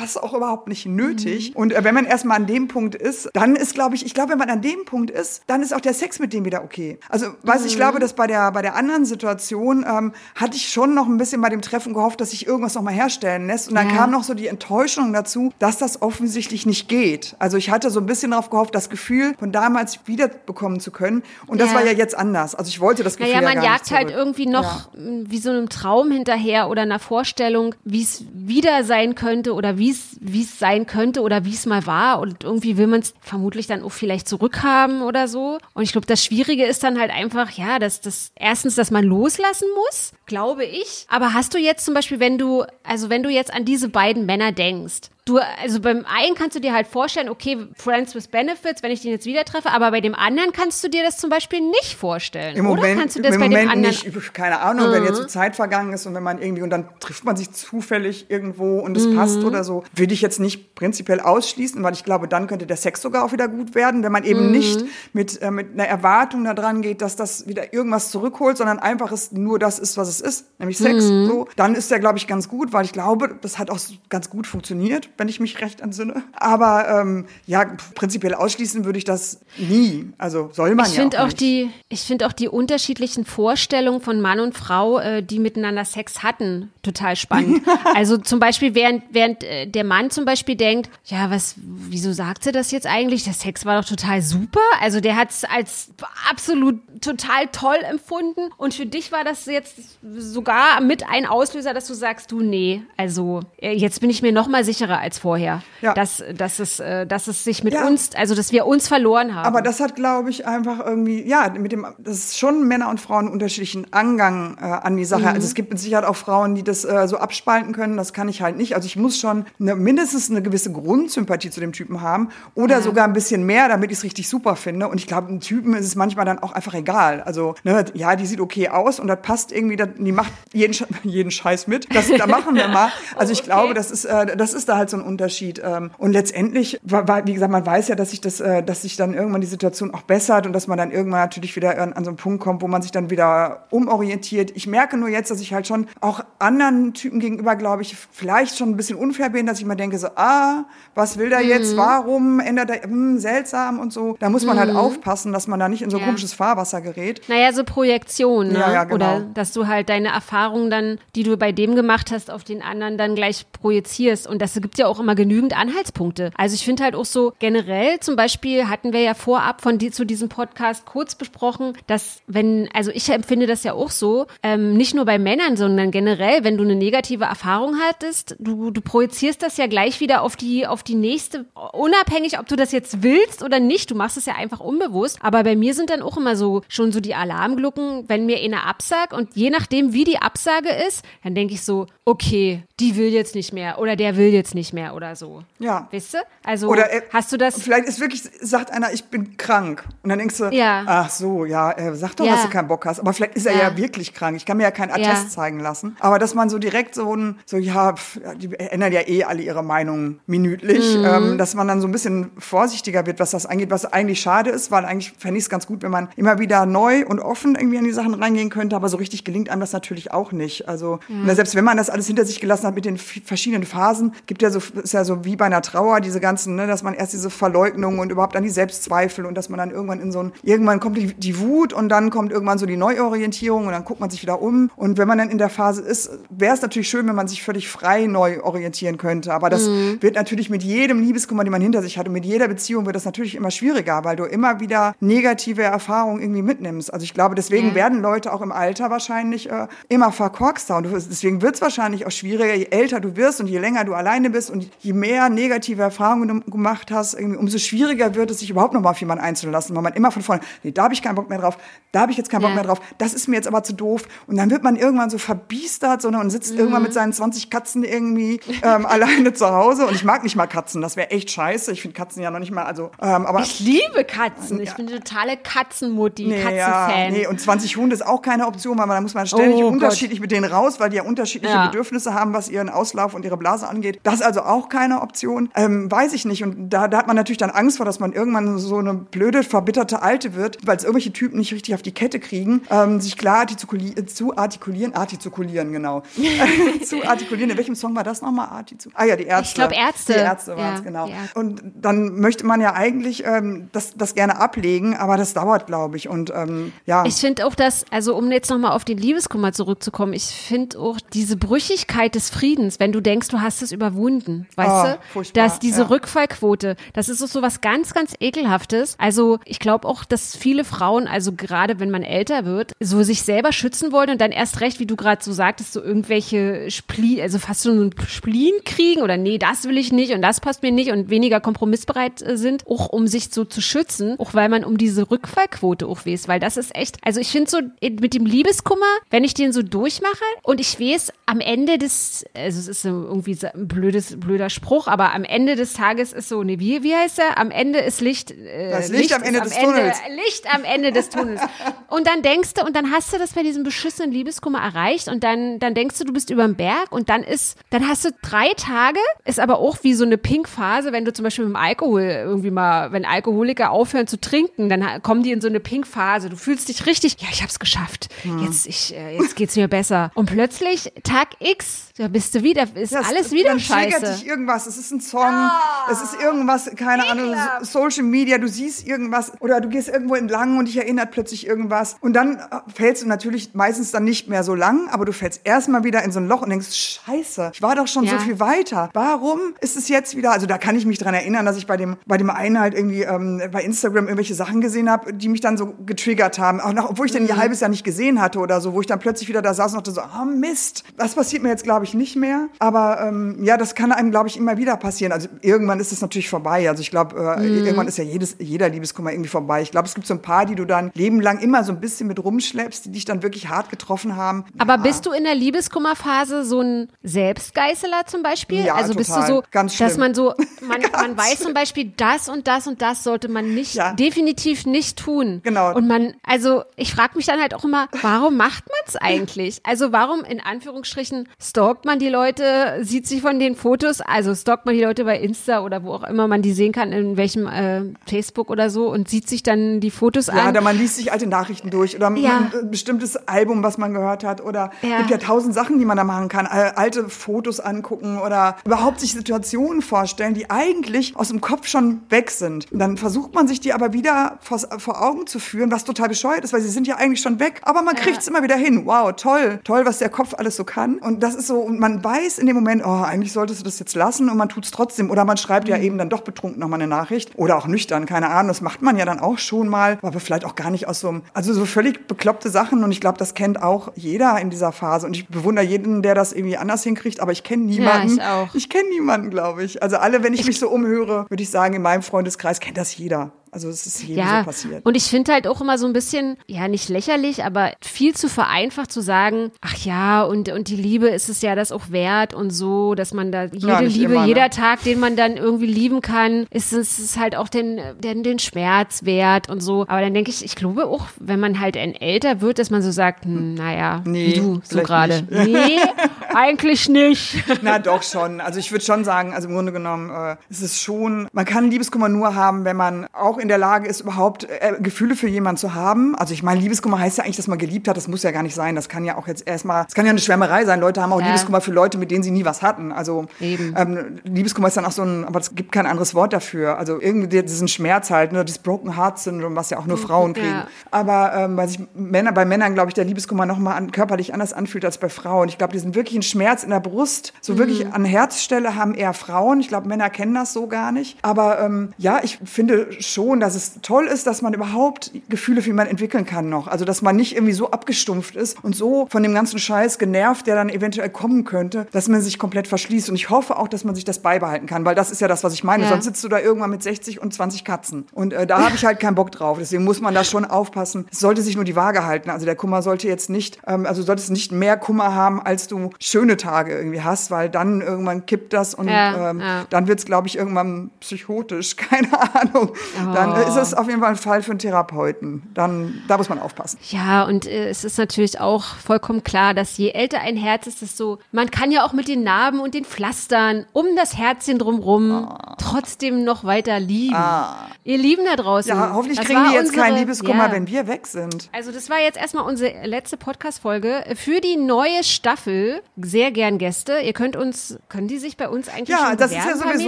das 0.00 0.10
ist 0.10 0.22
auch 0.22 0.34
überhaupt 0.34 0.68
nicht 0.68 0.86
nötig. 0.86 1.50
Mhm. 1.50 1.56
Und 1.56 1.72
äh, 1.72 1.84
wenn 1.84 1.94
man 1.94 2.04
erstmal 2.04 2.36
an 2.36 2.46
dem 2.46 2.68
Punkt 2.68 2.94
ist, 2.94 3.30
dann 3.32 3.56
ist, 3.56 3.74
glaube 3.74 3.94
ich, 3.94 4.04
ich 4.04 4.14
glaube, 4.14 4.30
wenn 4.30 4.38
man 4.38 4.50
an 4.50 4.62
dem 4.62 4.84
Punkt 4.84 5.10
ist, 5.10 5.42
dann 5.46 5.62
ist 5.62 5.74
auch 5.74 5.80
der 5.80 5.94
Sex 5.94 6.18
mit 6.18 6.32
dem 6.32 6.44
wieder 6.44 6.62
okay. 6.64 6.98
Also, 7.08 7.26
weiß 7.42 7.62
mhm. 7.62 7.66
ich 7.66 7.76
glaube, 7.76 7.98
dass 7.98 8.12
bei 8.12 8.26
der, 8.26 8.50
bei 8.52 8.62
der 8.62 8.74
anderen 8.74 9.04
Situation 9.04 9.84
ähm, 9.88 10.12
hatte 10.34 10.56
ich 10.56 10.68
schon 10.68 10.94
noch 10.94 11.06
ein 11.06 11.16
bisschen 11.16 11.40
bei 11.40 11.48
dem 11.48 11.62
Treffen 11.62 11.94
gehofft, 11.94 12.20
dass 12.20 12.30
sich 12.30 12.46
irgendwas 12.46 12.74
noch 12.74 12.82
mal 12.82 12.94
herstellen 12.94 13.46
lässt. 13.46 13.68
Und 13.68 13.74
dann 13.74 13.88
ja. 13.88 13.96
kam 13.96 14.10
noch 14.10 14.24
so 14.24 14.34
die 14.34 14.46
Enttäuschung 14.46 15.12
dazu, 15.12 15.52
dass 15.58 15.78
das 15.78 16.02
offensichtlich 16.02 16.66
nicht 16.66 16.88
geht. 16.88 17.36
Also 17.38 17.56
ich 17.56 17.70
hatte 17.70 17.90
so 17.90 18.00
ein 18.00 18.06
bisschen 18.06 18.32
darauf 18.32 18.50
gehofft, 18.50 18.74
das 18.74 18.90
Gefühl 18.90 19.34
von 19.38 19.52
damals 19.52 20.00
wiederbekommen 20.06 20.80
zu 20.80 20.90
können. 20.90 21.22
Und 21.46 21.60
das 21.60 21.70
ja. 21.70 21.76
war 21.76 21.84
ja 21.84 21.92
jetzt 21.92 22.16
anders. 22.16 22.51
Also 22.54 22.68
ich 22.68 22.80
wollte 22.80 23.02
das 23.02 23.16
Gefühl 23.16 23.34
naja, 23.34 23.54
man 23.54 23.62
jagt 23.62 23.90
halt 23.90 24.10
irgendwie 24.10 24.46
noch 24.46 24.92
ja. 24.94 25.00
wie 25.00 25.38
so 25.38 25.50
einem 25.50 25.68
Traum 25.68 26.10
hinterher 26.10 26.68
oder 26.68 26.82
einer 26.82 26.98
Vorstellung, 26.98 27.74
wie 27.84 28.02
es 28.02 28.24
wieder 28.32 28.84
sein 28.84 29.14
könnte 29.14 29.54
oder 29.54 29.78
wie 29.78 29.90
es 29.90 30.16
wie 30.20 30.42
es 30.42 30.58
sein 30.58 30.86
könnte 30.86 31.22
oder 31.22 31.44
wie 31.44 31.54
es 31.54 31.66
mal 31.66 31.86
war 31.86 32.20
und 32.20 32.44
irgendwie 32.44 32.76
will 32.76 32.86
man 32.86 33.00
es 33.00 33.14
vermutlich 33.20 33.66
dann 33.66 33.82
auch 33.82 33.92
vielleicht 33.92 34.28
zurückhaben 34.28 35.02
oder 35.02 35.28
so. 35.28 35.58
Und 35.74 35.82
ich 35.82 35.92
glaube, 35.92 36.06
das 36.06 36.24
Schwierige 36.24 36.64
ist 36.64 36.82
dann 36.82 36.98
halt 36.98 37.10
einfach, 37.10 37.50
ja, 37.50 37.78
dass 37.78 38.00
das 38.00 38.32
erstens, 38.34 38.74
dass 38.74 38.90
man 38.90 39.04
loslassen 39.04 39.68
muss, 39.74 40.12
glaube 40.32 40.64
ich. 40.64 41.04
Aber 41.08 41.34
hast 41.34 41.52
du 41.52 41.58
jetzt 41.58 41.84
zum 41.84 41.92
Beispiel, 41.92 42.18
wenn 42.18 42.38
du, 42.38 42.64
also 42.82 43.10
wenn 43.10 43.22
du 43.22 43.28
jetzt 43.28 43.52
an 43.52 43.66
diese 43.66 43.90
beiden 43.90 44.24
Männer 44.24 44.50
denkst, 44.50 45.10
Du, 45.24 45.38
also 45.38 45.78
beim 45.78 46.04
einen 46.04 46.34
kannst 46.34 46.56
du 46.56 46.60
dir 46.60 46.72
halt 46.72 46.88
vorstellen, 46.88 47.28
okay, 47.28 47.68
Friends 47.76 48.12
with 48.16 48.26
Benefits, 48.26 48.82
wenn 48.82 48.90
ich 48.90 49.02
den 49.02 49.12
jetzt 49.12 49.24
wieder 49.24 49.44
treffe, 49.44 49.70
aber 49.70 49.92
bei 49.92 50.00
dem 50.00 50.16
anderen 50.16 50.50
kannst 50.52 50.82
du 50.82 50.88
dir 50.88 51.04
das 51.04 51.16
zum 51.16 51.30
Beispiel 51.30 51.60
nicht 51.60 51.94
vorstellen. 51.94 52.56
Im 52.56 52.66
oder 52.66 52.80
Moment, 52.80 52.98
kannst 52.98 53.16
du 53.16 53.22
das 53.22 53.36
im 53.36 53.40
bei 53.40 53.46
Moment 53.46 53.62
dem 53.62 53.70
anderen 53.70 54.12
nicht, 54.12 54.34
keine 54.34 54.60
Ahnung, 54.60 54.88
mhm. 54.88 54.92
wenn 54.94 55.04
jetzt 55.04 55.18
so 55.18 55.24
Zeit 55.26 55.54
vergangen 55.54 55.92
ist 55.92 56.06
und 56.06 56.14
wenn 56.14 56.24
man 56.24 56.42
irgendwie, 56.42 56.62
und 56.62 56.70
dann 56.70 56.88
trifft 56.98 57.24
man 57.24 57.36
sich 57.36 57.52
zufällig 57.52 58.26
irgendwo 58.30 58.80
und 58.80 58.96
es 58.96 59.06
mhm. 59.06 59.14
passt 59.14 59.44
oder 59.44 59.62
so, 59.62 59.84
würde 59.94 60.12
ich 60.12 60.22
jetzt 60.22 60.40
nicht 60.40 60.74
prinzipiell 60.74 61.20
ausschließen, 61.20 61.80
weil 61.84 61.92
ich 61.92 62.02
glaube, 62.02 62.26
dann 62.26 62.48
könnte 62.48 62.66
der 62.66 62.76
Sex 62.76 63.00
sogar 63.00 63.24
auch 63.24 63.30
wieder 63.30 63.46
gut 63.46 63.76
werden, 63.76 64.02
wenn 64.02 64.10
man 64.10 64.24
eben 64.24 64.46
mhm. 64.46 64.50
nicht 64.50 64.84
mit, 65.12 65.40
äh, 65.40 65.52
mit 65.52 65.74
einer 65.74 65.86
Erwartung 65.86 66.42
da 66.42 66.52
dran 66.52 66.82
geht, 66.82 67.00
dass 67.00 67.14
das 67.14 67.46
wieder 67.46 67.72
irgendwas 67.72 68.10
zurückholt, 68.10 68.56
sondern 68.56 68.80
einfach 68.80 69.12
es 69.12 69.30
nur 69.30 69.60
das 69.60 69.78
ist, 69.78 69.96
was 69.96 70.08
es 70.08 70.20
ist, 70.22 70.46
nämlich 70.58 70.78
Sex, 70.78 71.04
mhm. 71.04 71.26
so, 71.26 71.48
dann 71.56 71.74
ist 71.74 71.90
der, 71.90 72.00
glaube 72.00 72.18
ich, 72.18 72.26
ganz 72.26 72.48
gut, 72.48 72.72
weil 72.72 72.84
ich 72.84 72.92
glaube, 72.92 73.36
das 73.40 73.58
hat 73.58 73.70
auch 73.70 73.78
ganz 74.08 74.30
gut 74.30 74.46
funktioniert, 74.46 75.10
wenn 75.18 75.28
ich 75.28 75.40
mich 75.40 75.60
recht 75.60 75.80
entsinne. 75.80 76.22
Aber 76.32 76.88
ähm, 76.88 77.26
ja, 77.46 77.64
prinzipiell 77.94 78.34
ausschließen 78.34 78.84
würde 78.84 78.98
ich 78.98 79.04
das 79.04 79.40
nie. 79.58 80.12
Also 80.18 80.50
soll 80.52 80.74
man 80.74 80.86
ich 80.86 80.96
ja 80.96 81.06
auch, 81.06 81.14
auch 81.18 81.24
nicht. 81.26 81.40
Die, 81.40 81.70
ich 81.88 82.02
finde 82.02 82.26
auch 82.26 82.32
die 82.32 82.48
unterschiedlichen 82.48 83.24
Vorstellungen 83.24 84.00
von 84.00 84.20
Mann 84.20 84.40
und 84.40 84.56
Frau, 84.56 84.98
äh, 84.98 85.22
die 85.22 85.38
miteinander 85.38 85.84
Sex 85.84 86.22
hatten, 86.22 86.70
total 86.82 87.16
spannend. 87.16 87.62
also 87.94 88.16
zum 88.16 88.38
Beispiel, 88.38 88.74
während, 88.74 89.04
während 89.10 89.44
äh, 89.44 89.66
der 89.66 89.84
Mann 89.84 90.10
zum 90.10 90.24
Beispiel 90.24 90.56
denkt, 90.56 90.90
ja, 91.04 91.30
was, 91.30 91.54
wieso 91.56 92.12
sagt 92.12 92.44
sie 92.44 92.52
das 92.52 92.70
jetzt 92.70 92.86
eigentlich? 92.86 93.24
Der 93.24 93.34
Sex 93.34 93.64
war 93.64 93.80
doch 93.80 93.88
total 93.88 94.22
super. 94.22 94.60
Also 94.80 95.00
der 95.00 95.16
hat 95.16 95.30
es 95.30 95.44
als 95.44 95.90
absolut 96.30 96.80
total 97.00 97.48
toll 97.48 97.78
empfunden. 97.82 98.50
Und 98.56 98.74
für 98.74 98.86
dich 98.86 99.12
war 99.12 99.24
das 99.24 99.46
jetzt 99.46 99.98
sogar 100.02 100.80
mit 100.80 101.08
ein 101.08 101.26
Auslöser, 101.26 101.74
dass 101.74 101.86
du 101.86 101.94
sagst, 101.94 102.32
du, 102.32 102.40
nee, 102.40 102.82
also 102.96 103.40
äh, 103.58 103.72
jetzt 103.72 104.00
bin 104.00 104.10
ich 104.10 104.20
mir 104.20 104.32
noch 104.32 104.48
mal 104.48 104.64
sicherer 104.64 104.98
als 104.98 105.18
vorher, 105.18 105.62
ja. 105.80 105.94
dass, 105.94 106.22
dass, 106.36 106.58
es, 106.58 106.80
äh, 106.80 107.06
dass 107.06 107.28
es 107.28 107.44
sich 107.44 107.62
mit 107.62 107.74
ja. 107.74 107.86
uns, 107.86 108.10
also 108.16 108.34
dass 108.34 108.50
wir 108.50 108.66
uns 108.66 108.88
verloren 108.88 109.34
haben. 109.34 109.46
Aber 109.46 109.62
das 109.62 109.78
hat, 109.78 109.94
glaube 109.94 110.30
ich, 110.30 110.46
einfach 110.46 110.84
irgendwie, 110.84 111.22
ja, 111.22 111.52
mit 111.56 111.70
dem, 111.70 111.86
das 111.98 112.16
ist 112.16 112.38
schon 112.38 112.66
Männer 112.66 112.88
und 112.88 113.00
Frauen 113.00 113.28
unterschiedlichen 113.28 113.92
Angang 113.92 114.56
äh, 114.60 114.64
an 114.64 114.96
die 114.96 115.04
Sache. 115.04 115.22
Mhm. 115.22 115.28
Also 115.28 115.46
es 115.46 115.54
gibt 115.54 115.70
mit 115.70 115.78
Sicherheit 115.78 116.04
auch 116.04 116.16
Frauen, 116.16 116.56
die 116.56 116.64
das 116.64 116.84
äh, 116.84 117.06
so 117.06 117.18
abspalten 117.18 117.72
können. 117.72 117.96
Das 117.96 118.12
kann 118.12 118.28
ich 118.28 118.42
halt 118.42 118.56
nicht. 118.56 118.74
Also 118.74 118.86
ich 118.86 118.96
muss 118.96 119.18
schon 119.18 119.44
eine, 119.60 119.76
mindestens 119.76 120.30
eine 120.30 120.42
gewisse 120.42 120.72
Grundsympathie 120.72 121.50
zu 121.50 121.60
dem 121.60 121.72
Typen 121.72 122.00
haben 122.00 122.30
oder 122.56 122.76
ja. 122.76 122.82
sogar 122.82 123.04
ein 123.04 123.12
bisschen 123.12 123.46
mehr, 123.46 123.68
damit 123.68 123.92
ich 123.92 123.98
es 123.98 124.04
richtig 124.04 124.28
super 124.28 124.56
finde. 124.56 124.88
Und 124.88 124.98
ich 124.98 125.06
glaube, 125.06 125.28
einem 125.28 125.40
Typen 125.40 125.74
ist 125.74 125.86
es 125.86 125.94
manchmal 125.94 126.24
dann 126.24 126.40
auch 126.40 126.52
einfach 126.52 126.74
egal. 126.74 127.22
Also, 127.22 127.54
ne, 127.62 127.84
ja, 127.94 128.16
die 128.16 128.26
sieht 128.26 128.40
okay 128.40 128.68
aus 128.68 128.98
und 128.98 129.06
das 129.06 129.20
passt 129.22 129.52
irgendwie, 129.52 129.76
die 129.98 130.12
macht 130.12 130.32
jeden, 130.52 130.74
jeden 131.02 131.30
Scheiß 131.30 131.66
mit. 131.66 131.94
Das, 131.94 132.08
da 132.08 132.26
machen 132.26 132.54
wir 132.54 132.68
mal. 132.72 132.90
Also 133.16 133.32
ich 133.32 133.40
okay. 133.40 133.48
glaube, 133.48 133.74
das 133.74 133.90
ist, 133.90 134.04
äh, 134.04 134.36
das 134.36 134.54
ist 134.54 134.68
da 134.68 134.76
halt 134.76 134.90
so 134.90 134.96
ein 134.96 135.02
Unterschied. 135.02 135.60
Ähm, 135.64 135.90
und 135.98 136.12
letztendlich, 136.12 136.80
wie 136.82 137.34
gesagt, 137.34 137.52
man 137.52 137.66
weiß 137.66 137.88
ja, 137.88 137.94
dass 137.94 138.10
sich 138.10 138.20
das, 138.20 138.40
äh, 138.40 138.62
dass 138.62 138.82
sich 138.82 138.96
dann 138.96 139.14
irgendwann 139.14 139.40
die 139.40 139.46
Situation 139.46 139.92
auch 139.94 140.02
bessert 140.02 140.46
und 140.46 140.52
dass 140.52 140.66
man 140.66 140.78
dann 140.78 140.90
irgendwann 140.90 141.20
natürlich 141.20 141.56
wieder 141.56 141.78
an, 141.78 141.92
an 141.92 142.04
so 142.04 142.10
einen 142.10 142.16
Punkt 142.16 142.42
kommt, 142.42 142.62
wo 142.62 142.68
man 142.68 142.82
sich 142.82 142.90
dann 142.90 143.10
wieder 143.10 143.66
umorientiert. 143.70 144.52
Ich 144.54 144.66
merke 144.66 144.96
nur 144.96 145.08
jetzt, 145.08 145.30
dass 145.30 145.40
ich 145.40 145.52
halt 145.52 145.66
schon 145.66 145.86
auch 146.00 146.24
anderen 146.38 146.94
Typen 146.94 147.20
gegenüber, 147.20 147.56
glaube 147.56 147.82
ich, 147.82 147.96
vielleicht 148.10 148.56
schon 148.56 148.70
ein 148.70 148.76
bisschen 148.76 148.98
unfair 148.98 149.30
bin, 149.30 149.46
dass 149.46 149.58
ich 149.58 149.64
immer 149.64 149.76
denke 149.76 149.98
so, 149.98 150.08
ah, 150.16 150.64
was 150.94 151.18
will 151.18 151.30
der 151.30 151.42
jetzt? 151.42 151.72
Mhm. 151.72 151.76
Warum 151.78 152.40
ändert 152.40 152.70
er? 152.70 152.82
Hm, 152.82 153.18
seltsam 153.18 153.78
und 153.78 153.92
so. 153.92 154.16
Da 154.18 154.30
muss 154.30 154.44
man 154.44 154.58
halt 154.58 154.70
mhm. 154.70 154.76
halt 154.76 154.86
aufpassen, 154.86 155.32
dass 155.32 155.46
man 155.46 155.60
da 155.60 155.68
nicht 155.68 155.82
in 155.82 155.90
so 155.90 155.98
ja. 155.98 156.04
komisches 156.04 156.32
Fahrwasser 156.32 156.80
gerät. 156.80 157.22
Naja, 157.28 157.52
so 157.52 157.64
Projektion, 157.64 158.48
ne? 158.48 158.58
Ja, 158.58 158.72
ja, 158.72 158.84
genau. 158.84 158.94
Oder 158.94 159.20
dass 159.34 159.52
du 159.52 159.66
halt 159.66 159.81
deine 159.88 160.08
Erfahrungen 160.08 160.70
dann, 160.70 160.98
die 161.14 161.22
du 161.22 161.36
bei 161.36 161.52
dem 161.52 161.74
gemacht 161.74 162.10
hast, 162.10 162.30
auf 162.30 162.44
den 162.44 162.62
anderen 162.62 162.98
dann 162.98 163.14
gleich 163.14 163.46
projizierst. 163.52 164.26
Und 164.26 164.42
das 164.42 164.54
gibt 164.54 164.78
ja 164.78 164.86
auch 164.86 165.00
immer 165.00 165.14
genügend 165.14 165.56
Anhaltspunkte. 165.56 166.30
Also 166.36 166.54
ich 166.54 166.64
finde 166.64 166.84
halt 166.84 166.94
auch 166.94 167.04
so 167.04 167.32
generell, 167.38 168.00
zum 168.00 168.16
Beispiel 168.16 168.68
hatten 168.68 168.92
wir 168.92 169.00
ja 169.00 169.14
vorab 169.14 169.60
von 169.60 169.78
die, 169.78 169.90
zu 169.90 170.04
diesem 170.04 170.28
Podcast 170.28 170.86
kurz 170.86 171.14
besprochen, 171.14 171.74
dass 171.86 172.22
wenn, 172.26 172.68
also 172.72 172.90
ich 172.92 173.08
empfinde 173.08 173.46
das 173.46 173.64
ja 173.64 173.72
auch 173.72 173.90
so, 173.90 174.26
ähm, 174.42 174.74
nicht 174.74 174.94
nur 174.94 175.04
bei 175.04 175.18
Männern, 175.18 175.56
sondern 175.56 175.90
generell, 175.90 176.44
wenn 176.44 176.56
du 176.56 176.64
eine 176.64 176.76
negative 176.76 177.24
Erfahrung 177.24 177.76
hattest, 177.80 178.36
du, 178.38 178.70
du 178.70 178.80
projizierst 178.80 179.42
das 179.42 179.56
ja 179.56 179.66
gleich 179.66 180.00
wieder 180.00 180.22
auf 180.22 180.36
die, 180.36 180.66
auf 180.66 180.82
die 180.82 180.94
nächste, 180.94 181.46
unabhängig, 181.72 182.38
ob 182.38 182.46
du 182.48 182.56
das 182.56 182.72
jetzt 182.72 183.02
willst 183.02 183.42
oder 183.42 183.60
nicht. 183.60 183.90
Du 183.90 183.94
machst 183.94 184.16
es 184.16 184.26
ja 184.26 184.34
einfach 184.34 184.60
unbewusst. 184.60 185.18
Aber 185.22 185.42
bei 185.42 185.56
mir 185.56 185.74
sind 185.74 185.90
dann 185.90 186.02
auch 186.02 186.16
immer 186.16 186.36
so 186.36 186.62
schon 186.68 186.92
so 186.92 187.00
die 187.00 187.14
Alarmglocken, 187.14 188.08
wenn 188.08 188.26
mir 188.26 188.38
eine 188.38 188.64
absagt 188.64 189.12
und 189.12 189.36
je 189.36 189.50
nachdem, 189.72 189.94
wie 189.94 190.04
die 190.04 190.18
Absage 190.18 190.68
ist, 190.68 191.04
dann 191.24 191.34
denke 191.34 191.54
ich 191.54 191.62
so, 191.62 191.86
okay, 192.04 192.62
die 192.82 192.96
will 192.96 193.08
jetzt 193.08 193.36
nicht 193.36 193.52
mehr 193.52 193.78
oder 193.78 193.94
der 193.94 194.16
will 194.16 194.28
jetzt 194.28 194.56
nicht 194.56 194.72
mehr 194.72 194.94
oder 194.94 195.14
so. 195.14 195.44
Ja. 195.60 195.88
Weißt 195.92 196.14
du? 196.14 196.18
Also 196.42 196.68
oder 196.68 196.90
er, 196.90 197.02
hast 197.12 197.30
du 197.30 197.36
das? 197.36 197.62
Vielleicht 197.62 197.86
ist 197.86 198.00
wirklich 198.00 198.22
sagt 198.40 198.72
einer, 198.72 198.92
ich 198.92 199.04
bin 199.04 199.36
krank 199.36 199.84
und 200.02 200.10
dann 200.10 200.18
denkst 200.18 200.38
du, 200.38 200.50
ja. 200.50 200.82
ach 200.86 201.08
so, 201.08 201.44
ja, 201.44 201.70
äh, 201.70 201.94
sag 201.94 202.16
doch, 202.16 202.26
ja. 202.26 202.32
dass 202.32 202.42
du 202.42 202.48
keinen 202.48 202.66
Bock 202.66 202.84
hast. 202.84 202.98
Aber 202.98 203.12
vielleicht 203.12 203.36
ist 203.36 203.46
er 203.46 203.52
ja, 203.52 203.68
ja 203.68 203.76
wirklich 203.76 204.14
krank. 204.14 204.36
Ich 204.36 204.44
kann 204.44 204.56
mir 204.56 204.64
ja 204.64 204.72
keinen 204.72 204.90
Attest 204.90 205.30
zeigen 205.30 205.60
lassen. 205.60 205.96
Aber 206.00 206.18
dass 206.18 206.34
man 206.34 206.50
so 206.50 206.58
direkt 206.58 206.96
so 206.96 207.14
ein, 207.14 207.38
so 207.46 207.56
ja, 207.56 207.94
pf, 207.94 208.18
die 208.36 208.52
ändern 208.58 208.92
ja 208.92 209.06
eh 209.06 209.22
alle 209.22 209.42
ihre 209.42 209.62
Meinung 209.62 210.18
minütlich, 210.26 210.96
mhm. 210.96 211.04
ähm, 211.04 211.38
dass 211.38 211.54
man 211.54 211.68
dann 211.68 211.80
so 211.80 211.86
ein 211.86 211.92
bisschen 211.92 212.32
vorsichtiger 212.36 213.06
wird, 213.06 213.20
was 213.20 213.30
das 213.30 213.46
angeht, 213.46 213.70
was 213.70 213.86
eigentlich 213.86 214.20
schade 214.20 214.50
ist, 214.50 214.72
weil 214.72 214.84
eigentlich 214.84 215.14
fände 215.18 215.38
ich 215.38 215.44
es 215.44 215.50
ganz 215.50 215.68
gut, 215.68 215.82
wenn 215.82 215.92
man 215.92 216.08
immer 216.16 216.40
wieder 216.40 216.66
neu 216.66 217.06
und 217.06 217.20
offen 217.20 217.54
irgendwie 217.54 217.78
an 217.78 217.84
die 217.84 217.92
Sachen 217.92 218.14
reingehen 218.14 218.50
könnte. 218.50 218.74
Aber 218.74 218.88
so 218.88 218.96
richtig 218.96 219.22
gelingt 219.24 219.50
einem 219.50 219.60
das 219.60 219.72
natürlich 219.72 220.10
auch 220.10 220.32
nicht. 220.32 220.68
Also 220.68 220.98
selbst 221.26 221.54
wenn 221.54 221.64
man 221.64 221.76
das 221.76 221.88
alles 221.88 222.08
hinter 222.08 222.24
sich 222.24 222.40
gelassen 222.40 222.66
hat 222.66 222.71
mit 222.72 222.84
den 222.84 222.98
verschiedenen 222.98 223.64
Phasen, 223.64 224.12
gibt 224.26 224.42
ja 224.42 224.50
so, 224.50 224.60
ist 224.82 224.92
ja 224.92 225.04
so 225.04 225.24
wie 225.24 225.36
bei 225.36 225.46
einer 225.46 225.62
Trauer 225.62 226.00
diese 226.00 226.20
ganzen, 226.20 226.56
ne, 226.56 226.66
dass 226.66 226.82
man 226.82 226.94
erst 226.94 227.12
diese 227.12 227.30
Verleugnung 227.30 227.98
und 227.98 228.10
überhaupt 228.10 228.34
dann 228.34 228.42
die 228.42 228.50
Selbstzweifel 228.50 229.26
und 229.26 229.34
dass 229.34 229.48
man 229.48 229.58
dann 229.58 229.70
irgendwann 229.70 230.00
in 230.00 230.12
so 230.12 230.20
ein, 230.20 230.32
irgendwann 230.42 230.80
kommt 230.80 230.96
die, 230.96 231.14
die 231.14 231.38
Wut 231.38 231.72
und 231.72 231.88
dann 231.88 232.10
kommt 232.10 232.32
irgendwann 232.32 232.58
so 232.58 232.66
die 232.66 232.76
Neuorientierung 232.76 233.66
und 233.66 233.72
dann 233.72 233.84
guckt 233.84 234.00
man 234.00 234.10
sich 234.10 234.22
wieder 234.22 234.40
um. 234.40 234.70
Und 234.76 234.98
wenn 234.98 235.08
man 235.08 235.18
dann 235.18 235.30
in 235.30 235.38
der 235.38 235.48
Phase 235.48 235.82
ist, 235.82 236.10
wäre 236.30 236.54
es 236.54 236.62
natürlich 236.62 236.88
schön, 236.88 237.06
wenn 237.06 237.14
man 237.14 237.28
sich 237.28 237.42
völlig 237.42 237.68
frei 237.68 238.06
neu 238.06 238.42
orientieren 238.42 238.98
könnte. 238.98 239.32
Aber 239.32 239.50
das 239.50 239.68
mhm. 239.68 239.98
wird 240.00 240.14
natürlich 240.14 240.50
mit 240.50 240.62
jedem 240.62 241.00
Liebeskummer, 241.02 241.44
den 241.44 241.52
man 241.52 241.62
hinter 241.62 241.82
sich 241.82 241.98
hat 241.98 242.06
und 242.06 242.12
mit 242.12 242.24
jeder 242.24 242.48
Beziehung 242.48 242.86
wird 242.86 242.96
das 242.96 243.04
natürlich 243.04 243.34
immer 243.34 243.50
schwieriger, 243.50 244.04
weil 244.04 244.16
du 244.16 244.24
immer 244.24 244.60
wieder 244.60 244.94
negative 245.00 245.62
Erfahrungen 245.62 246.20
irgendwie 246.20 246.42
mitnimmst. 246.42 246.92
Also 246.92 247.04
ich 247.04 247.14
glaube, 247.14 247.34
deswegen 247.34 247.70
mhm. 247.70 247.74
werden 247.74 248.02
Leute 248.02 248.32
auch 248.32 248.40
im 248.40 248.52
Alter 248.52 248.90
wahrscheinlich 248.90 249.50
äh, 249.50 249.66
immer 249.88 250.12
verkorkster 250.12 250.76
und 250.76 250.86
deswegen 250.92 251.42
wird 251.42 251.56
es 251.56 251.62
wahrscheinlich 251.62 252.06
auch 252.06 252.10
schwieriger, 252.10 252.61
je 252.62 252.68
älter 252.70 253.00
du 253.00 253.16
wirst 253.16 253.40
und 253.40 253.48
je 253.48 253.58
länger 253.58 253.84
du 253.84 253.94
alleine 253.94 254.30
bist 254.30 254.50
und 254.50 254.68
je 254.80 254.92
mehr 254.92 255.28
negative 255.28 255.82
Erfahrungen 255.82 256.28
du 256.28 256.50
gemacht 256.50 256.90
hast, 256.90 257.14
umso 257.14 257.58
schwieriger 257.58 258.14
wird 258.14 258.30
es, 258.30 258.38
sich 258.38 258.50
überhaupt 258.50 258.74
noch 258.74 258.80
mal 258.80 258.90
auf 258.90 259.00
jemanden 259.00 259.24
einzulassen, 259.24 259.74
weil 259.74 259.82
man 259.82 259.92
immer 259.94 260.10
von 260.10 260.22
vorne, 260.22 260.42
nee, 260.62 260.70
da 260.70 260.84
habe 260.84 260.94
ich 260.94 261.02
keinen 261.02 261.14
Bock 261.14 261.28
mehr 261.28 261.38
drauf, 261.38 261.58
da 261.90 262.00
habe 262.00 262.12
ich 262.12 262.18
jetzt 262.18 262.30
keinen 262.30 262.42
Bock 262.42 262.54
mehr 262.54 262.64
drauf, 262.64 262.80
das 262.98 263.14
ist 263.14 263.28
mir 263.28 263.36
jetzt 263.36 263.48
aber 263.48 263.62
zu 263.62 263.74
doof. 263.74 264.04
Und 264.26 264.36
dann 264.36 264.50
wird 264.50 264.62
man 264.62 264.76
irgendwann 264.76 265.10
so 265.10 265.18
verbiestert 265.18 266.02
sondern 266.02 266.22
und 266.22 266.30
sitzt 266.30 266.52
mhm. 266.52 266.58
irgendwann 266.58 266.82
mit 266.82 266.92
seinen 266.92 267.12
20 267.12 267.50
Katzen 267.50 267.84
irgendwie 267.84 268.40
ähm, 268.62 268.86
alleine 268.86 269.32
zu 269.32 269.48
Hause. 269.50 269.86
Und 269.86 269.94
ich 269.94 270.04
mag 270.04 270.22
nicht 270.22 270.36
mal 270.36 270.46
Katzen, 270.46 270.80
das 270.80 270.96
wäre 270.96 271.10
echt 271.10 271.30
scheiße. 271.30 271.72
Ich 271.72 271.82
finde 271.82 271.96
Katzen 271.96 272.22
ja 272.22 272.30
noch 272.30 272.38
nicht 272.38 272.52
mal, 272.52 272.64
also, 272.64 272.90
ähm, 273.00 273.26
aber. 273.26 273.40
Ich 273.40 273.60
liebe 273.60 274.04
Katzen. 274.04 274.60
Ich 274.60 274.74
bin 274.74 274.88
eine 274.88 275.00
totale 275.00 275.36
Katzenmutti, 275.36 276.26
nee, 276.26 276.42
Katzenfan. 276.42 276.90
Ja, 276.90 277.10
nee, 277.10 277.26
und 277.26 277.40
20 277.40 277.76
Hunde 277.76 277.94
ist 277.94 278.06
auch 278.06 278.22
keine 278.22 278.46
Option, 278.46 278.78
weil 278.78 278.86
da 278.86 279.00
muss 279.00 279.14
man 279.14 279.26
ständig 279.26 279.62
oh, 279.62 279.68
unterschiedlich 279.68 280.18
Gott. 280.18 280.22
mit 280.22 280.30
denen 280.32 280.44
raus, 280.44 280.78
weil 280.78 280.90
die 280.90 280.96
ja 280.96 281.02
unterschiedliche 281.02 281.54
ja. 281.54 281.66
Bedürfnisse 281.66 282.14
haben, 282.14 282.32
was 282.32 282.41
ihren 282.48 282.68
Auslauf 282.68 283.14
und 283.14 283.24
ihre 283.24 283.36
Blase 283.36 283.68
angeht. 283.68 284.00
Das 284.02 284.14
ist 284.14 284.22
also 284.22 284.42
auch 284.42 284.68
keine 284.68 285.02
Option. 285.02 285.50
Ähm, 285.54 285.90
weiß 285.90 286.12
ich 286.12 286.24
nicht. 286.24 286.42
Und 286.42 286.70
da, 286.70 286.88
da 286.88 286.98
hat 286.98 287.06
man 287.06 287.16
natürlich 287.16 287.38
dann 287.38 287.50
Angst 287.50 287.76
vor, 287.78 287.86
dass 287.86 288.00
man 288.00 288.12
irgendwann 288.12 288.58
so 288.58 288.78
eine 288.78 288.94
blöde, 288.94 289.42
verbitterte 289.42 290.02
Alte 290.02 290.34
wird, 290.34 290.58
weil 290.66 290.76
es 290.76 290.84
irgendwelche 290.84 291.12
Typen 291.12 291.38
nicht 291.38 291.52
richtig 291.52 291.74
auf 291.74 291.82
die 291.82 291.92
Kette 291.92 292.20
kriegen, 292.20 292.62
ähm, 292.70 293.00
sich 293.00 293.16
klar 293.16 293.40
artikulieren, 293.40 294.08
zu 294.08 294.36
artikulieren, 294.36 294.94
artikulieren, 294.94 295.72
genau. 295.72 296.02
zu 296.84 297.02
artikulieren. 297.04 297.50
In 297.50 297.56
welchem 297.56 297.74
Song 297.74 297.94
war 297.96 298.04
das 298.04 298.22
nochmal? 298.22 298.48
Artizu 298.48 298.90
ah 298.94 299.04
ja, 299.04 299.16
die 299.16 299.24
Ärzte. 299.24 299.48
Ich 299.48 299.54
glaube 299.54 299.74
Ärzte. 299.74 300.12
Die 300.12 300.18
Ärzte 300.18 300.56
waren 300.56 300.74
es, 300.74 300.80
ja, 300.80 300.84
genau. 300.84 301.08
Und 301.34 301.62
dann 301.74 302.20
möchte 302.20 302.46
man 302.46 302.60
ja 302.60 302.74
eigentlich 302.74 303.24
ähm, 303.24 303.68
das, 303.72 303.94
das 303.96 304.14
gerne 304.14 304.38
ablegen, 304.38 304.96
aber 304.96 305.16
das 305.16 305.34
dauert, 305.34 305.66
glaube 305.66 305.96
ich. 305.96 306.08
Und 306.08 306.32
ähm, 306.34 306.72
ja. 306.86 307.04
Ich 307.04 307.16
finde 307.16 307.46
auch, 307.46 307.54
dass, 307.54 307.84
also 307.90 308.16
um 308.16 308.30
jetzt 308.30 308.50
nochmal 308.50 308.72
auf 308.72 308.84
den 308.84 308.98
Liebeskummer 308.98 309.52
zurückzukommen, 309.52 310.12
ich 310.12 310.24
finde 310.24 310.78
auch 310.78 310.98
diese 311.12 311.36
Brüchigkeit 311.36 312.14
des 312.14 312.30
Friedens, 312.32 312.80
wenn 312.80 312.92
du 312.92 313.00
denkst, 313.00 313.28
du 313.28 313.40
hast 313.40 313.62
es 313.62 313.72
überwunden, 313.72 314.46
weißt 314.56 314.98
oh, 315.14 315.20
du? 315.22 315.32
Dass 315.32 315.58
diese 315.58 315.82
ja. 315.82 315.88
Rückfallquote, 315.88 316.76
das 316.92 317.08
ist 317.08 317.18
so 317.18 317.42
was 317.42 317.60
ganz, 317.60 317.94
ganz 317.94 318.14
ekelhaftes. 318.20 318.96
Also 318.98 319.38
ich 319.44 319.58
glaube 319.58 319.86
auch, 319.86 320.04
dass 320.04 320.36
viele 320.36 320.64
Frauen, 320.64 321.06
also 321.06 321.32
gerade 321.32 321.78
wenn 321.80 321.90
man 321.90 322.02
älter 322.02 322.44
wird, 322.44 322.72
so 322.80 323.02
sich 323.02 323.22
selber 323.22 323.52
schützen 323.52 323.92
wollen 323.92 324.10
und 324.10 324.20
dann 324.20 324.32
erst 324.32 324.60
recht, 324.60 324.80
wie 324.80 324.86
du 324.86 324.96
gerade 324.96 325.22
so 325.22 325.32
sagtest, 325.32 325.72
so 325.72 325.82
irgendwelche 325.82 326.70
Spleen, 326.70 327.20
also 327.20 327.38
fast 327.38 327.62
so 327.62 327.70
einen 327.70 327.94
Spleen 328.06 328.54
kriegen 328.64 329.02
oder 329.02 329.16
nee, 329.16 329.38
das 329.38 329.64
will 329.64 329.78
ich 329.78 329.92
nicht 329.92 330.12
und 330.12 330.22
das 330.22 330.40
passt 330.40 330.62
mir 330.62 330.72
nicht 330.72 330.90
und 330.90 331.10
weniger 331.10 331.40
kompromissbereit 331.40 332.22
äh, 332.22 332.36
sind, 332.36 332.66
auch 332.66 332.88
um 332.88 333.06
sich 333.06 333.30
so 333.30 333.44
zu 333.44 333.60
schützen, 333.60 334.16
auch 334.18 334.34
weil 334.34 334.48
man 334.48 334.64
um 334.64 334.78
diese 334.78 335.10
Rückfallquote 335.10 335.86
auch 335.86 336.06
weiß, 336.06 336.28
weil 336.28 336.40
das 336.40 336.56
ist 336.56 336.74
echt, 336.74 336.96
also 337.02 337.20
ich 337.20 337.28
finde 337.28 337.50
so 337.50 337.58
mit 337.80 338.14
dem 338.14 338.26
Liebeskummer, 338.26 338.86
wenn 339.10 339.24
ich 339.24 339.34
den 339.34 339.52
so 339.52 339.62
durchmache 339.62 340.12
und 340.42 340.60
ich 340.60 340.80
weiß, 340.80 341.12
am 341.26 341.40
Ende 341.40 341.78
des 341.78 342.21
also 342.34 342.58
es 342.58 342.68
ist 342.68 342.84
irgendwie 342.84 343.36
ein 343.42 343.68
blödes, 343.68 344.18
blöder 344.18 344.50
Spruch, 344.50 344.88
aber 344.88 345.14
am 345.14 345.24
Ende 345.24 345.56
des 345.56 345.72
Tages 345.72 346.12
ist 346.12 346.28
so, 346.28 346.42
nee, 346.42 346.58
wie, 346.58 346.82
wie 346.82 346.94
heißt 346.94 347.18
er? 347.18 347.38
Am 347.38 347.50
Ende 347.50 347.80
ist 347.80 348.00
Licht. 348.00 348.30
Äh, 348.30 348.70
das 348.70 348.88
Licht, 348.88 349.02
Licht 349.02 349.14
am 349.14 349.22
Ende 349.22 349.40
des 349.40 349.56
am 349.56 349.64
Tunnels. 349.64 349.98
Licht 350.24 350.54
am 350.54 350.64
Ende 350.64 350.92
des 350.92 351.08
Tunnels. 351.08 351.40
und 351.88 352.06
dann 352.06 352.22
denkst 352.22 352.54
du, 352.54 352.64
und 352.64 352.76
dann 352.76 352.90
hast 352.90 353.12
du 353.12 353.18
das 353.18 353.32
bei 353.32 353.42
diesem 353.42 353.62
beschissenen 353.62 354.12
Liebeskummer 354.12 354.60
erreicht 354.60 355.08
und 355.08 355.24
dann, 355.24 355.58
dann 355.58 355.74
denkst 355.74 355.98
du, 355.98 356.04
du 356.04 356.12
bist 356.12 356.30
über 356.30 356.44
dem 356.44 356.56
Berg 356.56 356.90
und 356.90 357.08
dann 357.08 357.22
ist, 357.22 357.58
dann 357.70 357.88
hast 357.88 358.04
du 358.04 358.10
drei 358.22 358.52
Tage, 358.56 359.00
ist 359.24 359.40
aber 359.40 359.58
auch 359.58 359.78
wie 359.82 359.94
so 359.94 360.04
eine 360.04 360.18
Pink-Phase, 360.18 360.92
wenn 360.92 361.04
du 361.04 361.12
zum 361.12 361.24
Beispiel 361.24 361.44
mit 361.44 361.54
dem 361.54 361.56
Alkohol 361.56 362.02
irgendwie 362.02 362.50
mal, 362.50 362.92
wenn 362.92 363.04
Alkoholiker 363.04 363.70
aufhören 363.70 364.06
zu 364.06 364.20
trinken, 364.20 364.68
dann 364.68 365.02
kommen 365.02 365.22
die 365.22 365.32
in 365.32 365.40
so 365.40 365.48
eine 365.48 365.60
Pink-Phase. 365.60 366.30
Du 366.30 366.36
fühlst 366.36 366.68
dich 366.68 366.86
richtig, 366.86 367.16
ja, 367.20 367.28
ich 367.32 367.42
hab's 367.42 367.58
geschafft. 367.58 368.08
Hm. 368.22 368.38
Jetzt, 368.40 368.66
ich, 368.66 368.94
äh, 368.94 369.16
jetzt 369.16 369.36
geht's 369.36 369.56
mir 369.56 369.68
besser. 369.68 370.10
Und 370.14 370.26
plötzlich, 370.26 370.92
Tag 371.02 371.28
X, 371.40 371.90
da 371.96 372.08
bist 372.12 372.34
du 372.34 372.42
wieder, 372.42 372.64
ist 372.74 372.94
das, 372.94 373.06
alles 373.08 373.30
wieder 373.32 373.50
dann 373.50 373.60
scheiße. 373.60 374.00
Dann 374.00 374.14
dich 374.14 374.26
irgendwas, 374.26 374.66
es 374.66 374.76
ist 374.76 374.90
ein 374.90 375.00
Song, 375.00 375.22
oh, 375.22 375.90
es 375.90 376.02
ist 376.02 376.20
irgendwas, 376.22 376.70
keine 376.76 377.08
Ahnung, 377.08 377.34
Social 377.62 378.04
Media, 378.04 378.38
du 378.38 378.48
siehst 378.48 378.86
irgendwas 378.86 379.32
oder 379.40 379.60
du 379.60 379.68
gehst 379.68 379.88
irgendwo 379.88 380.14
entlang 380.14 380.58
und 380.58 380.68
dich 380.68 380.76
erinnert 380.76 381.10
plötzlich 381.10 381.46
irgendwas 381.46 381.96
und 382.00 382.12
dann 382.12 382.36
äh, 382.36 382.40
fällst 382.72 383.02
du 383.02 383.08
natürlich 383.08 383.54
meistens 383.54 383.90
dann 383.90 384.04
nicht 384.04 384.28
mehr 384.28 384.44
so 384.44 384.54
lang, 384.54 384.88
aber 384.90 385.04
du 385.04 385.12
fällst 385.12 385.40
erstmal 385.44 385.84
wieder 385.84 386.02
in 386.02 386.12
so 386.12 386.20
ein 386.20 386.28
Loch 386.28 386.42
und 386.42 386.50
denkst, 386.50 386.74
scheiße, 386.74 387.52
ich 387.54 387.62
war 387.62 387.74
doch 387.74 387.88
schon 387.88 388.04
ja. 388.04 388.12
so 388.12 388.18
viel 388.18 388.38
weiter. 388.38 388.90
Warum 388.92 389.40
ist 389.60 389.76
es 389.76 389.88
jetzt 389.88 390.16
wieder, 390.16 390.32
also 390.32 390.46
da 390.46 390.58
kann 390.58 390.76
ich 390.76 390.84
mich 390.84 390.98
dran 390.98 391.14
erinnern, 391.14 391.46
dass 391.46 391.56
ich 391.56 391.66
bei 391.66 391.76
dem, 391.76 391.96
bei 392.06 392.18
dem 392.18 392.30
einen 392.30 392.60
halt 392.60 392.74
irgendwie 392.74 393.02
ähm, 393.02 393.42
bei 393.50 393.62
Instagram 393.62 394.04
irgendwelche 394.04 394.34
Sachen 394.34 394.60
gesehen 394.60 394.90
habe, 394.90 395.14
die 395.14 395.28
mich 395.28 395.40
dann 395.40 395.56
so 395.56 395.74
getriggert 395.86 396.38
haben, 396.38 396.60
auch 396.60 396.72
noch, 396.74 396.90
obwohl 396.90 397.06
ich 397.06 397.12
den 397.12 397.24
mhm. 397.24 397.30
ein 397.30 397.36
halbes 397.38 397.60
Jahr 397.60 397.70
nicht 397.70 397.84
gesehen 397.84 398.20
hatte 398.20 398.38
oder 398.38 398.60
so, 398.60 398.74
wo 398.74 398.80
ich 398.80 398.86
dann 398.86 398.98
plötzlich 398.98 399.28
wieder 399.28 399.40
da 399.40 399.54
saß 399.54 399.72
und 399.72 399.78
dachte 399.78 399.92
so, 399.92 400.02
ah 400.02 400.22
oh 400.22 400.24
Mist, 400.24 400.84
das 400.96 401.14
passiert 401.14 401.42
mir 401.42 401.48
jetzt 401.48 401.64
glaube 401.64 401.84
ich 401.84 401.94
nicht 401.94 402.01
mehr, 402.16 402.48
aber 402.58 403.00
ähm, 403.00 403.42
ja, 403.42 403.56
das 403.56 403.74
kann 403.74 403.92
einem 403.92 404.10
glaube 404.10 404.28
ich 404.28 404.36
immer 404.36 404.56
wieder 404.56 404.76
passieren. 404.76 405.12
Also 405.12 405.28
irgendwann 405.40 405.80
ist 405.80 405.92
es 405.92 406.00
natürlich 406.00 406.28
vorbei, 406.28 406.68
also 406.68 406.80
ich 406.80 406.90
glaube, 406.90 407.16
äh, 407.16 407.40
mhm. 407.40 407.64
irgendwann 407.64 407.88
ist 407.88 407.98
ja 407.98 408.04
jedes, 408.04 408.36
jeder 408.38 408.68
Liebeskummer 408.68 409.12
irgendwie 409.12 409.28
vorbei. 409.28 409.62
Ich 409.62 409.70
glaube, 409.70 409.88
es 409.88 409.94
gibt 409.94 410.06
so 410.06 410.14
ein 410.14 410.22
paar, 410.22 410.46
die 410.46 410.54
du 410.54 410.64
dann 410.64 410.90
lebenlang 410.94 411.38
immer 411.38 411.64
so 411.64 411.72
ein 411.72 411.80
bisschen 411.80 412.08
mit 412.08 412.22
rumschleppst, 412.22 412.86
die 412.86 412.92
dich 412.92 413.04
dann 413.04 413.22
wirklich 413.22 413.48
hart 413.48 413.70
getroffen 413.70 414.16
haben. 414.16 414.44
Aber 414.58 414.74
ja. 414.74 414.82
bist 414.82 415.06
du 415.06 415.12
in 415.12 415.24
der 415.24 415.34
Liebeskummerphase 415.34 416.44
so 416.44 416.60
ein 416.60 416.88
Selbstgeißeler 417.02 418.06
zum 418.06 418.22
Beispiel? 418.22 418.64
Ja, 418.64 418.74
also 418.74 418.92
total. 418.92 418.96
bist 418.96 419.16
du 419.16 419.22
so, 419.34 419.42
Ganz 419.50 419.76
dass 419.76 419.96
man 419.96 420.14
so, 420.14 420.34
man, 420.60 420.80
man 420.92 421.16
weiß 421.16 421.40
zum 421.40 421.54
Beispiel, 421.54 421.92
das 421.96 422.28
und 422.28 422.46
das 422.46 422.66
und 422.66 422.82
das 422.82 423.04
sollte 423.04 423.28
man 423.28 423.54
nicht, 423.54 423.74
ja. 423.74 423.92
definitiv 423.92 424.66
nicht 424.66 424.98
tun. 424.98 425.40
Genau. 425.42 425.74
Und 425.74 425.88
man, 425.88 426.14
also 426.22 426.64
ich 426.76 426.94
frage 426.94 427.16
mich 427.16 427.26
dann 427.26 427.40
halt 427.40 427.54
auch 427.54 427.64
immer, 427.64 427.88
warum 428.00 428.36
macht 428.36 428.68
man 428.68 428.78
es 428.86 428.96
eigentlich? 428.96 429.60
Also 429.64 429.92
warum 429.92 430.24
in 430.24 430.40
Anführungsstrichen 430.40 431.28
stalkt 431.40 431.84
man 431.84 431.91
die 431.98 432.08
Leute, 432.08 432.78
sieht 432.82 433.06
sich 433.06 433.22
von 433.22 433.38
den 433.38 433.56
Fotos, 433.56 434.00
also 434.00 434.34
stalkt 434.34 434.66
man 434.66 434.74
die 434.74 434.82
Leute 434.82 435.04
bei 435.04 435.18
Insta 435.18 435.64
oder 435.64 435.82
wo 435.84 435.92
auch 435.92 436.04
immer 436.04 436.28
man 436.28 436.42
die 436.42 436.52
sehen 436.52 436.72
kann, 436.72 436.92
in 436.92 437.16
welchem 437.16 437.46
äh, 437.46 437.82
Facebook 438.06 438.50
oder 438.50 438.70
so 438.70 438.90
und 438.90 439.08
sieht 439.08 439.28
sich 439.28 439.42
dann 439.42 439.80
die 439.80 439.90
Fotos 439.90 440.26
ja, 440.26 440.34
an. 440.34 440.38
Ja, 440.38 440.50
oder 440.50 440.60
man 440.60 440.78
liest 440.78 440.96
sich 440.96 441.12
alte 441.12 441.26
Nachrichten 441.26 441.70
durch 441.70 441.96
oder 441.96 442.10
ja. 442.16 442.50
ein 442.52 442.70
bestimmtes 442.70 443.16
Album, 443.28 443.62
was 443.62 443.78
man 443.78 443.92
gehört 443.92 444.24
hat 444.24 444.42
oder 444.42 444.70
ja. 444.82 444.98
gibt 444.98 445.10
ja 445.10 445.18
tausend 445.18 445.54
Sachen, 445.54 445.78
die 445.78 445.84
man 445.84 445.96
da 445.96 446.04
machen 446.04 446.28
kann. 446.28 446.46
Alte 446.46 447.08
Fotos 447.08 447.60
angucken 447.60 448.18
oder 448.18 448.56
überhaupt 448.64 449.00
sich 449.00 449.12
Situationen 449.12 449.82
vorstellen, 449.82 450.34
die 450.34 450.50
eigentlich 450.50 451.16
aus 451.16 451.28
dem 451.28 451.40
Kopf 451.40 451.66
schon 451.66 452.02
weg 452.08 452.30
sind. 452.30 452.70
Und 452.72 452.78
dann 452.78 452.96
versucht 452.96 453.34
man 453.34 453.48
sich 453.48 453.60
die 453.60 453.72
aber 453.72 453.92
wieder 453.92 454.38
vor, 454.40 454.58
vor 454.78 455.02
Augen 455.02 455.26
zu 455.26 455.38
führen, 455.38 455.70
was 455.70 455.84
total 455.84 456.08
bescheuert 456.08 456.44
ist, 456.44 456.52
weil 456.52 456.60
sie 456.60 456.68
sind 456.68 456.86
ja 456.86 456.96
eigentlich 456.96 457.20
schon 457.20 457.40
weg. 457.40 457.60
Aber 457.62 457.82
man 457.82 457.94
kriegt 457.94 458.18
es 458.18 458.28
immer 458.28 458.42
wieder 458.42 458.56
hin. 458.56 458.86
Wow, 458.86 459.12
toll, 459.16 459.60
toll, 459.64 459.84
was 459.84 459.98
der 459.98 460.08
Kopf 460.08 460.34
alles 460.34 460.56
so 460.56 460.64
kann. 460.64 460.98
Und 460.98 461.22
das 461.22 461.34
ist 461.34 461.46
so, 461.46 461.68
man 461.82 462.02
weiß 462.02 462.38
in 462.38 462.46
dem 462.46 462.54
Moment, 462.54 462.82
oh, 462.86 463.02
eigentlich 463.02 463.32
solltest 463.32 463.60
du 463.60 463.64
das 463.64 463.78
jetzt 463.78 463.94
lassen 463.94 464.30
und 464.30 464.36
man 464.36 464.48
tut 464.48 464.64
es 464.64 464.70
trotzdem. 464.70 465.10
Oder 465.10 465.24
man 465.24 465.36
schreibt 465.36 465.66
mhm. 465.66 465.74
ja 465.74 465.80
eben 465.80 465.98
dann 465.98 466.08
doch 466.08 466.22
betrunken 466.22 466.60
nochmal 466.60 466.80
eine 466.80 466.88
Nachricht. 466.88 467.32
Oder 467.36 467.58
auch 467.58 467.66
nüchtern, 467.66 468.06
keine 468.06 468.30
Ahnung. 468.30 468.48
Das 468.48 468.62
macht 468.62 468.80
man 468.80 468.96
ja 468.96 469.04
dann 469.04 469.20
auch 469.20 469.38
schon 469.38 469.68
mal, 469.68 469.98
aber 470.00 470.20
vielleicht 470.20 470.44
auch 470.44 470.54
gar 470.54 470.70
nicht 470.70 470.88
aus 470.88 471.00
so 471.00 471.08
einem, 471.08 471.22
also 471.34 471.52
so 471.52 471.66
völlig 471.66 472.06
bekloppte 472.06 472.48
Sachen. 472.48 472.84
Und 472.84 472.92
ich 472.92 473.00
glaube, 473.00 473.18
das 473.18 473.34
kennt 473.34 473.62
auch 473.62 473.92
jeder 473.96 474.40
in 474.40 474.48
dieser 474.48 474.72
Phase. 474.72 475.06
Und 475.06 475.16
ich 475.16 475.28
bewundere 475.28 475.66
jeden, 475.66 476.02
der 476.02 476.14
das 476.14 476.32
irgendwie 476.32 476.56
anders 476.56 476.84
hinkriegt, 476.84 477.20
aber 477.20 477.32
ich 477.32 477.42
kenne 477.42 477.64
niemanden. 477.64 478.16
Ja, 478.16 478.44
ich 478.44 478.50
auch. 478.50 478.54
Ich 478.54 478.68
kenne 478.70 478.88
niemanden, 478.88 479.30
glaube 479.30 479.64
ich. 479.64 479.82
Also 479.82 479.96
alle, 479.96 480.22
wenn 480.22 480.32
ich, 480.32 480.40
ich 480.40 480.46
mich 480.46 480.58
so 480.60 480.70
umhöre, 480.70 481.26
würde 481.28 481.42
ich 481.42 481.50
sagen, 481.50 481.74
in 481.74 481.82
meinem 481.82 482.02
Freundeskreis 482.02 482.60
kennt 482.60 482.78
das 482.78 482.96
jeder. 482.96 483.32
Also 483.54 483.68
es 483.68 483.86
ist 483.86 484.02
jedem 484.02 484.24
ja, 484.24 484.38
so 484.38 484.44
passiert. 484.46 484.86
Und 484.86 484.96
ich 484.96 485.04
finde 485.04 485.30
halt 485.30 485.46
auch 485.46 485.60
immer 485.60 485.76
so 485.76 485.86
ein 485.86 485.92
bisschen, 485.92 486.38
ja, 486.46 486.68
nicht 486.68 486.88
lächerlich, 486.88 487.44
aber 487.44 487.72
viel 487.82 488.14
zu 488.14 488.30
vereinfacht 488.30 488.90
zu 488.90 489.02
sagen, 489.02 489.52
ach 489.60 489.76
ja, 489.84 490.22
und, 490.22 490.48
und 490.48 490.68
die 490.68 490.76
Liebe 490.76 491.08
ist 491.08 491.28
es 491.28 491.42
ja 491.42 491.54
das 491.54 491.70
auch 491.70 491.90
wert 491.90 492.32
und 492.32 492.48
so, 492.48 492.94
dass 492.94 493.12
man 493.12 493.30
da 493.30 493.44
jede 493.44 493.66
ja, 493.66 493.80
Liebe, 493.80 494.14
immer, 494.14 494.22
ne? 494.22 494.28
jeder 494.28 494.48
Tag, 494.48 494.82
den 494.84 494.98
man 494.98 495.16
dann 495.16 495.36
irgendwie 495.36 495.66
lieben 495.66 496.00
kann, 496.00 496.46
ist 496.48 496.72
es 496.72 497.18
halt 497.18 497.36
auch 497.36 497.50
den, 497.50 497.78
den, 498.02 498.22
den 498.22 498.38
Schmerz 498.38 499.04
wert 499.04 499.50
und 499.50 499.60
so. 499.60 499.82
Aber 499.82 500.00
dann 500.00 500.14
denke 500.14 500.30
ich, 500.30 500.42
ich 500.42 500.56
glaube 500.56 500.86
auch, 500.86 501.08
wenn 501.18 501.38
man 501.38 501.60
halt 501.60 501.76
ein 501.76 501.94
älter 501.94 502.40
wird, 502.40 502.58
dass 502.58 502.70
man 502.70 502.80
so 502.80 502.90
sagt, 502.90 503.26
hm, 503.26 503.52
naja, 503.52 504.00
nee, 504.06 504.28
wie 504.28 504.40
du 504.40 504.60
so 504.64 504.80
gerade. 504.80 505.26
Nee, 505.28 505.78
eigentlich 506.34 506.88
nicht. 506.88 507.44
Na 507.62 507.78
doch 507.78 508.02
schon. 508.02 508.40
Also 508.40 508.58
ich 508.58 508.72
würde 508.72 508.82
schon 508.82 509.04
sagen, 509.04 509.34
also 509.34 509.48
im 509.48 509.54
Grunde 509.54 509.72
genommen, 509.72 510.10
äh, 510.10 510.36
es 510.48 510.62
ist 510.62 510.80
schon, 510.80 511.28
man 511.34 511.44
kann 511.44 511.70
Liebeskummer 511.70 512.08
nur 512.08 512.34
haben, 512.34 512.64
wenn 512.64 512.78
man 512.78 513.08
auch 513.12 513.41
in 513.42 513.48
der 513.48 513.58
Lage 513.58 513.88
ist, 513.88 514.00
überhaupt 514.00 514.44
äh, 514.44 514.74
Gefühle 514.80 515.16
für 515.16 515.28
jemanden 515.28 515.58
zu 515.58 515.74
haben. 515.74 516.14
Also 516.14 516.32
ich 516.32 516.42
meine, 516.42 516.60
Liebeskummer 516.60 516.98
heißt 516.98 517.18
ja 517.18 517.24
eigentlich, 517.24 517.36
dass 517.36 517.48
man 517.48 517.58
geliebt 517.58 517.88
hat. 517.88 517.96
Das 517.96 518.08
muss 518.08 518.22
ja 518.22 518.30
gar 518.30 518.42
nicht 518.42 518.54
sein. 518.54 518.74
Das 518.74 518.88
kann 518.88 519.04
ja 519.04 519.16
auch 519.16 519.26
jetzt 519.26 519.46
erstmal, 519.46 519.84
es 519.86 519.94
kann 519.94 520.06
ja 520.06 520.10
eine 520.10 520.20
Schwärmerei 520.20 520.64
sein. 520.64 520.80
Leute 520.80 521.02
haben 521.02 521.12
auch 521.12 521.20
ja. 521.20 521.26
Liebeskummer 521.26 521.60
für 521.60 521.72
Leute, 521.72 521.98
mit 521.98 522.10
denen 522.10 522.22
sie 522.22 522.30
nie 522.30 522.44
was 522.44 522.62
hatten. 522.62 522.92
Also 522.92 523.26
ähm, 523.40 524.20
Liebeskummer 524.24 524.68
ist 524.68 524.76
dann 524.76 524.84
auch 524.84 524.92
so 524.92 525.02
ein, 525.02 525.24
aber 525.24 525.40
es 525.40 525.54
gibt 525.54 525.72
kein 525.72 525.86
anderes 525.86 526.14
Wort 526.14 526.32
dafür. 526.32 526.78
Also 526.78 527.00
irgendwie 527.00 527.42
diesen 527.42 527.68
Schmerz 527.68 528.10
halt, 528.10 528.32
ne, 528.32 528.44
das 528.44 528.58
Broken 528.58 528.96
Heart 528.96 529.18
Syndrome, 529.18 529.56
was 529.56 529.70
ja 529.70 529.78
auch 529.78 529.86
nur 529.86 529.98
mhm. 529.98 530.02
Frauen 530.02 530.32
kriegen. 530.34 530.48
Ja. 530.48 530.66
Aber 530.90 531.34
ähm, 531.34 531.56
weil 531.56 531.68
sich 531.68 531.80
Männer, 531.94 532.32
bei 532.32 532.44
Männern, 532.44 532.74
glaube 532.74 532.88
ich, 532.88 532.94
der 532.94 533.04
Liebeskummer 533.04 533.46
nochmal 533.46 533.76
an, 533.76 533.90
körperlich 533.90 534.32
anders 534.32 534.52
anfühlt 534.52 534.84
als 534.84 534.98
bei 534.98 535.08
Frauen. 535.08 535.48
Ich 535.48 535.58
glaube, 535.58 535.72
diesen 535.72 535.94
wirklichen 535.94 536.22
Schmerz 536.22 536.62
in 536.62 536.70
der 536.70 536.80
Brust, 536.80 537.32
so 537.40 537.54
mhm. 537.54 537.58
wirklich 537.58 537.92
an 537.92 538.04
Herzstelle 538.04 538.76
haben 538.76 538.94
eher 538.94 539.12
Frauen. 539.12 539.60
Ich 539.60 539.68
glaube, 539.68 539.88
Männer 539.88 540.10
kennen 540.10 540.34
das 540.34 540.52
so 540.52 540.66
gar 540.66 540.92
nicht. 540.92 541.18
Aber 541.22 541.60
ähm, 541.60 541.92
ja, 541.98 542.20
ich 542.22 542.38
finde 542.44 542.88
schon, 543.00 543.31
schon, 543.32 543.40
dass 543.40 543.54
es 543.54 543.80
toll 543.80 544.08
ist, 544.08 544.26
dass 544.26 544.42
man 544.42 544.52
überhaupt 544.52 545.10
Gefühle 545.30 545.62
für 545.62 545.68
jemanden 545.68 545.92
entwickeln 545.92 546.26
kann 546.26 546.50
noch. 546.50 546.68
Also, 546.68 546.84
dass 546.84 547.00
man 547.00 547.16
nicht 547.16 547.34
irgendwie 547.34 547.54
so 547.54 547.70
abgestumpft 547.70 548.36
ist 548.36 548.62
und 548.62 548.76
so 548.76 549.06
von 549.10 549.22
dem 549.22 549.32
ganzen 549.32 549.58
Scheiß 549.58 549.98
genervt, 549.98 550.46
der 550.46 550.54
dann 550.54 550.68
eventuell 550.68 551.08
kommen 551.08 551.44
könnte, 551.44 551.86
dass 551.92 552.08
man 552.08 552.20
sich 552.20 552.38
komplett 552.38 552.68
verschließt. 552.68 553.08
Und 553.08 553.14
ich 553.14 553.30
hoffe 553.30 553.58
auch, 553.58 553.68
dass 553.68 553.84
man 553.84 553.94
sich 553.94 554.04
das 554.04 554.18
beibehalten 554.18 554.66
kann, 554.66 554.84
weil 554.84 554.94
das 554.94 555.10
ist 555.10 555.22
ja 555.22 555.28
das, 555.28 555.44
was 555.44 555.54
ich 555.54 555.64
meine. 555.64 555.84
Ja. 555.84 555.88
Sonst 555.88 556.04
sitzt 556.04 556.22
du 556.22 556.28
da 556.28 556.40
irgendwann 556.40 556.68
mit 556.68 556.82
60 556.82 557.22
und 557.22 557.32
20 557.32 557.64
Katzen. 557.64 558.06
Und 558.12 558.34
äh, 558.34 558.46
da 558.46 558.64
habe 558.64 558.74
ich 558.74 558.84
halt 558.84 559.00
keinen 559.00 559.14
Bock 559.14 559.32
drauf. 559.32 559.56
Deswegen 559.58 559.84
muss 559.84 560.02
man 560.02 560.14
da 560.14 560.24
schon 560.24 560.44
aufpassen. 560.44 561.06
Es 561.10 561.20
sollte 561.20 561.40
sich 561.40 561.56
nur 561.56 561.64
die 561.64 561.76
Waage 561.76 562.04
halten. 562.04 562.28
Also 562.28 562.44
der 562.44 562.56
Kummer 562.56 562.82
sollte 562.82 563.08
jetzt 563.08 563.30
nicht, 563.30 563.60
ähm, 563.66 563.86
also 563.86 564.02
solltest 564.02 564.30
nicht 564.30 564.52
mehr 564.52 564.76
Kummer 564.76 565.14
haben, 565.14 565.40
als 565.40 565.68
du 565.68 565.88
schöne 565.98 566.36
Tage 566.36 566.76
irgendwie 566.76 567.00
hast, 567.00 567.30
weil 567.30 567.48
dann 567.48 567.80
irgendwann 567.80 568.26
kippt 568.26 568.52
das 568.52 568.74
und 568.74 568.88
ja, 568.88 569.30
ähm, 569.30 569.40
ja. 569.40 569.64
dann 569.70 569.88
wird 569.88 570.00
es, 570.00 570.04
glaube 570.04 570.28
ich, 570.28 570.36
irgendwann 570.36 570.90
psychotisch. 571.00 571.76
Keine 571.92 572.08
Ahnung. 572.34 572.72
Oh 572.72 573.14
dann 573.30 573.48
ist 573.48 573.56
es 573.56 573.74
auf 573.74 573.88
jeden 573.88 574.00
Fall 574.00 574.10
ein 574.10 574.16
Fall 574.16 574.42
für 574.42 574.50
einen 574.52 574.58
Therapeuten. 574.58 575.42
Dann, 575.54 576.02
da 576.08 576.18
muss 576.18 576.28
man 576.28 576.38
aufpassen. 576.38 576.78
Ja, 576.90 577.24
und 577.24 577.46
äh, 577.46 577.68
es 577.68 577.84
ist 577.84 577.98
natürlich 577.98 578.40
auch 578.40 578.64
vollkommen 578.64 579.22
klar, 579.24 579.54
dass 579.54 579.76
je 579.76 579.90
älter 579.90 580.20
ein 580.20 580.36
Herz 580.36 580.66
ist, 580.66 580.82
desto, 580.82 581.18
man 581.30 581.50
kann 581.50 581.70
ja 581.70 581.84
auch 581.84 581.92
mit 581.92 582.08
den 582.08 582.22
Narben 582.22 582.60
und 582.60 582.74
den 582.74 582.84
Pflastern 582.84 583.66
um 583.72 583.86
das 583.96 584.16
Herzchen 584.16 584.58
drumrum 584.58 585.12
ah. 585.12 585.56
trotzdem 585.58 586.24
noch 586.24 586.44
weiter 586.44 586.80
lieben. 586.80 587.14
Ah. 587.14 587.68
Ihr 587.84 587.98
Lieben 587.98 588.24
da 588.24 588.36
draußen. 588.36 588.68
Ja, 588.68 588.92
hoffentlich 588.94 589.20
kriegen 589.20 589.44
die 589.48 589.54
jetzt 589.54 589.70
unsere, 589.70 589.82
keinen 589.82 589.98
Liebeskummer, 589.98 590.46
ja. 590.46 590.52
wenn 590.52 590.68
wir 590.68 590.86
weg 590.86 591.06
sind. 591.06 591.48
Also 591.52 591.72
das 591.72 591.90
war 591.90 591.98
jetzt 591.98 592.16
erstmal 592.16 592.44
unsere 592.44 592.86
letzte 592.86 593.16
Podcast-Folge. 593.16 594.04
Für 594.14 594.40
die 594.40 594.56
neue 594.56 595.02
Staffel 595.02 595.82
sehr 595.96 596.30
gern 596.30 596.58
Gäste. 596.58 596.98
Ihr 597.00 597.12
könnt 597.12 597.34
uns, 597.34 597.78
können 597.88 598.06
die 598.06 598.18
sich 598.18 598.36
bei 598.36 598.48
uns 598.48 598.68
eigentlich 598.68 598.88
Ja, 598.88 599.08
schon 599.08 599.16
das 599.16 599.32
ist 599.32 599.36
ja 599.36 599.56
sowieso, 599.56 599.84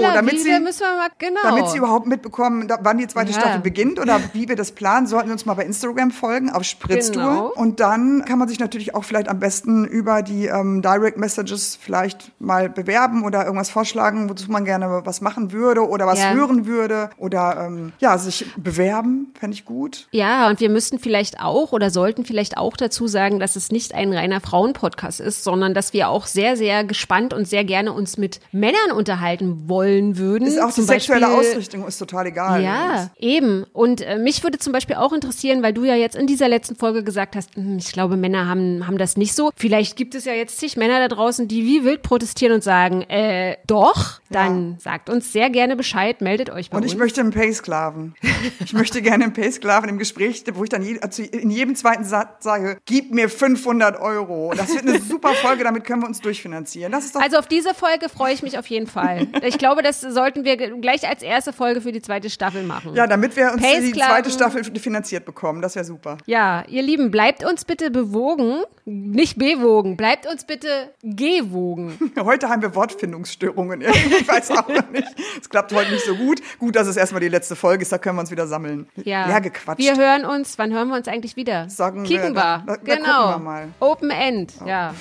Pamela? 0.00 0.14
damit 0.14 0.32
Wie 0.32 0.38
sie, 0.38 0.60
müssen 0.60 0.80
wir 0.80 0.96
mal, 0.96 1.08
genau. 1.18 1.40
damit 1.42 1.68
sie 1.68 1.78
überhaupt 1.78 2.06
mitbekommen, 2.06 2.72
wann 2.80 2.98
die 2.98 3.06
zweite 3.12 3.32
ja. 3.32 3.38
Staffel 3.40 3.60
beginnt 3.60 3.98
oder 4.00 4.20
wie 4.32 4.48
wir 4.48 4.56
das 4.56 4.72
planen, 4.72 5.06
sollten 5.06 5.28
wir 5.28 5.32
uns 5.32 5.46
mal 5.46 5.54
bei 5.54 5.64
Instagram 5.64 6.10
folgen 6.10 6.50
auf 6.50 6.64
Spritztour. 6.64 7.22
Genau. 7.22 7.52
Und 7.54 7.80
dann 7.80 8.24
kann 8.26 8.38
man 8.38 8.48
sich 8.48 8.58
natürlich 8.58 8.94
auch 8.94 9.04
vielleicht 9.04 9.28
am 9.28 9.38
besten 9.38 9.84
über 9.84 10.22
die 10.22 10.46
ähm, 10.46 10.82
Direct 10.82 11.18
Messages 11.18 11.76
vielleicht 11.80 12.32
mal 12.40 12.68
bewerben 12.68 13.24
oder 13.24 13.44
irgendwas 13.44 13.70
vorschlagen, 13.70 14.28
wozu 14.28 14.50
man 14.50 14.64
gerne 14.64 15.02
was 15.04 15.20
machen 15.20 15.52
würde 15.52 15.88
oder 15.88 16.06
was 16.06 16.18
Ja. 16.20 16.32
hören 16.32 16.66
würde 16.66 17.10
oder 17.16 17.64
ähm, 17.66 17.92
ja, 18.00 18.16
sich 18.18 18.46
bewerben, 18.56 19.32
fände 19.38 19.54
ich 19.54 19.64
gut. 19.64 20.08
Ja, 20.12 20.48
und 20.48 20.60
wir 20.60 20.70
müssten 20.70 20.98
vielleicht 20.98 21.40
auch 21.40 21.72
oder 21.72 21.90
sollten 21.90 22.24
vielleicht 22.24 22.56
auch 22.56 22.76
dazu 22.76 23.06
sagen, 23.06 23.38
dass 23.38 23.56
es 23.56 23.70
nicht 23.70 23.94
ein 23.94 24.12
reiner 24.12 24.40
Frauenpodcast 24.40 25.20
ist, 25.20 25.44
sondern 25.44 25.74
dass 25.74 25.92
wir 25.92 26.08
auch 26.08 26.26
sehr, 26.26 26.56
sehr 26.56 26.84
gespannt 26.84 27.32
und 27.34 27.46
sehr 27.48 27.64
gerne 27.64 27.92
uns 27.92 28.16
mit 28.16 28.40
Männern 28.52 28.92
unterhalten 28.94 29.68
wollen 29.68 30.16
würden. 30.18 30.46
Ist 30.46 30.60
auch 30.60 30.68
die 30.68 30.74
Zum 30.76 30.84
sexuelle 30.84 31.26
Beispiel- 31.26 31.50
Ausrichtung 31.50 31.86
ist 31.86 31.98
total 31.98 32.26
egal. 32.26 32.62
Ja, 32.62 33.01
eben. 33.18 33.64
Und 33.72 34.00
äh, 34.00 34.18
mich 34.18 34.42
würde 34.42 34.58
zum 34.58 34.72
Beispiel 34.72 34.96
auch 34.96 35.12
interessieren, 35.12 35.62
weil 35.62 35.72
du 35.72 35.84
ja 35.84 35.94
jetzt 35.94 36.16
in 36.16 36.26
dieser 36.26 36.48
letzten 36.48 36.76
Folge 36.76 37.02
gesagt 37.04 37.36
hast, 37.36 37.54
hm, 37.56 37.78
ich 37.78 37.92
glaube, 37.92 38.16
Männer 38.16 38.48
haben, 38.48 38.86
haben 38.86 38.98
das 38.98 39.16
nicht 39.16 39.34
so. 39.34 39.50
Vielleicht 39.56 39.96
gibt 39.96 40.14
es 40.14 40.24
ja 40.24 40.32
jetzt 40.32 40.58
zig 40.58 40.76
Männer 40.76 40.98
da 41.00 41.14
draußen, 41.14 41.48
die 41.48 41.64
wie 41.64 41.84
wild 41.84 42.02
protestieren 42.02 42.54
und 42.54 42.64
sagen, 42.64 43.02
äh, 43.02 43.56
doch, 43.66 44.20
dann 44.30 44.78
sagt 44.78 45.10
uns 45.10 45.32
sehr 45.32 45.50
gerne 45.50 45.76
Bescheid, 45.76 46.20
meldet 46.20 46.50
euch 46.50 46.70
bei 46.70 46.76
Und 46.76 46.84
uns. 46.84 46.92
ich 46.92 46.98
möchte 46.98 47.20
einen 47.20 47.30
Pay-Sklaven. 47.30 48.14
Ich 48.64 48.72
möchte 48.72 49.02
gerne 49.02 49.24
einen 49.24 49.32
Pay-Sklaven 49.32 49.88
im 49.88 49.98
Gespräch, 49.98 50.42
wo 50.54 50.64
ich 50.64 50.70
dann 50.70 50.82
je, 50.82 50.98
also 51.00 51.22
in 51.22 51.50
jedem 51.50 51.76
zweiten 51.76 52.04
Satz 52.04 52.42
sage, 52.42 52.78
gib 52.86 53.12
mir 53.12 53.28
500 53.28 54.00
Euro. 54.00 54.52
Das 54.56 54.74
wird 54.74 54.86
eine 54.86 55.00
super 55.00 55.34
Folge, 55.34 55.62
damit 55.62 55.84
können 55.84 56.02
wir 56.02 56.08
uns 56.08 56.20
durchfinanzieren. 56.20 56.92
Also 56.94 57.38
auf 57.38 57.46
diese 57.46 57.74
Folge 57.74 58.08
freue 58.08 58.34
ich 58.34 58.42
mich 58.42 58.58
auf 58.58 58.66
jeden 58.66 58.86
Fall. 58.86 59.28
Ich 59.42 59.58
glaube, 59.58 59.82
das 59.82 60.00
sollten 60.00 60.44
wir 60.44 60.56
gleich 60.56 61.08
als 61.08 61.22
erste 61.22 61.52
Folge 61.52 61.80
für 61.80 61.92
die 61.92 62.02
zweite 62.02 62.30
Staffel 62.30 62.62
machen. 62.62 62.91
Ja, 62.94 63.06
damit 63.06 63.36
wir 63.36 63.52
uns 63.52 63.62
die 63.62 63.92
zweite 63.92 64.30
Staffel 64.30 64.64
finanziert 64.64 65.24
bekommen. 65.24 65.62
Das 65.62 65.74
wäre 65.74 65.84
super. 65.84 66.18
Ja, 66.26 66.64
ihr 66.68 66.82
Lieben, 66.82 67.10
bleibt 67.10 67.44
uns 67.44 67.64
bitte 67.64 67.90
bewogen, 67.90 68.62
nicht 68.84 69.38
bewogen, 69.38 69.96
bleibt 69.96 70.26
uns 70.26 70.44
bitte 70.44 70.68
gewogen. 71.02 71.98
Heute 72.20 72.48
haben 72.48 72.62
wir 72.62 72.74
Wortfindungsstörungen. 72.74 73.82
Ich 74.22 74.28
weiß 74.28 74.50
auch 74.52 74.68
nicht. 74.68 75.08
Es 75.40 75.48
klappt 75.48 75.72
heute 75.72 75.90
nicht 75.90 76.04
so 76.04 76.14
gut. 76.14 76.40
Gut, 76.58 76.76
dass 76.76 76.86
es 76.86 76.96
erstmal 76.96 77.20
die 77.20 77.28
letzte 77.28 77.56
Folge 77.56 77.82
ist, 77.82 77.90
da 77.92 77.98
können 77.98 78.16
wir 78.16 78.20
uns 78.20 78.30
wieder 78.30 78.46
sammeln. 78.46 78.86
Ja, 79.04 79.26
Leer 79.26 79.40
gequatscht. 79.40 79.80
Wir 79.80 79.96
hören 79.96 80.24
uns, 80.24 80.58
wann 80.58 80.72
hören 80.72 80.88
wir 80.88 80.96
uns 80.96 81.08
eigentlich 81.08 81.36
wieder? 81.36 81.68
Sagen 81.68 82.04
Kicken 82.04 82.34
wir, 82.34 82.40
da- 82.40 82.58
da- 82.66 82.76
da 82.76 82.96
genau. 82.96 83.26
gucken 83.28 83.30
wir 83.32 83.38
mal. 83.50 83.68
Open 83.80 84.10
End, 84.10 84.52
ja. 84.66 84.94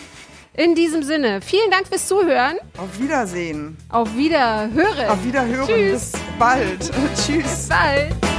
In 0.53 0.75
diesem 0.75 1.01
Sinne, 1.01 1.39
vielen 1.41 1.71
Dank 1.71 1.87
fürs 1.87 2.07
Zuhören. 2.07 2.57
Auf 2.77 2.99
Wiedersehen. 2.99 3.77
Auf 3.89 4.15
Wiederhören. 4.17 5.07
Auf 5.09 5.23
Wiederhören. 5.23 5.65
Tschüss. 5.65 6.11
Bis 6.11 6.21
bald. 6.37 6.91
Tschüss. 7.15 7.43
Bis 7.43 7.69
bald. 7.69 8.31